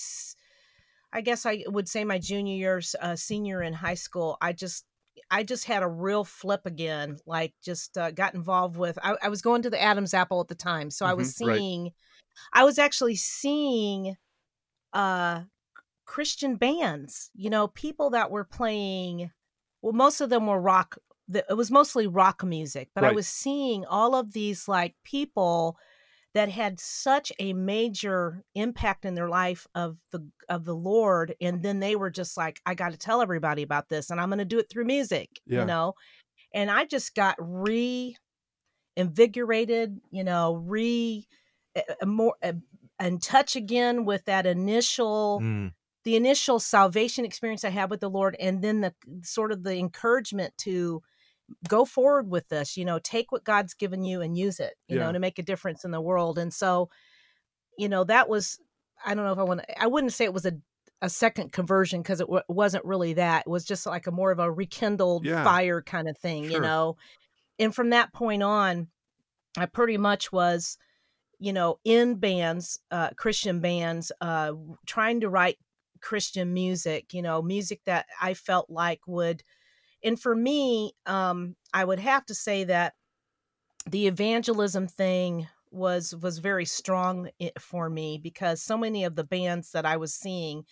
i 1.12 1.20
guess 1.20 1.46
i 1.46 1.62
would 1.66 1.88
say 1.88 2.04
my 2.04 2.18
junior 2.18 2.54
years 2.56 2.96
uh, 3.00 3.14
senior 3.14 3.62
in 3.62 3.72
high 3.72 3.94
school 3.94 4.36
i 4.40 4.52
just 4.52 4.84
i 5.30 5.42
just 5.42 5.64
had 5.64 5.82
a 5.82 5.88
real 5.88 6.24
flip 6.24 6.62
again 6.66 7.18
like 7.26 7.54
just 7.62 7.96
uh, 7.98 8.10
got 8.10 8.34
involved 8.34 8.76
with 8.76 8.98
I, 9.02 9.16
I 9.22 9.28
was 9.28 9.42
going 9.42 9.62
to 9.62 9.70
the 9.70 9.80
adams 9.80 10.14
apple 10.14 10.40
at 10.40 10.48
the 10.48 10.54
time 10.54 10.90
so 10.90 11.06
i 11.06 11.12
was 11.14 11.28
Mhm, 11.28 11.46
right. 11.46 11.56
seeing 11.58 11.92
i 12.52 12.64
was 12.64 12.78
actually 12.78 13.16
seeing 13.16 14.16
uh 14.92 15.42
christian 16.06 16.56
bands 16.56 17.30
you 17.34 17.50
know 17.50 17.68
people 17.68 18.10
that 18.10 18.30
were 18.30 18.44
playing 18.44 19.30
well 19.82 19.92
most 19.92 20.20
of 20.20 20.30
them 20.30 20.46
were 20.46 20.60
rock 20.60 20.98
it 21.32 21.56
was 21.56 21.70
mostly 21.70 22.06
rock 22.06 22.44
music 22.44 22.90
but 22.94 23.04
i 23.04 23.12
was 23.12 23.28
seeing 23.28 23.84
all 23.86 24.14
of 24.14 24.32
these 24.32 24.68
like 24.68 24.94
people 25.04 25.78
that 26.34 26.48
had 26.48 26.80
such 26.80 27.30
a 27.38 27.52
major 27.52 28.42
impact 28.54 29.04
in 29.04 29.14
their 29.14 29.28
life 29.28 29.66
of 29.74 29.98
the 30.12 30.26
of 30.48 30.64
the 30.64 30.74
Lord 30.74 31.34
and 31.40 31.62
then 31.62 31.80
they 31.80 31.94
were 31.96 32.10
just 32.10 32.36
like 32.36 32.60
I 32.66 32.74
got 32.74 32.92
to 32.92 32.98
tell 32.98 33.20
everybody 33.20 33.62
about 33.62 33.88
this 33.88 34.10
and 34.10 34.20
I'm 34.20 34.28
going 34.28 34.38
to 34.38 34.44
do 34.44 34.58
it 34.58 34.68
through 34.70 34.84
music 34.86 35.28
Yeah. 35.46 35.60
you 35.60 35.66
know 35.66 35.94
and 36.54 36.70
I 36.70 36.84
just 36.86 37.14
got 37.14 37.36
re 37.38 38.16
invigorated 38.96 40.00
you 40.10 40.24
know 40.24 40.54
re 40.54 41.26
eh, 41.74 41.82
more 42.04 42.34
in 43.00 43.18
touch 43.18 43.56
again 43.56 44.04
with 44.04 44.24
that 44.26 44.46
initial 44.46 45.40
Mm, 45.42 45.72
the 46.04 46.16
initial 46.16 46.58
salvation 46.58 47.24
experience 47.24 47.64
I 47.64 47.70
had 47.70 47.88
with 47.88 48.00
the 48.00 48.10
Lord, 48.10 48.36
and 48.40 48.60
then 48.60 48.80
the 48.80 48.92
sort 49.22 49.52
of 49.52 49.62
the 49.62 49.76
encouragement 49.76 50.52
to 50.58 51.00
go 51.68 51.84
forward 51.84 52.30
with 52.30 52.48
this, 52.48 52.76
you 52.76 52.84
know, 52.84 52.98
take 52.98 53.32
what 53.32 53.44
God's 53.44 53.74
given 53.74 54.04
you 54.04 54.20
and 54.20 54.36
use 54.36 54.60
it, 54.60 54.74
you 54.88 54.96
Yeah. 54.96 55.06
know, 55.06 55.12
to 55.12 55.18
make 55.18 55.38
a 55.38 55.42
difference 55.42 55.84
in 55.84 55.90
the 55.90 56.00
world. 56.00 56.38
And 56.38 56.52
so, 56.52 56.90
you 57.78 57.88
know, 57.88 58.04
that 58.04 58.28
was, 58.28 58.58
I 59.04 59.14
don't 59.14 59.24
know 59.24 59.32
if 59.32 59.38
I 59.38 59.42
want 59.44 59.60
to, 59.60 59.82
I 59.82 59.86
wouldn't 59.86 60.12
say 60.12 60.24
it 60.24 60.34
was 60.34 60.46
a, 60.46 60.52
a 61.00 61.08
second 61.08 61.52
conversion 61.52 62.02
because 62.02 62.20
it 62.20 62.26
w- 62.26 62.42
wasn't 62.48 62.84
really 62.84 63.14
that. 63.14 63.44
It 63.46 63.50
was 63.50 63.64
just 63.64 63.86
like 63.86 64.06
a 64.06 64.12
more 64.12 64.30
of 64.30 64.38
a 64.38 64.50
rekindled 64.50 65.26
Yeah. 65.26 65.44
fire 65.44 65.82
kind 65.82 66.08
of 66.08 66.16
thing, 66.18 66.44
Sure. 66.44 66.54
you 66.54 66.60
know. 66.60 66.96
And 67.58 67.74
from 67.74 67.90
that 67.90 68.12
point 68.12 68.42
on, 68.42 68.88
I 69.56 69.66
pretty 69.66 69.98
much 69.98 70.32
was, 70.32 70.78
you 71.38 71.52
know, 71.52 71.78
in 71.84 72.16
bands, 72.16 72.78
uh, 72.90 73.10
Christian 73.16 73.60
bands, 73.60 74.12
uh, 74.20 74.52
trying 74.86 75.20
to 75.20 75.28
write 75.28 75.58
Christian 76.00 76.54
music, 76.54 77.12
you 77.12 77.22
know, 77.22 77.42
music 77.42 77.80
that 77.86 78.06
I 78.20 78.34
felt 78.34 78.70
like 78.70 79.00
would, 79.06 79.42
and 80.04 80.20
for 80.20 80.34
me, 80.34 80.92
um, 81.06 81.56
I 81.72 81.84
would 81.84 82.00
have 82.00 82.26
to 82.26 82.34
say 82.34 82.64
that 82.64 82.94
the 83.86 84.06
evangelism 84.06 84.86
thing 84.88 85.48
was 85.70 86.14
was 86.16 86.38
very 86.38 86.66
strong 86.66 87.30
for 87.58 87.88
me 87.88 88.18
because 88.18 88.62
so 88.62 88.76
many 88.76 89.04
of 89.04 89.16
the 89.16 89.24
bands 89.24 89.72
that 89.72 89.86
I 89.86 89.96
was 89.96 90.14
seeing 90.14 90.64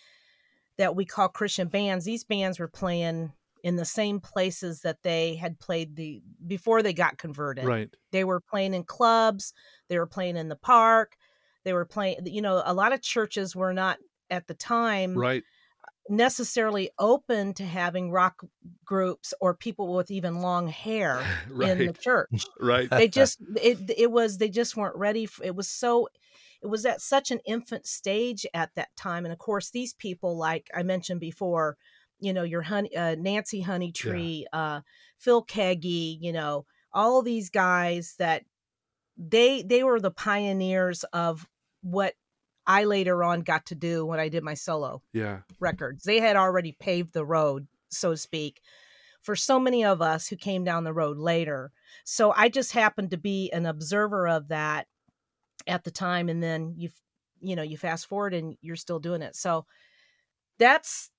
that 0.77 0.95
we 0.95 1.05
call 1.05 1.29
Christian 1.29 1.67
bands, 1.67 2.05
these 2.05 2.23
bands 2.23 2.59
were 2.59 2.67
playing 2.67 3.33
in 3.63 3.75
the 3.75 3.85
same 3.85 4.19
places 4.19 4.81
that 4.81 5.03
they 5.03 5.35
had 5.35 5.59
played 5.59 5.95
the 5.95 6.21
before 6.47 6.81
they 6.81 6.93
got 6.93 7.17
converted 7.17 7.65
Right. 7.65 7.93
they 8.11 8.23
were 8.23 8.41
playing 8.41 8.73
in 8.73 8.83
clubs 8.83 9.53
they 9.87 9.99
were 9.99 10.07
playing 10.07 10.35
in 10.35 10.49
the 10.49 10.55
park 10.55 11.15
they 11.63 11.73
were 11.73 11.85
playing 11.85 12.25
you 12.25 12.41
know 12.41 12.63
a 12.65 12.73
lot 12.73 12.91
of 12.91 13.03
churches 13.03 13.55
were 13.55 13.73
not 13.73 13.99
at 14.31 14.47
the 14.47 14.55
time 14.55 15.15
Right. 15.15 15.43
Necessarily 16.11 16.89
open 16.99 17.53
to 17.53 17.63
having 17.63 18.11
rock 18.11 18.43
groups 18.83 19.33
or 19.39 19.55
people 19.55 19.95
with 19.95 20.11
even 20.11 20.41
long 20.41 20.67
hair 20.67 21.23
in 21.49 21.85
the 21.85 21.93
church. 21.93 22.45
Right. 22.59 22.89
they 22.89 23.07
just 23.21 23.39
it 23.55 23.79
it 23.97 24.11
was 24.11 24.37
they 24.37 24.49
just 24.49 24.75
weren't 24.75 24.97
ready 24.97 25.25
for, 25.25 25.43
it 25.45 25.55
was 25.55 25.69
so 25.69 26.09
it 26.61 26.67
was 26.67 26.85
at 26.85 26.99
such 26.99 27.31
an 27.31 27.39
infant 27.45 27.87
stage 27.87 28.45
at 28.53 28.71
that 28.75 28.89
time 28.97 29.25
and 29.25 29.31
of 29.31 29.39
course 29.39 29.71
these 29.71 29.93
people 29.93 30.37
like 30.37 30.69
i 30.75 30.83
mentioned 30.83 31.19
before 31.19 31.77
you 32.19 32.33
know 32.33 32.43
your 32.43 32.61
honey 32.61 32.95
uh, 32.95 33.15
nancy 33.17 33.63
honeytree 33.63 34.43
uh 34.53 34.81
phil 35.17 35.43
keaggy 35.43 36.17
you 36.19 36.31
know 36.31 36.65
all 36.93 37.21
these 37.21 37.49
guys 37.49 38.15
that 38.19 38.43
they 39.17 39.63
they 39.63 39.83
were 39.83 39.99
the 39.99 40.11
pioneers 40.11 41.03
of 41.13 41.47
what 41.81 42.13
i 42.67 42.83
later 42.83 43.23
on 43.23 43.41
got 43.41 43.65
to 43.67 43.75
do 43.75 44.05
when 44.05 44.19
i 44.19 44.29
did 44.29 44.43
my 44.43 44.53
solo 44.53 45.01
Yeah. 45.13 45.39
records. 45.59 46.03
They 46.03 46.19
had 46.19 46.35
already 46.35 46.71
paved 46.79 47.13
the 47.13 47.25
road, 47.25 47.67
so 47.89 48.11
to 48.11 48.17
speak, 48.17 48.61
for 49.21 49.35
so 49.35 49.59
many 49.59 49.83
of 49.85 50.01
us 50.01 50.27
who 50.27 50.35
came 50.35 50.63
down 50.63 50.83
the 50.83 50.93
road 50.93 51.17
later. 51.17 51.71
So 52.05 52.33
I 52.35 52.49
just 52.49 52.71
happened 52.71 53.11
to 53.11 53.17
be 53.17 53.51
an 53.51 53.65
observer 53.65 54.27
of 54.27 54.47
that 54.49 54.87
at 55.67 55.83
the 55.83 55.91
time 55.91 56.29
and 56.29 56.41
then 56.41 56.73
you 56.77 56.89
you 57.43 57.55
know, 57.55 57.63
you 57.63 57.75
fast 57.77 58.05
forward 58.07 58.33
and 58.35 58.55
you're 58.61 58.75
still 58.75 58.99
doing 58.99 59.21
it. 59.23 59.35
So 59.35 59.65
that's 60.59 61.09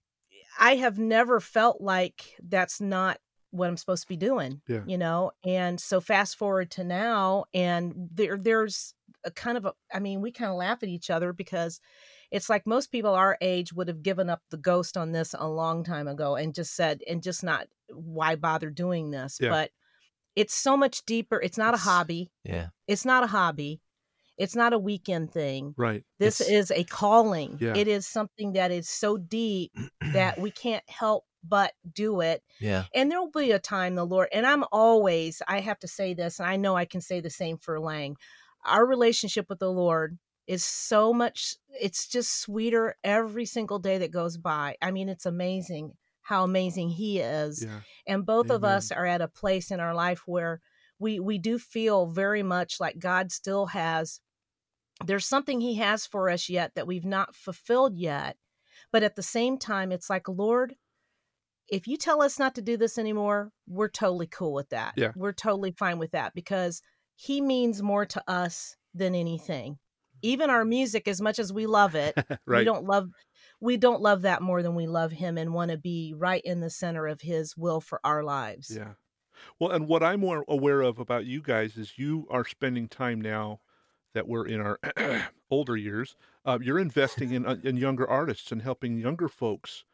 I 0.59 0.77
have 0.77 0.99
never 0.99 1.41
felt 1.41 1.81
like 1.81 2.37
that's 2.43 2.81
not 2.81 3.19
what 3.51 3.69
I'm 3.69 3.77
supposed 3.77 4.03
to 4.03 4.09
be 4.09 4.17
doing, 4.17 4.63
Yeah. 4.69 4.83
you 4.87 4.97
know. 4.99 5.33
And 5.45 5.81
so 5.81 6.01
fast 6.01 6.37
forward 6.37 6.71
to 6.73 6.85
now 6.85 7.45
and 7.53 8.09
there 8.13 8.39
there's 8.39 8.95
a 9.25 9.31
kind 9.31 9.57
of 9.57 9.65
a 9.65 9.73
I 9.93 9.99
mean, 10.01 10.21
we 10.21 10.33
kind 10.33 10.51
of 10.51 10.57
laugh 10.57 10.83
at 10.83 10.89
each 10.89 11.11
other 11.11 11.33
because 11.33 11.81
it's 12.31 12.49
like 12.49 12.67
most 12.67 12.91
people 12.91 13.15
our 13.15 13.37
age 13.41 13.73
would 13.73 13.89
have 13.89 14.03
given 14.03 14.31
up 14.31 14.41
the 14.51 14.57
ghost 14.57 14.97
on 14.97 15.13
this 15.13 15.35
a 15.39 15.49
long 15.49 15.85
time 15.85 16.09
ago 16.09 16.35
and 16.37 16.55
just 16.55 16.75
said 16.75 17.03
and 17.09 17.23
just 17.23 17.45
not 17.45 17.67
why 17.93 18.37
bother 18.37 18.71
doing 18.71 19.11
this 19.11 19.39
Yeah. 19.41 19.51
but 19.51 19.71
it's 20.35 20.55
so 20.55 20.77
much 20.77 21.05
deeper 21.05 21.41
it's 21.43 21.59
not 21.59 21.75
It's- 21.75 21.87
a 21.87 21.91
hobby 21.91 22.31
yeah. 22.43 22.69
it's 22.87 23.05
not 23.05 23.23
a 23.23 23.27
hobby 23.27 23.81
it's 24.39 24.57
not 24.57 24.73
a 24.73 24.79
weekend 24.79 25.31
thing 25.31 25.75
Right. 25.77 26.05
this 26.19 26.41
It's- 26.41 26.71
is 26.71 26.71
a 26.71 26.85
calling 26.85 27.59
Yeah. 27.61 27.75
it 27.77 27.87
is 27.87 28.07
something 28.09 28.55
that 28.55 28.71
is 28.71 28.89
so 28.89 29.19
deep 29.19 29.73
that 30.15 30.39
we 30.41 30.51
can't 30.51 30.85
help 30.89 31.25
but 31.45 31.73
do 31.93 32.21
it 32.23 32.43
yeah. 32.61 32.85
and 32.95 33.11
there 33.11 33.21
will 33.21 33.31
be 33.31 33.51
a 33.51 33.59
time 33.59 33.95
the 33.95 34.07
lord 34.07 34.29
and 34.33 34.47
i'm 34.47 34.65
always 34.73 35.43
i 35.49 35.61
have 35.61 35.79
to 35.81 35.89
say 35.89 36.15
this 36.15 36.39
and 36.41 36.49
i 36.49 36.57
know 36.57 36.77
i 36.77 36.85
can 36.87 37.01
say 37.03 37.21
the 37.21 37.29
same 37.29 37.59
for 37.59 37.79
lang 37.79 38.17
our 38.65 38.87
relationship 38.87 39.47
with 39.49 39.59
the 39.59 39.71
lord 39.71 40.19
is 40.47 40.65
so 40.65 41.13
much 41.13 41.55
it's 41.81 42.07
just 42.09 42.41
sweeter 42.41 42.97
every 43.05 43.45
single 43.45 43.79
day 43.79 43.99
that 43.99 44.11
goes 44.11 44.37
by 44.37 44.77
i 44.83 44.91
mean 44.91 45.09
it's 45.09 45.27
amazing 45.27 45.93
how 46.23 46.45
amazing 46.45 46.89
he 46.89 47.19
is 47.21 47.65
Yeah. 47.65 47.81
and 48.07 48.25
both 48.27 48.51
of 48.51 48.65
us 48.65 48.91
are 48.93 49.07
at 49.07 49.21
a 49.21 49.29
place 49.29 49.71
in 49.71 49.81
our 49.81 49.95
life 49.95 50.23
where 50.27 50.61
we 50.99 51.19
we 51.21 51.39
do 51.39 51.59
feel 51.59 52.07
very 52.07 52.43
much 52.43 52.79
like 52.81 52.99
god 52.99 53.33
still 53.33 53.67
has 53.67 54.21
there's 55.05 55.27
something 55.27 55.61
he 55.61 55.77
has 55.77 56.07
for 56.07 56.31
us 56.31 56.49
yet 56.49 56.73
that 56.75 56.87
we've 56.87 57.05
not 57.05 57.35
fulfilled 57.35 57.97
yet 57.97 58.37
but 58.93 59.03
at 59.03 59.17
the 59.17 59.23
same 59.23 59.59
time 59.59 59.91
it's 59.91 60.09
like 60.11 60.29
lord 60.29 60.75
if 61.69 61.87
you 61.87 61.97
tell 61.97 62.21
us 62.23 62.39
not 62.39 62.55
to 62.55 62.63
do 62.63 62.77
this 62.77 62.99
anymore 62.99 63.51
we're 63.69 63.89
totally 63.89 64.27
cool 64.27 64.53
with 64.53 64.69
that 64.71 64.95
Yeah. 64.97 65.13
we're 65.17 65.33
totally 65.33 65.73
fine 65.73 65.99
with 65.99 66.13
that 66.13 66.35
because 66.35 66.83
he 67.15 67.41
means 67.41 67.83
more 67.83 68.07
to 68.07 68.23
us 68.29 68.77
than 68.95 69.15
anything 69.15 69.79
even 70.23 70.51
our 70.51 70.65
music 70.65 71.09
as 71.09 71.21
much 71.21 71.39
as 71.39 71.53
we 71.53 71.67
love 71.67 71.95
it 71.95 72.15
we 72.47 72.65
don't 72.65 72.85
love 72.85 73.11
we 73.61 73.77
don't 73.77 74.03
love 74.03 74.23
that 74.23 74.43
more 74.43 74.63
than 74.63 74.75
we 74.75 74.87
love 74.87 75.13
him 75.13 75.39
and 75.39 75.53
want 75.55 75.71
to 75.71 75.79
be 75.79 76.15
right 76.17 76.43
in 76.45 76.61
the 76.61 76.71
center 76.71 77.07
of 77.07 77.21
his 77.21 77.57
will 77.57 77.81
for 77.81 78.01
our 78.05 78.23
lives 78.23 78.77
Yeah. 78.77 78.93
Well, 79.59 79.71
and 79.71 79.89
what 79.89 80.03
I'm 80.03 80.21
more 80.21 80.45
aware 80.49 80.83
of 80.83 80.99
about 80.99 81.27
you 81.27 81.43
guys 81.43 81.77
is 81.77 81.99
you 81.99 82.27
are 82.31 82.45
spending 82.45 82.89
time 82.89 83.21
now 83.21 83.61
that 84.15 84.29
we're 84.29 84.47
in 84.47 84.61
our 84.61 84.79
older 85.51 85.77
years. 85.77 86.17
Uh, 86.45 86.59
you're 86.61 86.79
investing 86.79 87.33
in 87.33 87.47
uh, 87.47 87.57
in 87.63 87.77
younger 87.77 88.09
artists 88.09 88.53
and 88.53 88.63
helping 88.63 88.99
younger 88.99 89.29
folks 89.29 89.85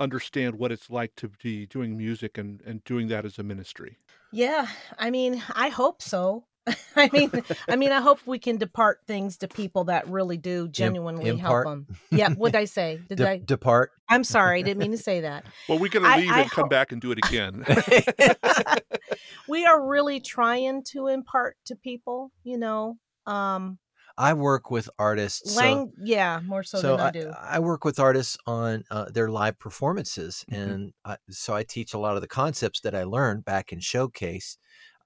understand 0.00 0.56
what 0.56 0.72
it's 0.72 0.90
like 0.90 1.14
to 1.16 1.30
be 1.42 1.66
doing 1.66 1.96
music 1.96 2.38
and 2.38 2.60
and 2.66 2.82
doing 2.84 3.08
that 3.08 3.24
as 3.24 3.38
a 3.38 3.42
ministry. 3.42 3.98
Yeah, 4.32 4.66
I 4.98 5.10
mean, 5.10 5.42
I 5.54 5.68
hope 5.68 6.02
so. 6.02 6.44
I 6.96 7.10
mean, 7.12 7.30
I 7.68 7.76
mean, 7.76 7.92
I 7.92 8.00
hope 8.00 8.20
we 8.26 8.38
can 8.38 8.56
depart 8.56 9.00
things 9.06 9.36
to 9.38 9.48
people 9.48 9.84
that 9.84 10.08
really 10.08 10.36
do 10.38 10.66
genuinely 10.68 11.28
impart? 11.28 11.66
help 11.66 11.86
them. 11.88 11.96
Yeah, 12.10 12.30
what 12.30 12.52
did 12.52 12.58
I 12.58 12.64
say? 12.64 13.00
Did 13.08 13.18
De- 13.18 13.30
I? 13.30 13.38
depart. 13.44 13.92
I'm 14.08 14.24
sorry, 14.24 14.60
I 14.60 14.62
didn't 14.62 14.78
mean 14.78 14.92
to 14.92 14.98
say 14.98 15.20
that. 15.20 15.44
Well, 15.68 15.78
we 15.78 15.88
can 15.88 16.04
I- 16.04 16.16
leave 16.16 16.30
I 16.30 16.40
and 16.42 16.50
come 16.50 16.68
back 16.68 16.90
and 16.92 17.00
do 17.00 17.12
it 17.12 17.18
again. 17.18 17.64
we 19.48 19.66
are 19.66 19.86
really 19.86 20.20
trying 20.20 20.82
to 20.84 21.08
impart 21.08 21.56
to 21.66 21.76
people. 21.76 22.32
You 22.44 22.58
know, 22.58 22.98
um, 23.26 23.78
I 24.16 24.32
work 24.34 24.70
with 24.70 24.88
artists. 24.98 25.54
so- 25.54 25.60
Lang. 25.60 25.92
yeah, 25.98 26.40
more 26.44 26.62
so, 26.62 26.78
so 26.80 26.96
than 26.96 27.00
I, 27.00 27.08
I, 27.08 27.10
do. 27.10 27.32
I 27.36 27.58
work 27.58 27.84
with 27.84 27.98
artists 27.98 28.36
on 28.46 28.84
uh, 28.90 29.06
their 29.10 29.28
live 29.28 29.58
performances, 29.58 30.44
Mhm. 30.50 30.56
and 30.56 30.92
I, 31.04 31.16
so 31.30 31.54
I 31.54 31.62
teach 31.64 31.94
a 31.94 31.98
lot 31.98 32.14
of 32.16 32.22
the 32.22 32.28
concepts 32.28 32.80
that 32.82 32.94
I 32.94 33.04
learned 33.04 33.44
back 33.44 33.72
in 33.72 33.80
Showcase. 33.80 34.56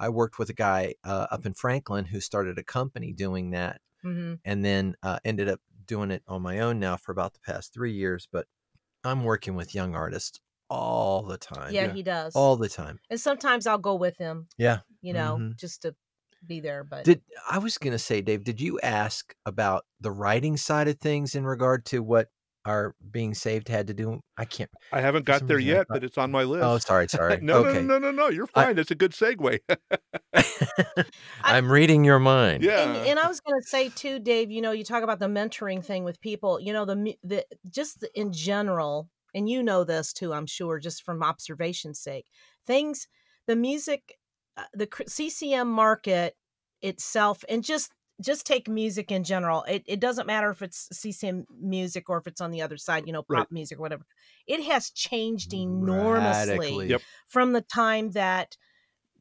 I 0.00 0.10
worked 0.10 0.38
with 0.38 0.50
a 0.50 0.54
guy 0.54 0.94
uh, 1.04 1.26
up 1.30 1.46
in 1.46 1.54
Franklin 1.54 2.04
who 2.06 2.20
started 2.20 2.58
a 2.58 2.64
company 2.64 3.12
doing 3.12 3.50
that, 3.52 3.80
hmm 4.02 4.34
and 4.44 4.64
then 4.64 4.94
uh, 5.02 5.18
ended 5.24 5.48
up 5.48 5.60
doing 5.86 6.10
it 6.10 6.22
on 6.28 6.42
my 6.42 6.60
own 6.60 6.78
now 6.78 6.96
for 6.96 7.12
about 7.12 7.32
the 7.32 7.40
past 7.40 7.72
three 7.72 7.92
years. 7.92 8.28
But 8.30 8.46
I'm 9.04 9.24
working 9.24 9.54
with 9.56 9.74
young 9.74 9.94
artists 9.94 10.38
all 10.70 11.22
the 11.22 11.38
time, 11.38 11.72
Yeah, 11.72 11.86
yeah. 11.86 11.92
he 11.94 12.02
does. 12.02 12.34
all 12.36 12.56
the 12.58 12.68
time. 12.68 13.00
and 13.08 13.18
sometimes 13.18 13.66
I'll 13.66 13.78
go 13.78 13.94
with 13.94 14.18
him. 14.18 14.48
Yeah. 14.58 14.80
you 15.00 15.14
know, 15.14 15.38
Mhm. 15.40 15.56
just 15.56 15.82
to 15.82 15.94
be 16.46 16.60
there. 16.60 16.84
But 16.84 17.04
Did 17.04 17.22
I 17.50 17.58
was 17.58 17.78
going 17.78 17.92
to 17.92 17.98
say, 17.98 18.20
Dave? 18.20 18.44
Did 18.44 18.60
you 18.60 18.78
ask 18.80 19.34
about 19.46 19.84
the 20.00 20.10
writing 20.10 20.56
side 20.56 20.88
of 20.88 20.98
things 20.98 21.34
in 21.34 21.44
regard 21.44 21.84
to 21.86 22.02
what 22.02 22.28
our 22.64 22.94
being 23.10 23.34
saved 23.34 23.68
had 23.68 23.86
to 23.88 23.94
do? 23.94 24.20
I 24.36 24.44
can't. 24.44 24.70
I 24.92 25.00
haven't 25.00 25.24
got 25.24 25.46
there 25.46 25.58
yet, 25.58 25.86
but 25.88 26.04
it's 26.04 26.18
on 26.18 26.30
my 26.30 26.42
oh, 26.42 26.46
list. 26.46 26.64
Oh, 26.64 26.78
sorry, 26.78 27.08
sorry. 27.08 27.38
no, 27.42 27.64
okay. 27.64 27.82
no, 27.82 27.98
no, 27.98 27.98
no, 27.98 28.10
no. 28.10 28.28
You're 28.28 28.48
I- 28.54 28.66
fine. 28.66 28.76
That's 28.76 28.90
a 28.90 28.94
good 28.94 29.12
segue. 29.12 29.58
I'm 31.42 31.70
reading 31.70 32.04
your 32.04 32.18
mind. 32.18 32.62
yeah. 32.62 32.82
and, 32.82 33.08
and 33.08 33.18
I 33.18 33.28
was 33.28 33.40
going 33.40 33.60
to 33.60 33.66
say 33.66 33.88
too, 33.88 34.18
Dave. 34.18 34.50
You 34.50 34.62
know, 34.62 34.72
you 34.72 34.84
talk 34.84 35.02
about 35.02 35.18
the 35.18 35.26
mentoring 35.26 35.84
thing 35.84 36.04
with 36.04 36.20
people. 36.20 36.60
You 36.60 36.72
know, 36.72 36.84
the 36.84 37.14
the 37.22 37.44
just 37.70 38.06
in 38.14 38.32
general, 38.32 39.08
and 39.34 39.48
you 39.48 39.62
know 39.62 39.84
this 39.84 40.12
too. 40.12 40.32
I'm 40.32 40.46
sure, 40.46 40.78
just 40.78 41.04
from 41.04 41.22
observation's 41.22 42.00
sake, 42.00 42.26
things, 42.66 43.08
the 43.46 43.56
music, 43.56 44.18
the 44.74 44.88
CCM 45.08 45.70
market 45.70 46.36
itself, 46.82 47.44
and 47.48 47.64
just 47.64 47.92
just 48.20 48.46
take 48.46 48.68
music 48.68 49.12
in 49.12 49.24
general. 49.24 49.62
It 49.64 49.82
it 49.86 50.00
doesn't 50.00 50.26
matter 50.26 50.50
if 50.50 50.62
it's 50.62 50.88
CCM 50.92 51.46
music 51.50 52.08
or 52.10 52.18
if 52.18 52.26
it's 52.26 52.40
on 52.40 52.50
the 52.50 52.62
other 52.62 52.76
side, 52.76 53.06
you 53.06 53.12
know, 53.12 53.22
pop 53.22 53.48
Right. 53.48 53.48
music 53.50 53.78
or 53.78 53.82
whatever. 53.82 54.04
It 54.46 54.62
has 54.64 54.90
changed 54.90 55.52
enormously 55.54 56.86
Yep. 56.86 57.02
from 57.28 57.52
the 57.52 57.62
time 57.62 58.10
that 58.12 58.56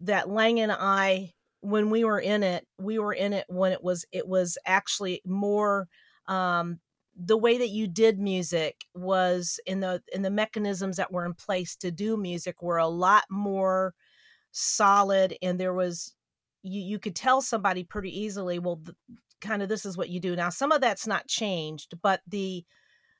that 0.01 0.29
Lang 0.29 0.59
and 0.59 0.71
I 0.71 1.33
when 1.61 1.89
we 1.89 2.03
were 2.03 2.19
in 2.19 2.43
it, 2.43 2.67
we 2.77 2.99
were 2.99 3.13
in 3.13 3.33
it 3.33 3.45
when 3.49 3.71
it 3.71 3.83
was 3.83 4.05
it 4.11 4.27
was 4.27 4.57
actually 4.65 5.21
more 5.25 5.87
um 6.27 6.79
the 7.15 7.37
way 7.37 7.57
that 7.57 7.69
you 7.69 7.87
did 7.87 8.19
music 8.19 8.85
was 8.93 9.59
in 9.65 9.79
the 9.79 10.03
in 10.13 10.21
the 10.21 10.29
mechanisms 10.29 10.97
that 10.97 11.11
were 11.11 11.25
in 11.25 11.33
place 11.33 11.75
to 11.77 11.91
do 11.91 12.15
music 12.15 12.61
were 12.61 12.77
a 12.77 12.87
lot 12.87 13.23
more 13.29 13.95
solid 14.57 15.37
and 15.41 15.59
there 15.59 15.73
was 15.73 16.15
you 16.63 16.81
you 16.81 16.99
could 16.99 17.15
tell 17.15 17.41
somebody 17.41 17.83
pretty 17.83 18.17
easily 18.17 18.59
well 18.59 18.77
th- 18.77 18.97
kind 19.41 19.61
of 19.61 19.69
this 19.69 19.85
is 19.85 19.97
what 19.97 20.09
you 20.09 20.19
do. 20.19 20.35
Now 20.35 20.49
some 20.49 20.71
of 20.71 20.81
that's 20.81 21.07
not 21.07 21.27
changed 21.27 21.95
but 22.01 22.21
the 22.27 22.65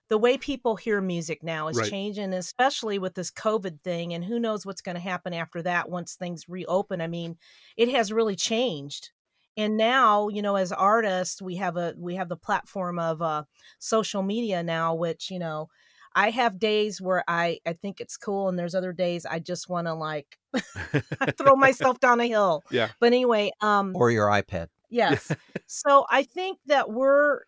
the 0.09 0.17
way 0.17 0.37
people 0.37 0.75
hear 0.77 1.01
music 1.01 1.43
now 1.43 1.67
is 1.67 1.79
Right. 1.79 1.81
changing 1.81 2.33
especially 2.33 2.99
with 2.99 3.15
this 3.15 3.31
covid 3.31 3.81
thing 3.83 4.13
and 4.13 4.23
who 4.25 4.39
knows 4.39 4.65
what's 4.65 4.81
going 4.81 4.95
to 4.95 5.01
happen 5.01 5.33
after 5.33 5.61
that 5.63 5.89
once 5.89 6.15
things 6.15 6.47
reopen. 6.49 7.01
I 7.01 7.07
mean 7.07 7.37
it 7.77 7.89
has 7.89 8.13
really 8.13 8.35
changed. 8.35 9.11
And 9.57 9.77
now 9.77 10.27
you 10.29 10.41
know 10.41 10.55
as 10.55 10.71
artists 10.71 11.41
we 11.41 11.55
have 11.57 11.77
a 11.77 11.93
we 11.97 12.15
have 12.15 12.29
the 12.29 12.37
platform 12.37 12.99
of 12.99 13.21
uh 13.21 13.43
social 13.79 14.23
media 14.23 14.63
now 14.63 14.95
which 14.95 15.31
you 15.31 15.39
know 15.39 15.69
i 16.17 16.29
have 16.31 16.59
days 16.59 16.99
where 17.01 17.23
i 17.27 17.59
i 17.65 17.71
think 17.73 18.01
it's 18.01 18.17
cool 18.17 18.49
and 18.49 18.57
there's 18.59 18.75
other 18.75 18.91
days 18.93 19.25
i 19.25 19.39
just 19.39 19.69
want 19.69 19.87
to 19.87 19.93
like 19.93 20.37
throw 21.37 21.55
myself 21.67 21.99
down 21.99 22.19
a 22.19 22.25
hill 22.27 22.63
Yeah. 22.71 22.89
but 22.99 23.07
anyway 23.07 23.51
um 23.61 23.95
Or 23.95 24.11
your 24.11 24.27
iPad. 24.27 24.67
yes 24.89 25.31
so 25.67 26.05
i 26.09 26.23
think 26.23 26.59
that 26.65 26.89
we're 26.91 27.41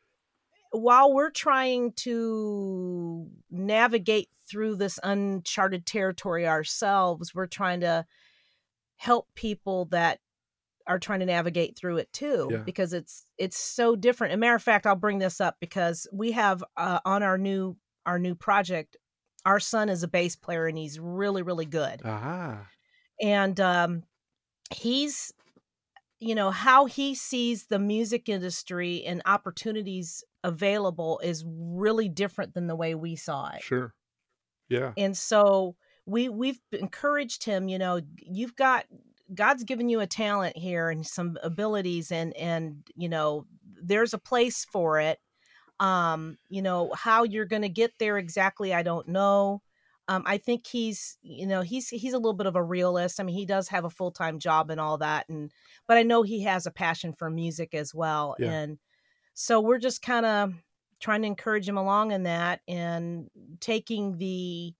while 0.71 1.11
we're 1.13 1.31
trying 1.31 1.93
to 1.93 3.27
navigate 3.49 4.29
through 4.47 4.75
this 4.75 4.99
uncharted 5.03 5.85
territory 5.85 6.47
ourselves 6.47 7.33
we're 7.33 7.47
trying 7.47 7.81
to 7.81 8.05
help 8.97 9.27
people 9.35 9.85
that 9.85 10.19
are 10.87 10.99
trying 10.99 11.19
to 11.21 11.25
navigate 11.25 11.77
through 11.77 11.97
it 11.97 12.11
too 12.13 12.49
Yeah. 12.51 12.57
because 12.57 12.93
it's 12.93 13.23
it's 13.37 13.57
so 13.57 13.95
different. 13.95 14.31
As 14.33 14.37
a 14.37 14.39
matter 14.39 14.55
of 14.55 14.63
fact, 14.63 14.87
I'll 14.87 14.95
bring 14.95 15.19
this 15.19 15.39
up 15.39 15.55
because 15.59 16.07
we 16.11 16.31
have 16.31 16.63
uh, 16.77 16.99
on 17.05 17.21
our 17.21 17.37
new 17.37 17.77
our 18.05 18.19
new 18.19 18.35
project, 18.35 18.97
our 19.45 19.59
son 19.59 19.89
is 19.89 20.03
a 20.03 20.07
bass 20.07 20.35
player 20.35 20.67
and 20.67 20.77
he's 20.77 20.99
really 20.99 21.41
really 21.41 21.65
good. 21.65 22.01
Aha. 22.05 22.67
And 23.21 23.59
um, 23.59 24.03
he's 24.73 25.33
you 26.19 26.35
know 26.35 26.51
how 26.51 26.85
he 26.85 27.15
sees 27.15 27.67
the 27.67 27.79
music 27.79 28.27
industry 28.29 29.03
and 29.05 29.21
opportunities 29.25 30.23
available 30.43 31.19
is 31.23 31.43
really 31.47 32.09
different 32.09 32.53
than 32.53 32.67
the 32.67 32.75
way 32.75 32.95
we 32.95 33.15
saw 33.15 33.49
it 33.49 33.61
Sure. 33.61 33.93
Yeah. 34.69 34.91
and 34.97 35.15
so 35.17 35.75
we 36.05 36.27
we've 36.29 36.59
encouraged 36.71 37.43
him 37.45 37.69
you 37.69 37.77
know 37.77 38.01
you've 38.17 38.55
got 38.55 38.85
god's 39.33 39.63
given 39.63 39.89
you 39.89 39.99
a 40.01 40.07
talent 40.07 40.57
here 40.57 40.89
and 40.89 41.05
some 41.05 41.37
abilities 41.43 42.11
and 42.11 42.35
and 42.35 42.85
you 42.95 43.07
know 43.09 43.45
there's 43.81 44.13
a 44.13 44.17
place 44.19 44.65
for 44.71 44.99
it 44.99 45.19
um 45.79 46.37
you 46.49 46.61
know 46.61 46.91
how 46.95 47.23
you're 47.23 47.45
going 47.45 47.61
to 47.61 47.69
get 47.69 47.93
there 47.99 48.17
exactly 48.17 48.73
i 48.73 48.83
don't 48.83 49.07
know 49.07 49.61
um 50.07 50.23
i 50.25 50.37
think 50.37 50.67
he's 50.67 51.17
you 51.21 51.45
know 51.47 51.61
he's 51.61 51.89
he's 51.89 52.13
a 52.13 52.17
little 52.17 52.33
bit 52.33 52.47
of 52.47 52.55
a 52.55 52.63
realist 52.63 53.19
i 53.19 53.23
mean 53.23 53.35
he 53.35 53.45
does 53.45 53.67
have 53.69 53.85
a 53.85 53.89
full-time 53.89 54.39
job 54.39 54.69
and 54.69 54.79
all 54.81 54.97
that 54.97 55.27
and 55.29 55.51
but 55.87 55.97
i 55.97 56.03
know 56.03 56.23
he 56.23 56.43
has 56.43 56.65
a 56.65 56.71
passion 56.71 57.13
for 57.13 57.29
music 57.29 57.73
as 57.73 57.93
well 57.93 58.35
Yeah. 58.39 58.51
and 58.51 58.79
so 59.33 59.61
we're 59.61 59.79
just 59.79 60.01
kind 60.01 60.25
of 60.25 60.53
trying 60.99 61.21
to 61.21 61.27
encourage 61.27 61.67
him 61.67 61.77
along 61.77 62.11
in 62.11 62.23
that 62.23 62.61
and 62.67 63.29
taking 63.61 64.17
the 64.17 64.73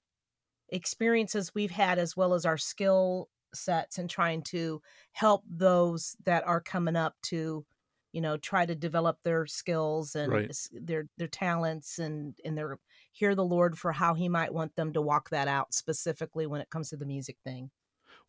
experiences 0.69 1.53
we've 1.55 1.71
had 1.71 1.97
as 1.97 2.15
well 2.15 2.33
as 2.33 2.45
our 2.45 2.57
skill 2.57 3.29
sets 3.53 3.97
and 3.97 4.09
trying 4.09 4.43
to 4.43 4.81
help 5.11 5.43
those 5.49 6.15
that 6.25 6.45
are 6.45 6.61
coming 6.61 6.95
up 6.95 7.15
to 7.23 7.65
you 8.11 8.21
know 8.21 8.37
try 8.37 8.65
to 8.65 8.75
develop 8.75 9.17
their 9.23 9.45
skills 9.45 10.15
and 10.15 10.31
Right. 10.31 10.51
their 10.71 11.05
their 11.17 11.27
talents 11.27 11.99
and 11.99 12.37
and 12.45 12.57
their 12.57 12.79
hear 13.11 13.35
the 13.35 13.45
lord 13.45 13.77
for 13.77 13.91
how 13.93 14.13
he 14.13 14.29
might 14.29 14.53
want 14.53 14.75
them 14.75 14.93
to 14.93 15.01
walk 15.01 15.29
that 15.29 15.47
out 15.47 15.73
specifically 15.73 16.47
when 16.47 16.61
it 16.61 16.69
comes 16.69 16.89
to 16.89 16.97
the 16.97 17.05
music 17.05 17.37
thing 17.43 17.71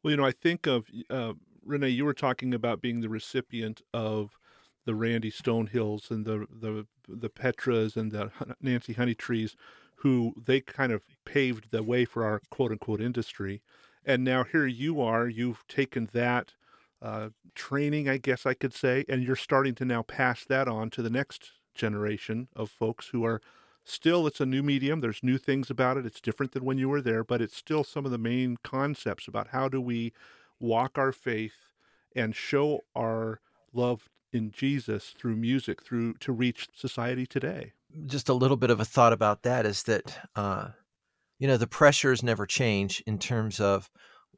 Well, 0.03 0.11
you 0.13 0.17
know, 0.17 0.25
I 0.25 0.33
think 0.33 0.67
of 0.67 0.89
uh, 1.09 1.35
Renee. 1.63 1.91
You 1.91 2.05
were 2.05 2.15
talking 2.15 2.55
about 2.55 2.81
being 2.81 3.01
the 3.01 3.09
recipient 3.09 3.83
of 3.93 4.39
the 4.85 4.95
Randy 4.95 5.31
Stonehills 5.31 6.11
and 6.11 6.25
the 6.25 6.47
the 6.51 6.87
the 7.09 7.31
Petras 7.31 7.97
and 7.97 8.13
the 8.13 8.33
Nancy 8.61 8.93
Honeytrees, 8.95 9.57
who 9.97 10.35
they 10.37 10.61
kind 10.61 10.93
of 10.93 11.05
paved 11.25 11.71
the 11.71 11.83
way 11.83 12.05
for 12.05 12.25
our 12.25 12.41
quote 12.51 12.73
unquote 12.73 13.01
industry. 13.01 13.63
And 14.05 14.25
now 14.25 14.45
here 14.45 14.67
you 14.67 15.01
are. 15.01 15.29
You've 15.29 15.67
taken 15.69 16.09
that 16.13 16.55
uh, 17.03 17.31
training, 17.55 18.09
I 18.09 18.19
guess 18.19 18.47
I 18.47 18.55
could 18.55 18.75
say, 18.75 19.05
and 19.09 19.23
you're 19.23 19.37
starting 19.37 19.75
to 19.77 19.85
now 19.85 20.03
pass 20.03 20.45
that 20.45 20.69
on 20.69 20.91
to 20.91 21.03
the 21.03 21.11
next 21.11 21.53
generation 21.75 22.49
of 22.55 22.71
folks 22.71 23.09
who 23.09 23.25
are 23.25 23.41
still 23.85 24.27
it's 24.27 24.41
a 24.41 24.47
new 24.47 24.63
medium 24.63 25.01
there's 25.01 25.23
new 25.23 25.39
things 25.39 25.71
about 25.71 25.97
it 25.97 26.05
it's 26.05 26.21
different 26.21 26.53
than 26.53 26.65
when 26.65 26.77
you 26.77 26.89
were 26.89 27.01
there 27.01 27.25
but 27.25 27.41
it's 27.41 27.57
still 27.57 27.83
some 27.83 28.05
of 28.05 28.11
the 28.11 28.19
main 28.19 28.59
concepts 28.63 29.27
about 29.27 29.49
how 29.49 29.69
do 29.69 29.81
we 29.81 30.13
walk 30.61 30.99
our 30.99 31.13
faith 31.13 31.71
and 32.15 32.37
show 32.37 32.81
our 32.95 33.41
love 33.73 34.09
in 34.33 34.51
Jesus 34.51 35.15
through 35.19 35.37
music 35.37 35.83
through 35.83 36.15
to 36.15 36.33
reach 36.33 36.69
society 36.75 37.27
today. 37.27 37.73
Just 38.07 38.29
a 38.29 38.35
little 38.35 38.57
bit 38.57 38.71
of 38.71 38.81
a 38.81 38.85
thought 38.85 39.13
about 39.13 39.43
that 39.43 39.67
is 39.67 39.85
that 39.85 40.19
uh, 40.37 40.69
you 41.39 41.49
know 41.49 41.57
the 41.57 41.67
pressures 41.67 42.23
never 42.23 42.47
change 42.47 43.03
in 43.07 43.19
terms 43.19 43.59
of 43.61 43.91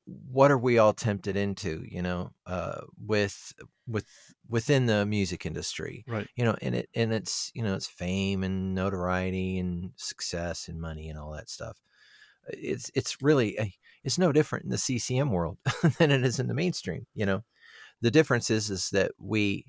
what 0.07 0.50
are 0.50 0.59
we 0.59 0.78
all 0.78 0.92
tempted 0.92 1.36
into 1.36 1.84
you 1.88 2.03
know 2.03 2.30
uh, 2.46 2.80
with 3.05 3.53
with 3.86 4.07
within 4.48 4.86
the 4.86 5.07
music 5.07 5.46
industry 5.46 6.05
right. 6.09 6.26
you 6.36 6.44
know 6.44 6.57
and 6.61 6.74
it 6.74 6.88
and 6.94 7.12
it's 7.12 7.50
you 7.55 7.62
know 7.62 7.74
it's 7.74 7.86
fame 7.86 8.42
and 8.42 8.74
notoriety 8.74 9.59
and 9.59 9.92
success 9.96 10.68
and 10.68 10.80
money 10.80 11.09
and 11.09 11.18
all 11.18 11.32
that 11.32 11.48
stuff. 11.48 11.78
It's 12.48 12.90
it's 12.94 13.22
really 13.22 13.57
a, 13.59 13.72
it's 14.03 14.18
no 14.18 14.32
different 14.32 14.64
in 14.64 14.70
the 14.70 14.78
CCM 14.78 15.30
world 15.30 15.59
than 15.98 16.11
it 16.11 16.24
is 16.24 16.40
in 16.40 16.48
the 16.48 16.55
mainstream 16.55 17.07
you 17.14 17.26
know? 17.26 17.42
The 18.00 18.11
difference 18.11 18.50
is 18.50 18.70
is 18.70 18.90
that 18.90 19.12
we 19.18 19.66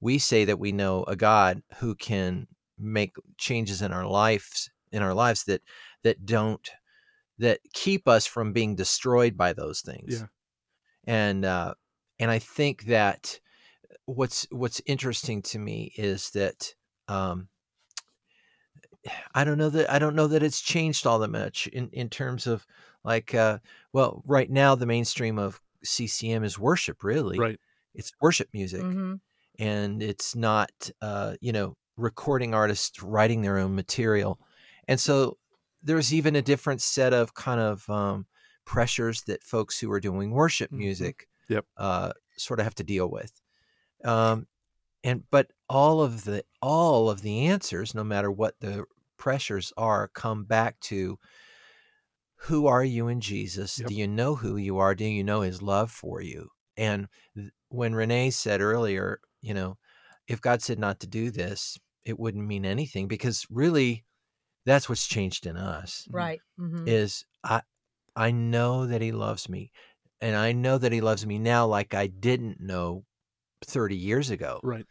we 0.00 0.18
say 0.18 0.44
that 0.44 0.58
we 0.58 0.72
know 0.72 1.04
a 1.04 1.16
god 1.16 1.62
who 1.78 1.94
can 1.94 2.46
make 2.78 3.14
changes 3.38 3.80
in 3.80 3.92
our 3.92 4.06
lives 4.06 4.70
in 4.92 5.02
our 5.02 5.14
lives 5.14 5.44
that 5.44 5.62
that 6.02 6.26
don't 6.26 6.70
that 7.40 7.58
keep 7.72 8.06
us 8.06 8.26
from 8.26 8.52
being 8.52 8.76
destroyed 8.76 9.36
by 9.36 9.52
those 9.52 9.80
things. 9.80 10.20
Yeah. 10.20 10.26
and 11.04 11.44
uh 11.44 11.74
and 12.18 12.30
i 12.30 12.38
think 12.38 12.84
that 12.84 13.40
what's 14.04 14.46
what's 14.50 14.82
interesting 14.86 15.42
to 15.42 15.58
me 15.58 15.92
is 15.96 16.30
that 16.30 16.74
um 17.08 17.48
i 19.34 19.44
don't 19.44 19.58
know 19.58 19.70
that 19.70 19.90
i 19.90 19.98
don't 19.98 20.14
know 20.14 20.26
that 20.26 20.42
it's 20.42 20.60
changed 20.60 21.06
all 21.06 21.18
that 21.20 21.30
much 21.30 21.66
in 21.68 21.88
in 21.92 22.08
terms 22.08 22.46
of 22.46 22.66
like 23.04 23.34
uh 23.34 23.58
well 23.92 24.22
right 24.26 24.50
now 24.50 24.74
the 24.74 24.86
mainstream 24.86 25.38
of 25.38 25.60
ccm 25.84 26.44
is 26.44 26.58
worship 26.58 27.02
really. 27.02 27.38
Right. 27.38 27.58
It's 27.94 28.12
worship 28.20 28.48
music. 28.52 28.82
Mm-hmm. 28.82 29.14
and 29.58 30.02
it's 30.02 30.36
not 30.36 30.70
uh, 31.02 31.34
you 31.40 31.52
know 31.52 31.74
recording 31.96 32.54
artists 32.54 33.02
writing 33.02 33.42
their 33.42 33.58
own 33.58 33.74
material. 33.74 34.38
And 34.88 34.98
so 34.98 35.36
there's 35.82 36.12
even 36.12 36.36
a 36.36 36.42
different 36.42 36.80
set 36.82 37.12
of 37.12 37.34
kind 37.34 37.60
of 37.60 37.88
um, 37.90 38.26
pressures 38.64 39.22
that 39.22 39.42
folks 39.42 39.78
who 39.80 39.90
are 39.90 40.00
doing 40.00 40.30
worship 40.30 40.70
Mhm. 40.70 40.78
music 40.78 41.28
Yep. 41.48 41.64
uh, 41.76 42.12
sort 42.36 42.60
of 42.60 42.64
have 42.64 42.74
to 42.76 42.84
deal 42.84 43.08
with 43.10 43.32
um, 44.04 44.46
and 45.04 45.24
but 45.30 45.50
all 45.68 46.00
of 46.02 46.24
the 46.24 46.44
all 46.62 47.10
of 47.10 47.22
the 47.22 47.46
answers 47.46 47.94
no 47.94 48.04
matter 48.04 48.30
what 48.30 48.54
the 48.60 48.84
pressures 49.16 49.72
are 49.76 50.08
come 50.08 50.44
back 50.44 50.78
to 50.80 51.18
who 52.36 52.66
are 52.66 52.84
you 52.84 53.08
in 53.08 53.20
jesus 53.20 53.78
Yep. 53.78 53.88
do 53.88 53.94
you 53.94 54.08
know 54.08 54.34
who 54.34 54.56
you 54.56 54.78
are 54.78 54.94
do 54.94 55.04
you 55.04 55.24
know 55.24 55.40
his 55.42 55.60
love 55.62 55.90
for 55.90 56.20
you 56.22 56.48
and 56.76 57.08
th- 57.36 57.50
when 57.68 57.94
renee 57.94 58.30
said 58.30 58.60
earlier 58.60 59.20
you 59.42 59.52
know 59.54 59.76
if 60.28 60.40
god 60.40 60.62
said 60.62 60.78
not 60.78 61.00
to 61.00 61.06
do 61.06 61.30
this 61.30 61.78
it 62.04 62.18
wouldn't 62.18 62.46
mean 62.46 62.64
anything 62.64 63.08
because 63.08 63.46
really 63.50 64.04
that's 64.66 64.88
what's 64.88 65.06
changed 65.06 65.46
in 65.46 65.56
us 65.56 66.06
right 66.10 66.40
mm-hmm. 66.58 66.86
is 66.86 67.24
i 67.44 67.60
i 68.16 68.30
know 68.30 68.86
that 68.86 69.00
he 69.00 69.12
loves 69.12 69.48
me 69.48 69.70
and 70.20 70.36
i 70.36 70.52
know 70.52 70.78
that 70.78 70.92
he 70.92 71.00
loves 71.00 71.26
me 71.26 71.38
now 71.38 71.66
like 71.66 71.94
i 71.94 72.06
didn't 72.06 72.60
know 72.60 73.04
30 73.64 73.96
years 73.96 74.30
ago 74.30 74.60
right 74.62 74.86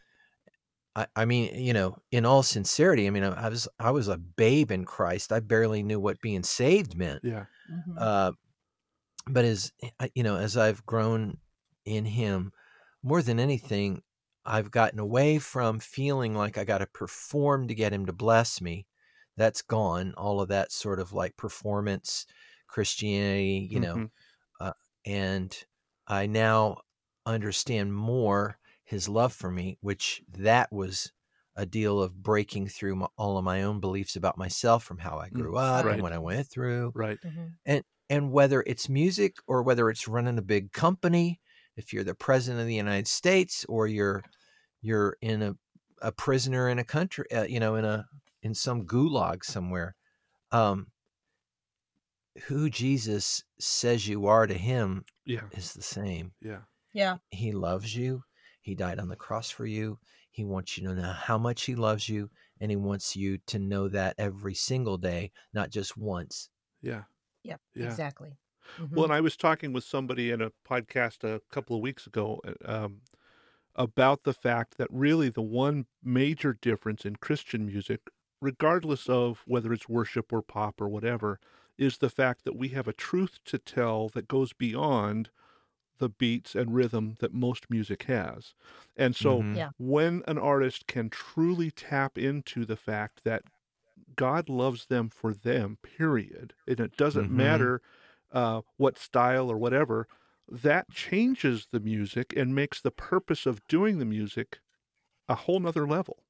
I, 0.95 1.05
I 1.15 1.25
mean, 1.25 1.53
you 1.53 1.71
know, 1.71 1.97
in 2.11 2.25
all 2.25 2.41
sincerity, 2.41 3.05
I 3.05 3.11
mean, 3.11 3.23
I, 3.23 3.45
I 3.45 3.49
was 3.49 3.67
I 3.79 3.91
was 3.91 4.07
a 4.07 4.17
babe 4.17 4.71
in 4.71 4.85
Christ. 4.85 5.31
I 5.31 5.39
barely 5.39 5.83
knew 5.83 5.99
what 5.99 6.19
being 6.19 6.41
saved 6.41 6.97
meant. 6.97 7.21
yeah 7.23 7.45
Mm-hmm. 7.71 7.97
Uh, 7.97 8.31
but 9.27 9.45
as 9.45 9.71
you 10.15 10.23
know, 10.23 10.37
as 10.37 10.57
I've 10.57 10.85
grown 10.85 11.37
in 11.85 12.05
Him, 12.05 12.51
more 13.03 13.21
than 13.21 13.39
anything, 13.39 14.01
I've 14.45 14.71
gotten 14.71 14.99
away 14.99 15.39
from 15.39 15.79
feeling 15.79 16.35
like 16.35 16.57
I 16.57 16.63
got 16.63 16.79
to 16.79 16.87
perform 16.87 17.67
to 17.67 17.75
get 17.75 17.93
him 17.93 18.07
to 18.07 18.13
bless 18.13 18.61
me. 18.61 18.87
That's 19.39 19.63
gone. 19.63 20.13
All 20.17 20.41
of 20.41 20.49
that 20.49 20.71
sort 20.73 20.99
of 21.01 21.13
like 21.13 21.37
performance 21.37 22.27
Christianity, 22.67 23.67
you 23.71 23.81
know, 23.81 24.01
Mhm. 24.01 24.09
uh, 24.59 24.73
and 25.05 25.65
I 26.07 26.27
now 26.27 26.77
understand 27.25 27.93
more 27.95 28.59
his 28.85 29.09
love 29.09 29.33
for 29.33 29.51
me, 29.51 29.77
which 29.81 30.23
that 30.29 30.71
was 30.71 31.13
a 31.55 31.65
deal 31.65 32.01
of 32.01 32.23
breaking 32.23 32.69
through 32.69 32.97
my, 32.97 33.07
all 33.17 33.37
of 33.37 33.45
my 33.45 33.63
own 33.63 33.79
beliefs 33.81 34.15
about 34.15 34.37
myself 34.37 34.83
from 34.83 34.99
how 34.99 35.19
I 35.19 35.29
Mm, 35.33 35.41
grew 35.41 35.57
up 35.57 35.87
right. 35.87 35.91
and 35.91 36.01
what 36.01 36.13
I 36.13 36.19
went 36.19 36.47
through 36.49 36.95
Right. 36.95 37.19
Mhm. 37.23 37.59
and 38.09 38.31
whether 38.31 38.63
it's 38.65 38.89
music 38.89 39.37
or 39.47 39.63
whether 39.63 39.89
it's 39.89 40.07
running 40.07 40.37
a 40.37 40.41
big 40.43 40.71
company 40.71 41.39
if 41.75 41.93
you're 41.93 42.03
the 42.03 42.15
president 42.15 42.61
of 42.61 42.67
the 42.67 42.73
united 42.75 43.07
states 43.07 43.65
or 43.69 43.87
you're 43.87 44.25
you're 44.81 45.17
in 45.21 45.41
a, 45.41 45.55
a 46.01 46.11
prisoner 46.11 46.69
in 46.69 46.79
a 46.79 46.83
country 46.83 47.25
uh, 47.31 47.43
you 47.43 47.59
know 47.59 47.75
in 47.75 47.85
a 47.85 48.07
in 48.41 48.53
some 48.53 48.85
gulag 48.85 49.43
somewhere 49.43 49.95
um 50.51 50.87
who 52.47 52.69
jesus 52.69 53.43
says 53.59 54.07
you 54.07 54.25
are 54.27 54.47
to 54.47 54.53
him 54.53 55.03
Yeah. 55.25 55.47
is 55.51 55.73
the 55.73 55.81
same 55.81 56.33
Yeah. 56.41 56.61
Yeah. 56.93 57.17
he 57.31 57.51
loves 57.51 57.95
you 57.95 58.23
he 58.61 58.75
died 58.75 58.99
on 58.99 59.09
the 59.09 59.15
cross 59.15 59.49
for 59.49 59.65
you 59.65 59.99
he 60.31 60.43
wants 60.43 60.77
you 60.77 60.87
to 60.87 60.93
know 60.95 61.11
how 61.11 61.37
much 61.37 61.63
he 61.63 61.75
loves 61.75 62.07
you 62.07 62.29
and 62.61 62.71
he 62.71 62.77
wants 62.77 63.15
you 63.15 63.39
to 63.47 63.59
know 63.59 63.87
that 63.89 64.15
every 64.17 64.53
single 64.55 64.97
day 64.97 65.31
not 65.53 65.69
just 65.69 65.97
once 65.97 66.49
Yeah. 66.81 67.03
Yep. 67.43 67.61
Yeah. 67.75 67.85
Exactly. 67.85 68.37
Mhm. 68.77 68.91
Well, 68.91 69.05
and 69.05 69.13
I 69.13 69.21
was 69.21 69.35
talking 69.35 69.73
with 69.73 69.83
somebody 69.83 70.29
in 70.31 70.41
a 70.41 70.51
podcast 70.67 71.23
a 71.23 71.41
couple 71.49 71.75
of 71.75 71.81
weeks 71.81 72.05
ago 72.05 72.39
uh, 72.45 72.85
um, 72.85 73.01
about 73.75 74.23
the 74.23 74.33
fact 74.33 74.77
that 74.77 74.87
really 74.91 75.29
the 75.29 75.41
one 75.41 75.87
major 76.03 76.53
difference 76.53 77.05
in 77.05 77.15
Christian 77.17 77.65
music, 77.65 78.01
regardless 78.41 79.09
of 79.09 79.43
whether 79.45 79.73
it's 79.73 79.89
worship 79.89 80.31
or 80.33 80.41
pop 80.41 80.81
or 80.81 80.89
whatever, 80.89 81.39
is 81.77 81.97
the 81.99 82.09
fact 82.09 82.43
that 82.45 82.55
we 82.55 82.69
have 82.69 82.87
a 82.87 82.93
truth 82.93 83.39
to 83.45 83.57
tell 83.59 84.09
that 84.09 84.27
goes 84.27 84.53
beyond 84.53 85.29
the 85.99 86.09
beats 86.09 86.55
and 86.55 86.75
rhythm 86.75 87.15
that 87.19 87.33
most 87.33 87.69
music 87.69 88.03
has. 88.03 88.55
And 88.97 89.15
so 89.15 89.47
Mhm. 89.47 89.55
Yeah. 89.55 89.71
when 89.77 90.23
an 90.27 90.37
artist 90.37 90.87
can 90.87 91.09
truly 91.09 91.71
tap 91.71 92.17
into 92.17 92.65
the 92.65 92.77
fact 92.77 93.21
that 93.25 93.43
God 94.15 94.49
loves 94.49 94.85
them 94.87 95.09
for 95.09 95.33
them, 95.33 95.77
period, 95.81 96.53
and 96.67 96.79
it 96.79 96.95
doesn't 96.97 97.29
Mhm. 97.29 97.29
matter 97.31 97.81
uh, 98.31 98.61
what 98.77 98.97
style 98.99 99.49
or 99.51 99.57
whatever, 99.57 100.07
that 100.47 100.91
changes 100.91 101.67
the 101.71 101.79
music 101.79 102.33
and 102.37 102.53
makes 102.55 102.81
the 102.81 102.91
purpose 102.91 103.45
of 103.47 103.65
doing 103.67 103.97
the 103.99 104.05
music 104.05 104.59
a 105.29 105.35
whole 105.35 105.59
nother 105.59 105.87
level. 105.87 106.23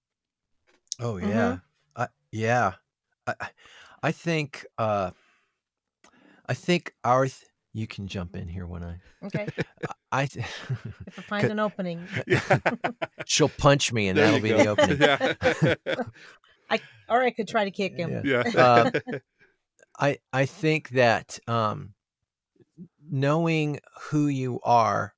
Oh 0.97 1.17
Mhm. 1.21 1.27
yeah, 1.27 1.57
I, 1.57 1.68
yeah. 2.31 2.73
I, 3.27 3.33
I- 3.39 3.49
I 4.01 4.11
think 4.13 4.65
uh, 4.77 5.11
I 6.47 6.53
think 6.53 6.93
our 7.03 7.25
th- 7.25 7.35
you 7.73 7.85
can 7.85 8.07
jump 8.07 8.33
in 8.35 8.47
here 8.47 8.65
when 8.65 8.81
I 8.81 8.95
Okay. 9.25 9.45
I 10.11 10.25
th- 10.25 10.45
If 11.05 11.19
I 11.19 11.21
find 11.41 11.51
an 11.51 11.59
opening. 11.59 12.07
Yeah. 12.27 12.59
she'll 13.25 13.49
punch 13.49 13.91
me 13.91 14.07
and 14.07 14.17
There 14.17 14.31
that'll 14.31 14.47
you 14.47 14.57
be 14.57 14.63
go. 14.63 14.75
the 14.75 15.37
opening. 15.59 15.77
yeah. 16.71 16.77
Or 17.09 17.21
I 17.21 17.31
could 17.31 17.47
try 17.47 17.65
to 17.65 17.71
kick 17.71 17.97
him. 17.97 18.21
Yeah. 18.25 18.43
yeah. 18.45 18.57
Uh, 18.57 18.91
I 19.99 20.17
I 20.31 20.45
think 20.45 20.89
that 20.91 21.39
um, 21.47 21.93
knowing 23.09 23.79
who 24.11 24.27
you 24.27 24.59
are 24.63 25.13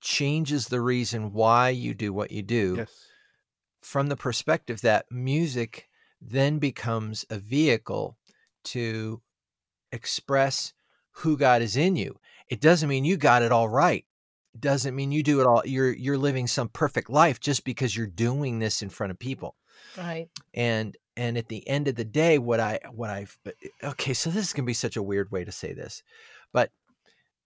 changes 0.00 0.66
the 0.68 0.80
reason 0.80 1.32
why 1.32 1.68
you 1.68 1.94
do 1.94 2.12
what 2.12 2.30
you 2.32 2.42
do. 2.42 2.74
yes. 2.78 2.90
from 3.82 4.08
the 4.08 4.16
perspective 4.16 4.80
that 4.80 5.06
music 5.10 5.88
then 6.20 6.58
becomes 6.58 7.24
a 7.30 7.38
vehicle 7.38 8.16
to 8.64 9.20
express 9.92 10.72
who 11.12 11.36
God 11.36 11.62
is 11.62 11.76
in 11.76 11.96
you. 11.96 12.18
It 12.48 12.60
doesn't 12.60 12.88
mean 12.88 13.04
you 13.04 13.16
got 13.16 13.42
it 13.42 13.52
all 13.52 13.68
right. 13.68 14.04
It 14.54 14.60
doesn't 14.60 14.94
mean 14.94 15.12
you 15.12 15.22
do 15.22 15.40
it 15.40 15.46
all 15.46 15.62
you're 15.64 15.92
you're 15.92 16.18
living 16.18 16.46
some 16.46 16.68
perfect 16.68 17.10
life 17.10 17.40
just 17.40 17.64
because 17.64 17.96
you're 17.96 18.06
doing 18.06 18.58
this 18.58 18.82
in 18.82 18.88
front 18.88 19.10
of 19.10 19.18
people. 19.18 19.56
Right. 19.96 20.28
And 20.54 20.96
and 21.16 21.38
at 21.38 21.48
the 21.48 21.66
end 21.68 21.88
of 21.88 21.94
the 21.94 22.04
day 22.04 22.38
what 22.38 22.60
I 22.60 22.80
what 22.90 23.10
I've 23.10 23.38
eh, 23.46 23.68
okay, 23.84 24.14
so 24.14 24.30
this 24.30 24.46
is 24.46 24.52
going 24.52 24.64
to 24.64 24.70
be 24.70 24.74
such 24.74 24.96
a 24.96 25.02
weird 25.02 25.30
way 25.30 25.44
to 25.44 25.52
say 25.52 25.72
this. 25.72 26.02
But 26.52 26.70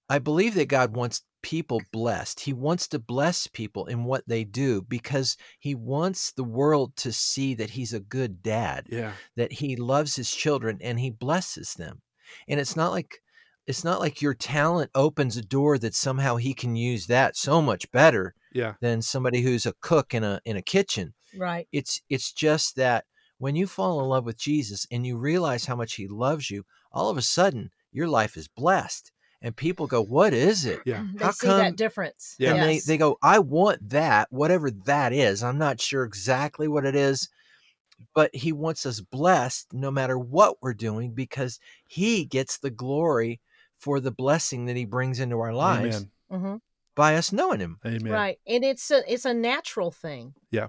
I 0.08 0.18
believe 0.18 0.54
that 0.54 0.68
God 0.68 0.94
wants 0.94 1.22
people 1.42 1.80
blessed. 1.92 2.40
He 2.40 2.52
wants 2.52 2.86
to 2.88 2.98
bless 2.98 3.46
people 3.46 3.86
in 3.86 4.04
what 4.04 4.26
they 4.28 4.44
do 4.44 4.82
because 4.82 5.36
he 5.58 5.74
wants 5.74 6.32
the 6.32 6.44
world 6.44 6.96
to 6.96 7.12
see 7.12 7.54
that 7.54 7.70
he's 7.70 7.92
a 7.92 8.00
good 8.00 8.42
dad, 8.42 8.86
Yeah. 8.90 9.12
that 9.36 9.52
he 9.52 9.76
loves 9.76 10.16
his 10.16 10.30
children 10.30 10.78
and 10.80 11.00
he 11.00 11.10
blesses 11.10 11.74
them. 11.74 12.02
And 12.48 12.60
it's 12.60 12.76
not 12.76 12.92
like 12.92 13.20
it's 13.66 13.84
not 13.84 14.00
like 14.00 14.20
your 14.20 14.34
talent 14.34 14.90
opens 14.94 15.36
a 15.36 15.42
door 15.42 15.78
that 15.78 15.94
somehow 15.94 16.36
he 16.36 16.54
can 16.54 16.74
use 16.74 17.06
that 17.06 17.36
so 17.36 17.62
much 17.62 17.90
better 17.92 18.34
Yeah. 18.52 18.74
than 18.80 19.00
somebody 19.02 19.42
who's 19.42 19.66
a 19.66 19.74
cook 19.80 20.12
in 20.14 20.24
a 20.24 20.40
in 20.44 20.56
a 20.56 20.62
kitchen. 20.62 21.14
Right. 21.36 21.68
It's 21.72 22.00
it's 22.08 22.32
just 22.32 22.76
that 22.76 23.04
when 23.38 23.56
you 23.56 23.66
fall 23.66 24.00
in 24.00 24.06
love 24.08 24.24
with 24.24 24.36
Jesus 24.36 24.86
and 24.90 25.06
you 25.06 25.16
realize 25.16 25.64
how 25.66 25.76
much 25.76 25.94
he 25.94 26.08
loves 26.08 26.50
you, 26.50 26.64
all 26.92 27.08
of 27.10 27.16
a 27.16 27.22
sudden 27.22 27.70
your 27.92 28.08
life 28.08 28.36
is 28.36 28.48
blessed. 28.48 29.12
And 29.42 29.56
people 29.56 29.86
go, 29.86 30.02
"What 30.02 30.34
is 30.34 30.66
it?" 30.66 30.80
Yeah. 30.84 31.06
They 31.14 31.24
How 31.24 31.30
see 31.30 31.46
come- 31.46 31.58
that 31.58 31.76
difference. 31.76 32.36
Yeah. 32.38 32.50
and 32.50 32.58
Yes. 32.58 32.84
they, 32.86 32.92
they 32.94 32.98
go 32.98 33.18
i 33.22 33.38
want 33.38 33.88
that 33.90 34.28
whatever 34.30 34.70
that 34.70 35.12
is 35.12 35.42
i'm 35.42 35.58
not 35.58 35.80
sure 35.80 36.04
exactly 36.04 36.68
what 36.68 36.84
it 36.84 36.94
is 36.94 37.28
but 38.14 38.34
he 38.34 38.52
wants 38.52 38.86
us 38.86 39.00
blessed 39.00 39.72
no 39.72 39.90
matter 39.90 40.18
what 40.18 40.56
we're 40.62 40.74
doing 40.74 41.12
because 41.12 41.58
he 41.86 42.24
gets 42.24 42.58
the 42.58 42.70
glory 42.70 43.40
for 43.78 44.00
the 44.00 44.10
blessing 44.10 44.66
that 44.66 44.76
he 44.76 44.84
brings 44.84 45.20
into 45.20 45.38
our 45.40 45.52
lives 45.54 46.06
Amen. 46.30 46.42
hmm 46.42 46.56
by 46.96 47.14
us 47.16 47.32
knowing 47.32 47.60
him 47.60 47.78
Amen. 47.86 48.12
Right. 48.12 48.38
And 48.46 48.62
it's 48.64 48.90
a 48.90 49.00
it's 49.10 49.24
a 49.24 49.32
natural 49.32 49.90
thing. 49.90 50.34
yeah 50.50 50.68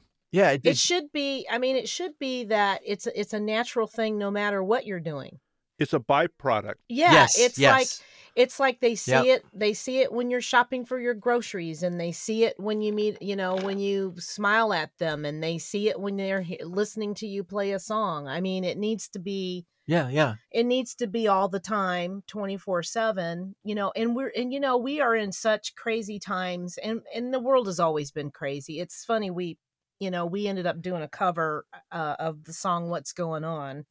it, 0.52 0.62
It 0.64 0.78
should 0.78 1.12
be 1.12 1.46
I 1.52 1.58
mean, 1.58 1.76
it 1.76 1.90
should 1.90 2.18
be 2.20 2.46
that 2.46 2.82
it's 2.86 3.06
a, 3.08 3.20
it's 3.20 3.34
a 3.34 3.40
natural 3.40 3.88
thing 3.88 4.18
no 4.18 4.32
matter 4.32 4.64
what 4.64 4.86
you're 4.86 5.02
doing. 5.02 5.40
It's 5.78 5.94
a 5.94 6.00
byproduct. 6.00 6.76
Yeah. 6.88 7.12
yes 7.12 7.38
it's 7.40 7.58
yes. 7.60 7.74
like 7.74 8.08
it's 8.36 8.60
like 8.60 8.80
they 8.80 8.96
see 8.96 9.12
Yep. 9.12 9.26
it 9.30 9.46
they 9.54 9.74
see 9.74 10.00
it 10.00 10.12
when 10.12 10.30
you're 10.30 10.42
shopping 10.42 10.86
for 10.86 11.00
your 11.00 11.14
groceries 11.14 11.84
and 11.84 12.00
they 12.00 12.12
see 12.12 12.44
it 12.46 12.60
when 12.60 12.82
you 12.82 12.94
meet 12.94 13.22
you 13.22 13.36
know 13.36 13.56
when 13.56 13.80
you 13.80 14.14
smile 14.18 14.74
at 14.74 14.98
them 15.00 15.26
and 15.26 15.44
they 15.44 15.58
see 15.58 15.90
it 15.90 16.00
when 16.00 16.16
they're 16.18 16.46
listening 16.64 17.14
to 17.16 17.28
you 17.28 17.44
play 17.44 17.72
a 17.72 17.80
song. 17.80 18.28
I 18.28 18.42
mean 18.42 18.64
it 18.64 18.78
needs 18.78 19.10
to 19.10 19.20
be 19.20 19.66
yeah 19.88 20.10
yeah. 20.10 20.36
it 20.52 20.66
needs 20.66 20.96
to 20.96 21.08
be 21.08 21.28
all 21.28 21.50
the 21.50 21.60
time 21.60 22.24
24/7 22.28 23.56
you 23.64 23.76
know 23.76 23.92
and 23.96 24.16
we're 24.16 24.32
and 24.36 24.54
you 24.54 24.60
know 24.60 24.78
we 24.78 25.02
are 25.02 25.16
in 25.16 25.32
such 25.32 25.76
crazy 25.76 26.20
times 26.20 26.78
and 26.78 27.02
and 27.16 27.34
the 27.34 27.40
world 27.40 27.68
has 27.68 27.80
always 27.80 28.12
been 28.12 28.32
crazy. 28.32 28.80
It's 28.80 29.06
funny 29.06 29.32
we 29.32 29.58
you 30.00 30.12
know 30.12 30.26
we 30.26 30.48
ended 30.48 30.66
up 30.68 30.82
doing 30.82 31.04
a 31.04 31.08
cover 31.08 31.66
uh, 31.92 32.16
of 32.20 32.44
the 32.46 32.54
song 32.54 32.90
what's 32.90 33.14
going 33.14 33.44
on 33.44 33.86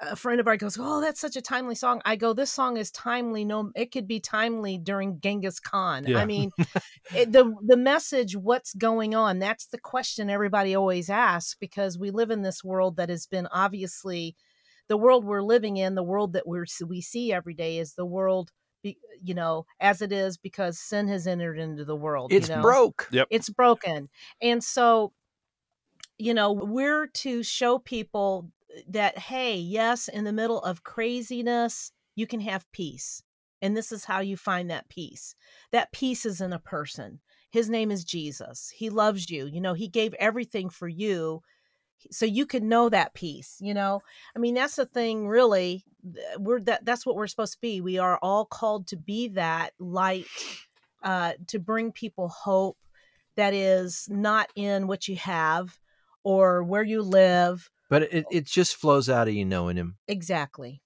a 0.00 0.16
friend 0.16 0.40
of 0.40 0.46
ours 0.46 0.58
goes 0.58 0.78
oh 0.80 1.00
that's 1.00 1.20
such 1.20 1.36
a 1.36 1.42
timely 1.42 1.74
song. 1.74 2.00
I 2.04 2.16
go 2.16 2.32
this 2.32 2.52
song 2.52 2.76
is 2.76 2.90
timely 2.90 3.44
no 3.44 3.70
it 3.74 3.92
could 3.92 4.06
be 4.06 4.20
timely 4.20 4.78
during 4.78 5.20
genghis 5.20 5.60
khan. 5.60 6.06
Yeah. 6.06 6.18
i 6.18 6.24
mean 6.24 6.50
it, 6.58 6.68
eh, 7.14 7.24
the 7.28 7.54
the 7.66 7.76
message 7.76 8.36
what's 8.36 8.74
going 8.74 9.14
on 9.14 9.38
that's 9.38 9.66
the 9.66 9.78
question 9.78 10.30
everybody 10.30 10.74
always 10.74 11.10
asks 11.10 11.56
because 11.58 11.98
we 11.98 12.10
live 12.10 12.30
in 12.30 12.42
this 12.42 12.62
world 12.62 12.96
that 12.96 13.08
has 13.08 13.26
been 13.26 13.48
obviously 13.52 14.36
the 14.88 14.96
world 14.96 15.24
we're 15.24 15.42
living 15.42 15.76
in 15.76 15.94
the 15.94 16.02
world 16.02 16.32
that 16.32 16.46
we're 16.46 16.66
we 16.86 17.00
see 17.00 17.32
every 17.32 17.54
day 17.54 17.78
is 17.78 17.94
the 17.94 18.06
world 18.06 18.50
you 18.82 19.34
know 19.34 19.66
as 19.80 20.02
it 20.02 20.12
is 20.12 20.36
because 20.36 20.78
sin 20.78 21.08
has 21.08 21.26
entered 21.26 21.58
into 21.58 21.84
the 21.84 21.96
world 21.96 22.32
it's 22.32 22.48
you 22.48 22.56
know? 22.56 22.62
broke. 22.62 23.08
It's 23.30 23.50
broken. 23.50 24.08
And 24.40 24.62
so 24.62 25.12
you 26.18 26.34
know 26.34 26.52
we're 26.52 27.06
to 27.06 27.42
show 27.42 27.78
people 27.78 28.50
that 28.88 29.18
hey 29.18 29.56
yes 29.56 30.08
in 30.08 30.24
the 30.24 30.32
middle 30.32 30.60
of 30.62 30.84
craziness 30.84 31.92
you 32.14 32.26
can 32.26 32.40
have 32.40 32.70
peace 32.72 33.22
and 33.60 33.76
this 33.76 33.92
is 33.92 34.04
how 34.04 34.20
you 34.20 34.36
find 34.36 34.70
that 34.70 34.88
peace. 34.88 35.34
That 35.72 35.92
peace 35.92 36.24
is 36.24 36.40
in 36.40 36.52
a 36.52 36.58
person. 36.58 37.20
His 37.50 37.68
name 37.68 37.90
is 37.90 38.04
jesus. 38.04 38.72
He 38.74 38.90
loves 38.90 39.30
you. 39.30 39.46
You 39.46 39.60
know 39.60 39.74
he 39.74 39.88
gave 39.88 40.14
everything 40.14 40.70
for 40.70 40.88
you 40.88 41.42
so 42.12 42.24
you 42.24 42.46
can 42.46 42.68
know 42.68 42.88
that 42.88 43.14
peace 43.14 43.56
you 43.60 43.74
know? 43.74 44.00
I 44.36 44.38
mean 44.38 44.54
that's 44.54 44.76
the 44.76 44.86
thing 44.86 45.26
really 45.28 45.84
we're 46.38 46.60
that 46.62 46.84
that's 46.84 47.04
what 47.04 47.16
we're 47.16 47.26
supposed 47.26 47.54
to 47.54 47.60
be. 47.60 47.80
We 47.80 47.98
are 47.98 48.18
all 48.22 48.44
called 48.44 48.86
to 48.88 48.96
be 48.96 49.28
that 49.28 49.72
light 49.78 50.26
uh 51.02 51.32
to 51.48 51.58
bring 51.58 51.92
people 51.92 52.28
hope 52.28 52.78
that 53.36 53.54
is 53.54 54.08
not 54.10 54.50
in 54.56 54.86
what 54.86 55.08
you 55.08 55.16
have 55.16 55.78
or 56.24 56.62
where 56.62 56.82
you 56.82 57.02
live 57.02 57.70
but 57.88 58.02
it, 58.02 58.26
it 58.30 58.44
just 58.46 58.76
flows 58.76 59.08
out 59.08 59.28
of 59.28 59.34
you 59.34 59.44
knowing 59.44 59.76
him 59.76 59.96
exactly 60.06 60.80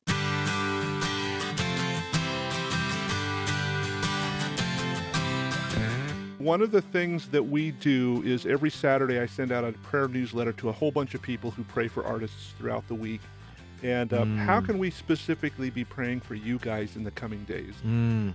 One 6.38 6.61
of 6.61 6.72
the 6.72 6.82
things 6.82 7.28
that 7.28 7.44
we 7.44 7.70
do 7.70 8.20
is 8.26 8.46
every 8.46 8.70
Saturday 8.70 9.20
I 9.20 9.26
send 9.26 9.53
out 9.53 9.62
a 9.62 9.70
prayer 9.74 10.09
newsletter 10.09 10.53
to 10.55 10.70
a 10.70 10.72
whole 10.72 10.90
bunch 10.90 11.14
of 11.14 11.22
people 11.22 11.53
who 11.53 11.62
pray 11.62 11.86
for 11.86 12.05
artists 12.05 12.53
throughout 12.59 12.86
the 12.88 12.96
week. 12.96 13.20
And 13.84 14.12
um, 14.12 14.36
how 14.38 14.61
Mm. 14.61 14.66
can 14.66 14.78
we 14.78 14.90
specifically 14.90 15.70
be 15.70 15.84
praying 15.84 16.20
for 16.20 16.34
you 16.34 16.59
guys 16.59 16.96
in 16.96 17.05
the 17.05 17.12
coming 17.12 17.44
days? 17.44 17.74
Mm. 17.86 18.32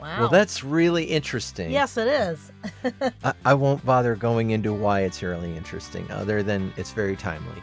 Wow. 0.00 0.20
Well, 0.20 0.28
that's 0.28 0.62
really 0.62 1.04
interesting. 1.04 1.70
yes, 1.70 1.96
it 1.96 2.08
is. 2.08 2.52
I, 3.24 3.32
I 3.44 3.54
won't 3.54 3.84
bother 3.84 4.14
going 4.16 4.50
into 4.50 4.72
why 4.72 5.00
it's 5.00 5.22
really 5.22 5.56
interesting, 5.56 6.10
other 6.10 6.42
than 6.42 6.72
it's 6.76 6.92
very 6.92 7.16
timely. 7.16 7.62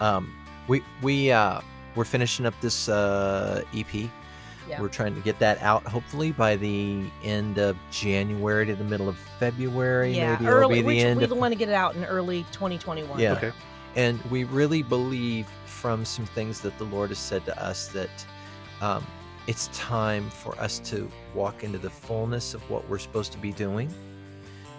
Um, 0.00 0.34
we 0.68 0.82
we 1.02 1.30
uh, 1.30 1.60
we're 1.94 2.04
finishing 2.04 2.46
up 2.46 2.54
this 2.60 2.88
uh, 2.88 3.62
EP. 3.74 4.08
Yeah. 4.66 4.80
We're 4.80 4.88
trying 4.88 5.14
to 5.14 5.20
get 5.20 5.38
that 5.40 5.60
out 5.60 5.82
hopefully 5.84 6.32
by 6.32 6.56
the 6.56 7.04
end 7.22 7.58
of 7.58 7.76
January 7.90 8.64
to 8.64 8.74
the 8.74 8.84
middle 8.84 9.10
of 9.10 9.18
February. 9.38 10.12
yeah, 10.16 10.32
maybe 10.32 10.46
early. 10.46 10.78
it'll 10.78 10.82
be 10.82 10.82
We, 10.82 10.94
the 11.00 11.04
end 11.04 11.18
we 11.18 11.24
of 11.24 11.32
want 11.32 11.52
to 11.52 11.58
get 11.58 11.68
it 11.68 11.74
out 11.74 11.96
in 11.96 12.04
early 12.06 12.44
2021. 12.52 13.18
Yeah. 13.20 13.32
Okay. 13.34 13.52
And 13.94 14.22
we 14.30 14.44
really 14.44 14.82
believe 14.82 15.46
from 15.66 16.04
some 16.06 16.24
things 16.24 16.60
that 16.60 16.76
the 16.78 16.84
Lord 16.84 17.10
has 17.10 17.18
said 17.18 17.44
to 17.44 17.62
us 17.62 17.88
that 17.88 18.08
um, 18.80 19.06
it's 19.46 19.68
time 19.68 20.30
for 20.30 20.58
us 20.58 20.78
to 20.80 21.10
walk 21.34 21.64
into 21.64 21.78
the 21.78 21.90
fullness 21.90 22.54
of 22.54 22.68
what 22.70 22.88
we're 22.88 22.98
supposed 22.98 23.32
to 23.32 23.38
be 23.38 23.52
doing. 23.52 23.92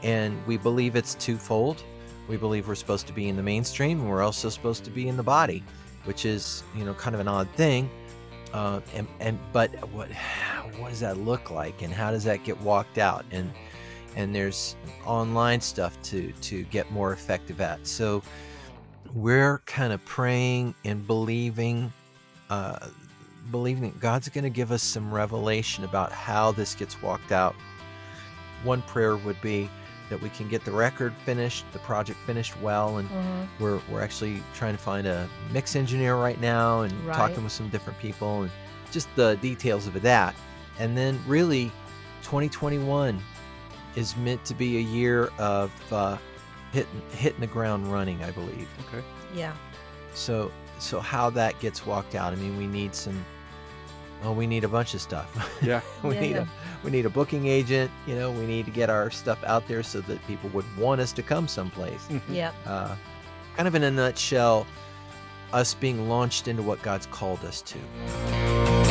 And 0.03 0.45
we 0.45 0.57
believe 0.57 0.95
it's 0.95 1.15
twofold. 1.15 1.83
We 2.27 2.37
believe 2.37 2.67
we're 2.67 2.75
supposed 2.75 3.07
to 3.07 3.13
be 3.13 3.29
in 3.29 3.35
the 3.35 3.43
mainstream 3.43 4.01
and 4.01 4.09
we're 4.09 4.23
also 4.23 4.49
supposed 4.49 4.83
to 4.85 4.91
be 4.91 5.07
in 5.07 5.17
the 5.17 5.23
body, 5.23 5.63
which 6.05 6.25
is, 6.25 6.63
you 6.75 6.83
know, 6.83 6.93
kind 6.95 7.13
of 7.13 7.21
an 7.21 7.27
odd 7.27 7.49
thing. 7.51 7.89
Uh, 8.53 8.79
and, 8.93 9.07
and 9.19 9.37
but 9.51 9.69
what 9.91 10.09
what 10.77 10.89
does 10.89 10.99
that 11.01 11.17
look 11.17 11.51
like 11.51 11.81
and 11.81 11.93
how 11.93 12.11
does 12.11 12.23
that 12.23 12.43
get 12.43 12.59
walked 12.61 12.97
out 12.97 13.25
and 13.31 13.51
and 14.15 14.33
there's 14.33 14.75
online 15.05 15.59
stuff 15.59 16.01
to 16.03 16.31
to 16.41 16.63
get 16.65 16.89
more 16.91 17.11
effective 17.11 17.59
at 17.59 17.85
so 17.85 18.21
we're 19.13 19.59
kind 19.65 19.91
of 19.91 20.03
praying 20.05 20.73
and 20.85 21.05
believing 21.05 21.91
uh, 22.49 22.87
believing 23.51 23.83
that 23.83 23.99
god's 23.99 24.27
going 24.29 24.43
to 24.43 24.49
give 24.49 24.71
us 24.71 24.81
some 24.83 25.13
revelation 25.13 25.83
about 25.83 26.11
how 26.11 26.51
this 26.51 26.73
gets 26.75 27.01
walked 27.01 27.31
out 27.31 27.55
one 28.63 28.81
prayer 28.83 29.15
would 29.17 29.39
be 29.41 29.69
that 30.09 30.21
we 30.21 30.29
can 30.29 30.47
get 30.47 30.63
the 30.65 30.71
record 30.71 31.13
finished 31.25 31.65
the 31.73 31.79
project 31.79 32.17
finished 32.25 32.59
well 32.61 32.97
and 32.97 33.09
Mhm. 33.09 33.47
we're, 33.59 33.79
we're 33.89 34.01
actually 34.01 34.41
trying 34.55 34.75
to 34.75 34.81
find 34.81 35.07
a 35.07 35.27
mix 35.51 35.75
engineer 35.75 36.15
right 36.15 36.39
now 36.39 36.81
and 36.81 36.93
Right. 37.07 37.15
talking 37.15 37.43
with 37.43 37.51
some 37.53 37.69
different 37.69 37.97
people 37.99 38.43
and 38.43 38.51
just 38.91 39.07
the 39.15 39.35
details 39.37 39.87
of 39.87 39.99
that 40.01 40.35
and 40.79 40.97
then 40.97 41.19
really 41.27 41.71
2021 42.23 43.21
is 43.95 44.15
meant 44.17 44.43
to 44.45 44.53
be 44.53 44.77
a 44.77 44.81
year 44.81 45.29
of 45.37 45.71
uh, 45.91 46.17
hitting 46.71 47.01
hitting 47.11 47.39
the 47.39 47.47
ground 47.47 47.91
running 47.91 48.23
i 48.23 48.31
believe 48.31 48.67
Okay. 48.87 49.03
Yeah. 49.33 49.53
so 50.13 50.51
so 50.79 50.99
how 50.99 51.29
that 51.31 51.57
gets 51.59 51.85
walked 51.85 52.15
out 52.15 52.33
i 52.33 52.35
mean 52.35 52.57
we 52.57 52.67
need 52.67 52.93
some 52.93 53.23
oh 54.25 54.31
we 54.33 54.45
need 54.47 54.63
a 54.63 54.67
bunch 54.67 54.93
of 54.93 55.01
stuff 55.01 55.29
Yeah. 55.61 55.81
we 56.03 56.15
Yeah, 56.15 56.21
need 56.21 56.31
yeah. 56.31 56.41
a 56.41 56.47
we 56.83 56.91
need 56.91 57.05
a 57.05 57.09
booking 57.09 57.47
agent 57.47 57.89
you 58.07 58.15
know 58.15 58.31
we 58.31 58.45
need 58.45 58.65
to 58.65 58.71
get 58.71 58.89
our 58.89 59.09
stuff 59.11 59.41
out 59.45 59.67
there 59.67 59.83
so 59.83 60.01
that 60.01 60.25
people 60.27 60.49
would 60.51 60.65
want 60.77 60.99
us 61.01 61.11
to 61.13 61.23
come 61.23 61.47
someplace 61.47 62.01
Mhm. 62.09 62.21
Yeah. 62.29 62.51
uh, 62.65 62.95
kind 63.55 63.67
of 63.67 63.75
in 63.75 63.83
a 63.83 63.91
nutshell, 63.91 64.67
us 65.53 65.73
being 65.75 66.09
launched 66.09 66.47
into 66.49 66.61
what 66.61 66.81
God's 66.81 67.05
called 67.05 67.45
us 67.45 67.61
to. 67.61 68.85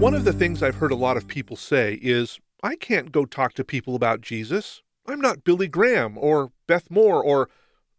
One 0.00 0.12
of 0.14 0.24
the 0.24 0.34
things 0.34 0.62
I've 0.62 0.74
heard 0.74 0.92
a 0.92 0.96
lot 0.96 1.16
of 1.16 1.26
people 1.26 1.56
say 1.56 1.98
is, 2.02 2.38
I 2.64 2.76
can't 2.76 3.12
go 3.12 3.26
talk 3.26 3.52
to 3.54 3.62
people 3.62 3.94
about 3.94 4.22
Jesus. 4.22 4.80
I'm 5.06 5.20
not 5.20 5.44
Billy 5.44 5.68
Graham 5.68 6.16
or 6.16 6.50
Beth 6.66 6.90
Moore 6.90 7.22
or 7.22 7.50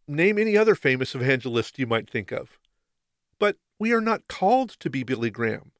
name 0.07 0.39
any 0.39 0.57
other 0.57 0.73
famous 0.73 1.13
evangelist 1.13 1.77
you 1.77 1.85
might 1.85 2.09
think 2.09 2.31
of. 2.31 2.57
But 3.37 3.57
we 3.77 3.93
are 3.93 4.01
not 4.01 4.27
called 4.27 4.71
to 4.79 4.89
be 4.89 5.03
Billy 5.03 5.29
Graham. 5.29 5.71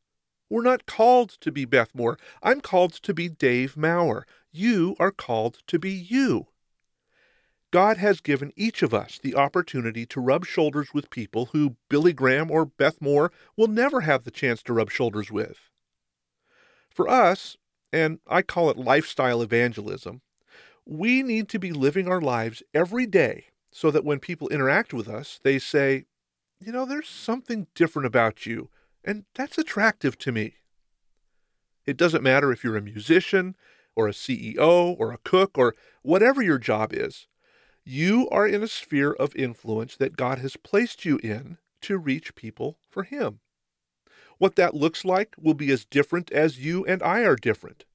We're 0.52 0.62
not 0.62 0.86
called 0.86 1.32
to 1.42 1.52
be 1.52 1.66
Beth 1.66 1.96
Moore. 1.96 2.20
I'm 2.44 2.62
called 2.62 2.94
to 2.94 3.12
be 3.12 3.28
Dave 3.28 3.76
Maurer. 3.76 4.28
You 4.52 4.96
are 5.00 5.12
called 5.12 5.64
to 5.66 5.80
be 5.80 5.90
you. 5.90 6.50
God 7.72 7.98
has 7.98 8.22
given 8.22 8.54
each 8.56 8.84
of 8.84 8.94
us 8.94 9.18
the 9.18 9.34
opportunity 9.34 10.06
to 10.06 10.22
rub 10.22 10.46
shoulders 10.46 10.94
with 10.94 11.10
people 11.10 11.48
who 11.48 11.76
Billy 11.90 12.14
Graham 12.14 12.52
or 12.52 12.66
Beth 12.66 13.02
Moore 13.02 13.32
will 13.58 13.68
never 13.68 14.02
have 14.02 14.26
the 14.26 14.32
chance 14.32 14.62
to 14.62 14.74
rub 14.74 14.92
shoulders 14.92 15.32
with. 15.32 15.72
For 16.92 17.10
us, 17.10 17.58
and 17.96 18.20
I 18.28 18.42
call 18.42 18.70
it 18.70 18.78
lifestyle 18.78 19.42
evangelism, 19.42 20.20
we 20.86 21.24
need 21.24 21.48
to 21.48 21.60
be 21.60 21.72
living 21.72 22.10
our 22.10 22.20
lives 22.20 22.62
every 22.74 23.06
day 23.06 23.46
so 23.72 23.90
that 23.90 24.04
when 24.04 24.20
people 24.20 24.50
interact 24.50 24.94
with 24.94 25.08
us, 25.08 25.40
they 25.44 25.58
say, 25.58 26.04
you 26.60 26.74
know, 26.74 26.86
there's 26.86 27.08
something 27.08 27.68
different 27.74 28.06
about 28.06 28.46
you, 28.46 28.70
and 29.06 29.24
that's 29.34 29.58
attractive 29.58 30.18
to 30.18 30.34
me. 30.34 30.56
It 31.86 31.96
doesn't 31.96 32.24
matter 32.24 32.52
if 32.52 32.66
you're 32.66 32.76
a 32.76 32.82
musician, 32.82 33.56
or 33.96 34.10
a 34.10 34.14
CEO, 34.14 34.94
or 35.00 35.14
a 35.14 35.18
cook, 35.20 35.58
or 35.58 35.74
whatever 36.02 36.42
your 36.42 36.58
job 36.58 36.92
is. 36.92 37.28
You 37.86 38.28
are 38.30 38.46
in 38.46 38.62
a 38.62 38.68
sphere 38.68 39.14
of 39.14 39.34
influence 39.38 39.96
that 39.96 40.18
God 40.18 40.40
has 40.40 40.58
placed 40.58 41.06
you 41.06 41.18
in 41.24 41.60
to 41.82 41.98
reach 41.98 42.36
people 42.36 42.78
for 42.90 43.04
Him. 43.04 43.40
What 44.38 44.56
that 44.56 44.76
looks 44.76 45.06
like 45.06 45.36
will 45.38 45.54
be 45.54 45.72
as 45.72 45.86
different 45.86 46.32
as 46.32 46.60
you 46.60 46.86
and 46.86 47.02
I 47.02 47.22
are 47.22 47.36
different. 47.36 47.86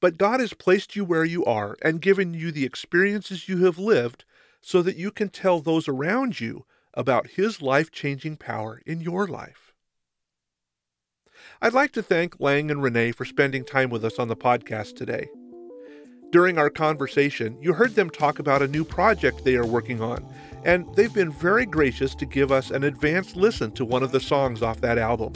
But 0.00 0.18
God 0.18 0.40
has 0.40 0.54
placed 0.54 0.96
you 0.96 1.04
where 1.04 1.24
you 1.24 1.44
are 1.44 1.76
and 1.82 2.00
given 2.00 2.32
you 2.32 2.50
the 2.50 2.64
experiences 2.64 3.48
you 3.48 3.64
have 3.66 3.78
lived 3.78 4.24
so 4.62 4.82
that 4.82 4.96
you 4.96 5.10
can 5.10 5.28
tell 5.28 5.60
those 5.60 5.88
around 5.88 6.40
you 6.40 6.64
about 6.94 7.28
His 7.28 7.62
life 7.62 7.90
changing 7.90 8.36
power 8.36 8.80
in 8.86 9.00
your 9.00 9.26
life. 9.26 9.72
I'd 11.62 11.74
like 11.74 11.92
to 11.92 12.02
thank 12.02 12.40
Lang 12.40 12.70
and 12.70 12.82
Renee 12.82 13.12
for 13.12 13.24
spending 13.24 13.64
time 13.64 13.90
with 13.90 14.04
us 14.04 14.18
on 14.18 14.28
the 14.28 14.36
podcast 14.36 14.96
today. 14.96 15.28
During 16.30 16.58
our 16.58 16.70
conversation, 16.70 17.58
you 17.60 17.72
heard 17.72 17.94
them 17.94 18.08
talk 18.08 18.38
about 18.38 18.62
a 18.62 18.68
new 18.68 18.84
project 18.84 19.44
they 19.44 19.56
are 19.56 19.66
working 19.66 20.00
on, 20.00 20.24
and 20.64 20.86
they've 20.94 21.12
been 21.12 21.32
very 21.32 21.66
gracious 21.66 22.14
to 22.16 22.26
give 22.26 22.52
us 22.52 22.70
an 22.70 22.84
advanced 22.84 23.36
listen 23.36 23.72
to 23.72 23.84
one 23.84 24.02
of 24.02 24.12
the 24.12 24.20
songs 24.20 24.62
off 24.62 24.80
that 24.80 24.96
album. 24.96 25.32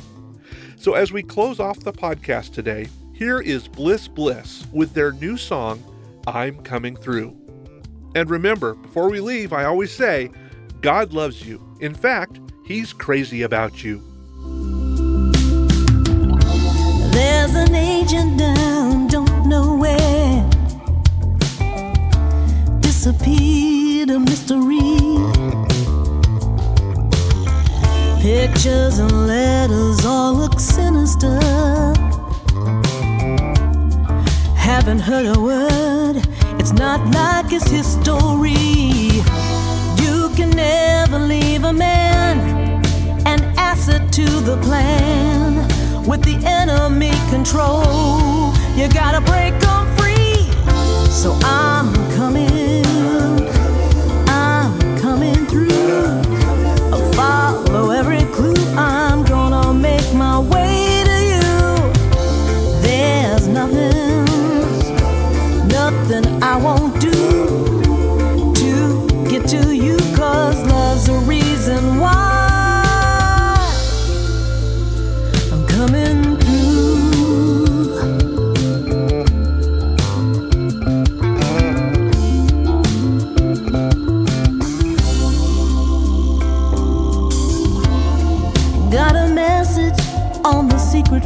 So, 0.77 0.95
as 0.95 1.13
we 1.13 1.23
close 1.23 1.61
off 1.61 1.79
the 1.81 1.93
podcast 1.93 2.53
today, 2.53 2.89
here 3.13 3.41
is 3.41 3.69
Bliss 3.69 4.09
Bliss 4.09 4.67
with 4.73 4.93
their 4.93 5.13
new 5.13 5.37
song, 5.37 5.83
I'm 6.27 6.59
Coming 6.63 6.97
Through. 6.97 7.37
And 8.15 8.29
remember, 8.29 8.75
before 8.75 9.09
we 9.09 9.21
leave, 9.21 9.53
I 9.53 9.65
always 9.65 9.93
say, 9.93 10.31
God 10.81 11.13
loves 11.13 11.47
you. 11.47 11.63
In 11.81 11.95
fact, 11.95 12.41
He's 12.65 12.93
crazy 12.93 13.43
about 13.43 13.85
you. 13.85 14.03
There's 17.13 17.55
an 17.55 17.75
agent 17.75 18.39
down, 18.39 19.07
don't 19.09 19.49
know 19.49 19.77
where. 19.77 20.51
Disappeared 22.81 24.11
a 24.11 24.19
mystery. 24.19 25.74
Pictures 28.25 29.01
and 29.01 29.27
letters 29.27 30.07
all 30.07 30.33
look 30.33 30.59
sinister. 30.59 31.39
Haven't 34.57 35.01
heard 35.01 35.27
a 35.27 35.39
word, 35.39 36.27
it's 36.59 36.73
not 36.73 37.01
like 37.15 37.53
it's 37.53 37.69
history. 37.69 38.53
You 40.03 40.31
can 40.37 40.49
never 40.57 41.19
leave 41.19 41.65
a 41.65 41.73
man 41.75 42.83
an 43.27 43.43
asset 43.59 44.11
to 44.15 44.25
the 44.25 44.57
plan 44.63 45.57
with 46.07 46.23
the 46.23 46.37
enemy 46.47 47.13
control. 47.29 48.55
You 48.75 48.89
gotta 48.89 49.21
break 49.21 49.53
them 49.61 49.85
free. 49.99 50.49
So 51.11 51.39
I'm 51.43 51.93
coming, 52.17 52.64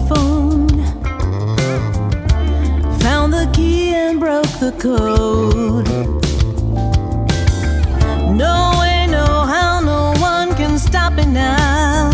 phone. 0.09 0.69
Found 3.01 3.33
the 3.33 3.49
key 3.53 3.95
and 3.95 4.19
broke 4.19 4.53
the 4.65 4.73
code. 4.79 5.89
No 8.45 8.79
way, 8.81 9.07
no 9.09 9.27
how, 9.53 9.81
no 9.81 10.15
one 10.21 10.55
can 10.57 10.79
stop 10.79 11.13
me 11.13 11.27
now. 11.27 12.11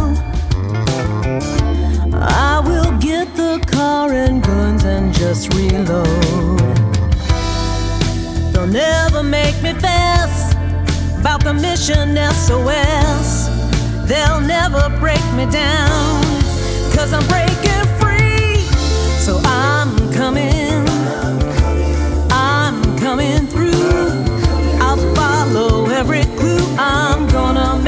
I 2.12 2.60
will 2.64 2.92
get 2.98 3.34
the 3.36 3.64
car 3.66 4.12
and 4.12 4.42
guns 4.42 4.84
and 4.84 5.14
just 5.14 5.54
reload. 5.54 6.58
They'll 8.52 8.66
never 8.66 9.22
make 9.22 9.56
me 9.62 9.72
fast 9.74 10.56
about 11.20 11.44
the 11.44 11.54
mission 11.54 12.16
SOS. 12.16 13.48
They'll 14.08 14.40
never 14.40 14.88
break 14.98 15.24
me 15.34 15.46
down, 15.50 16.22
cause 16.94 17.12
I'm 17.12 17.26
breaking. 17.28 17.73
I'm 22.32 22.98
coming, 22.98 23.46
through. 23.46 23.70
I'll 24.80 24.96
follow 25.14 25.90
every 25.90 26.22
clue. 26.38 26.64
I'm 26.78 27.28
gonna 27.28 27.83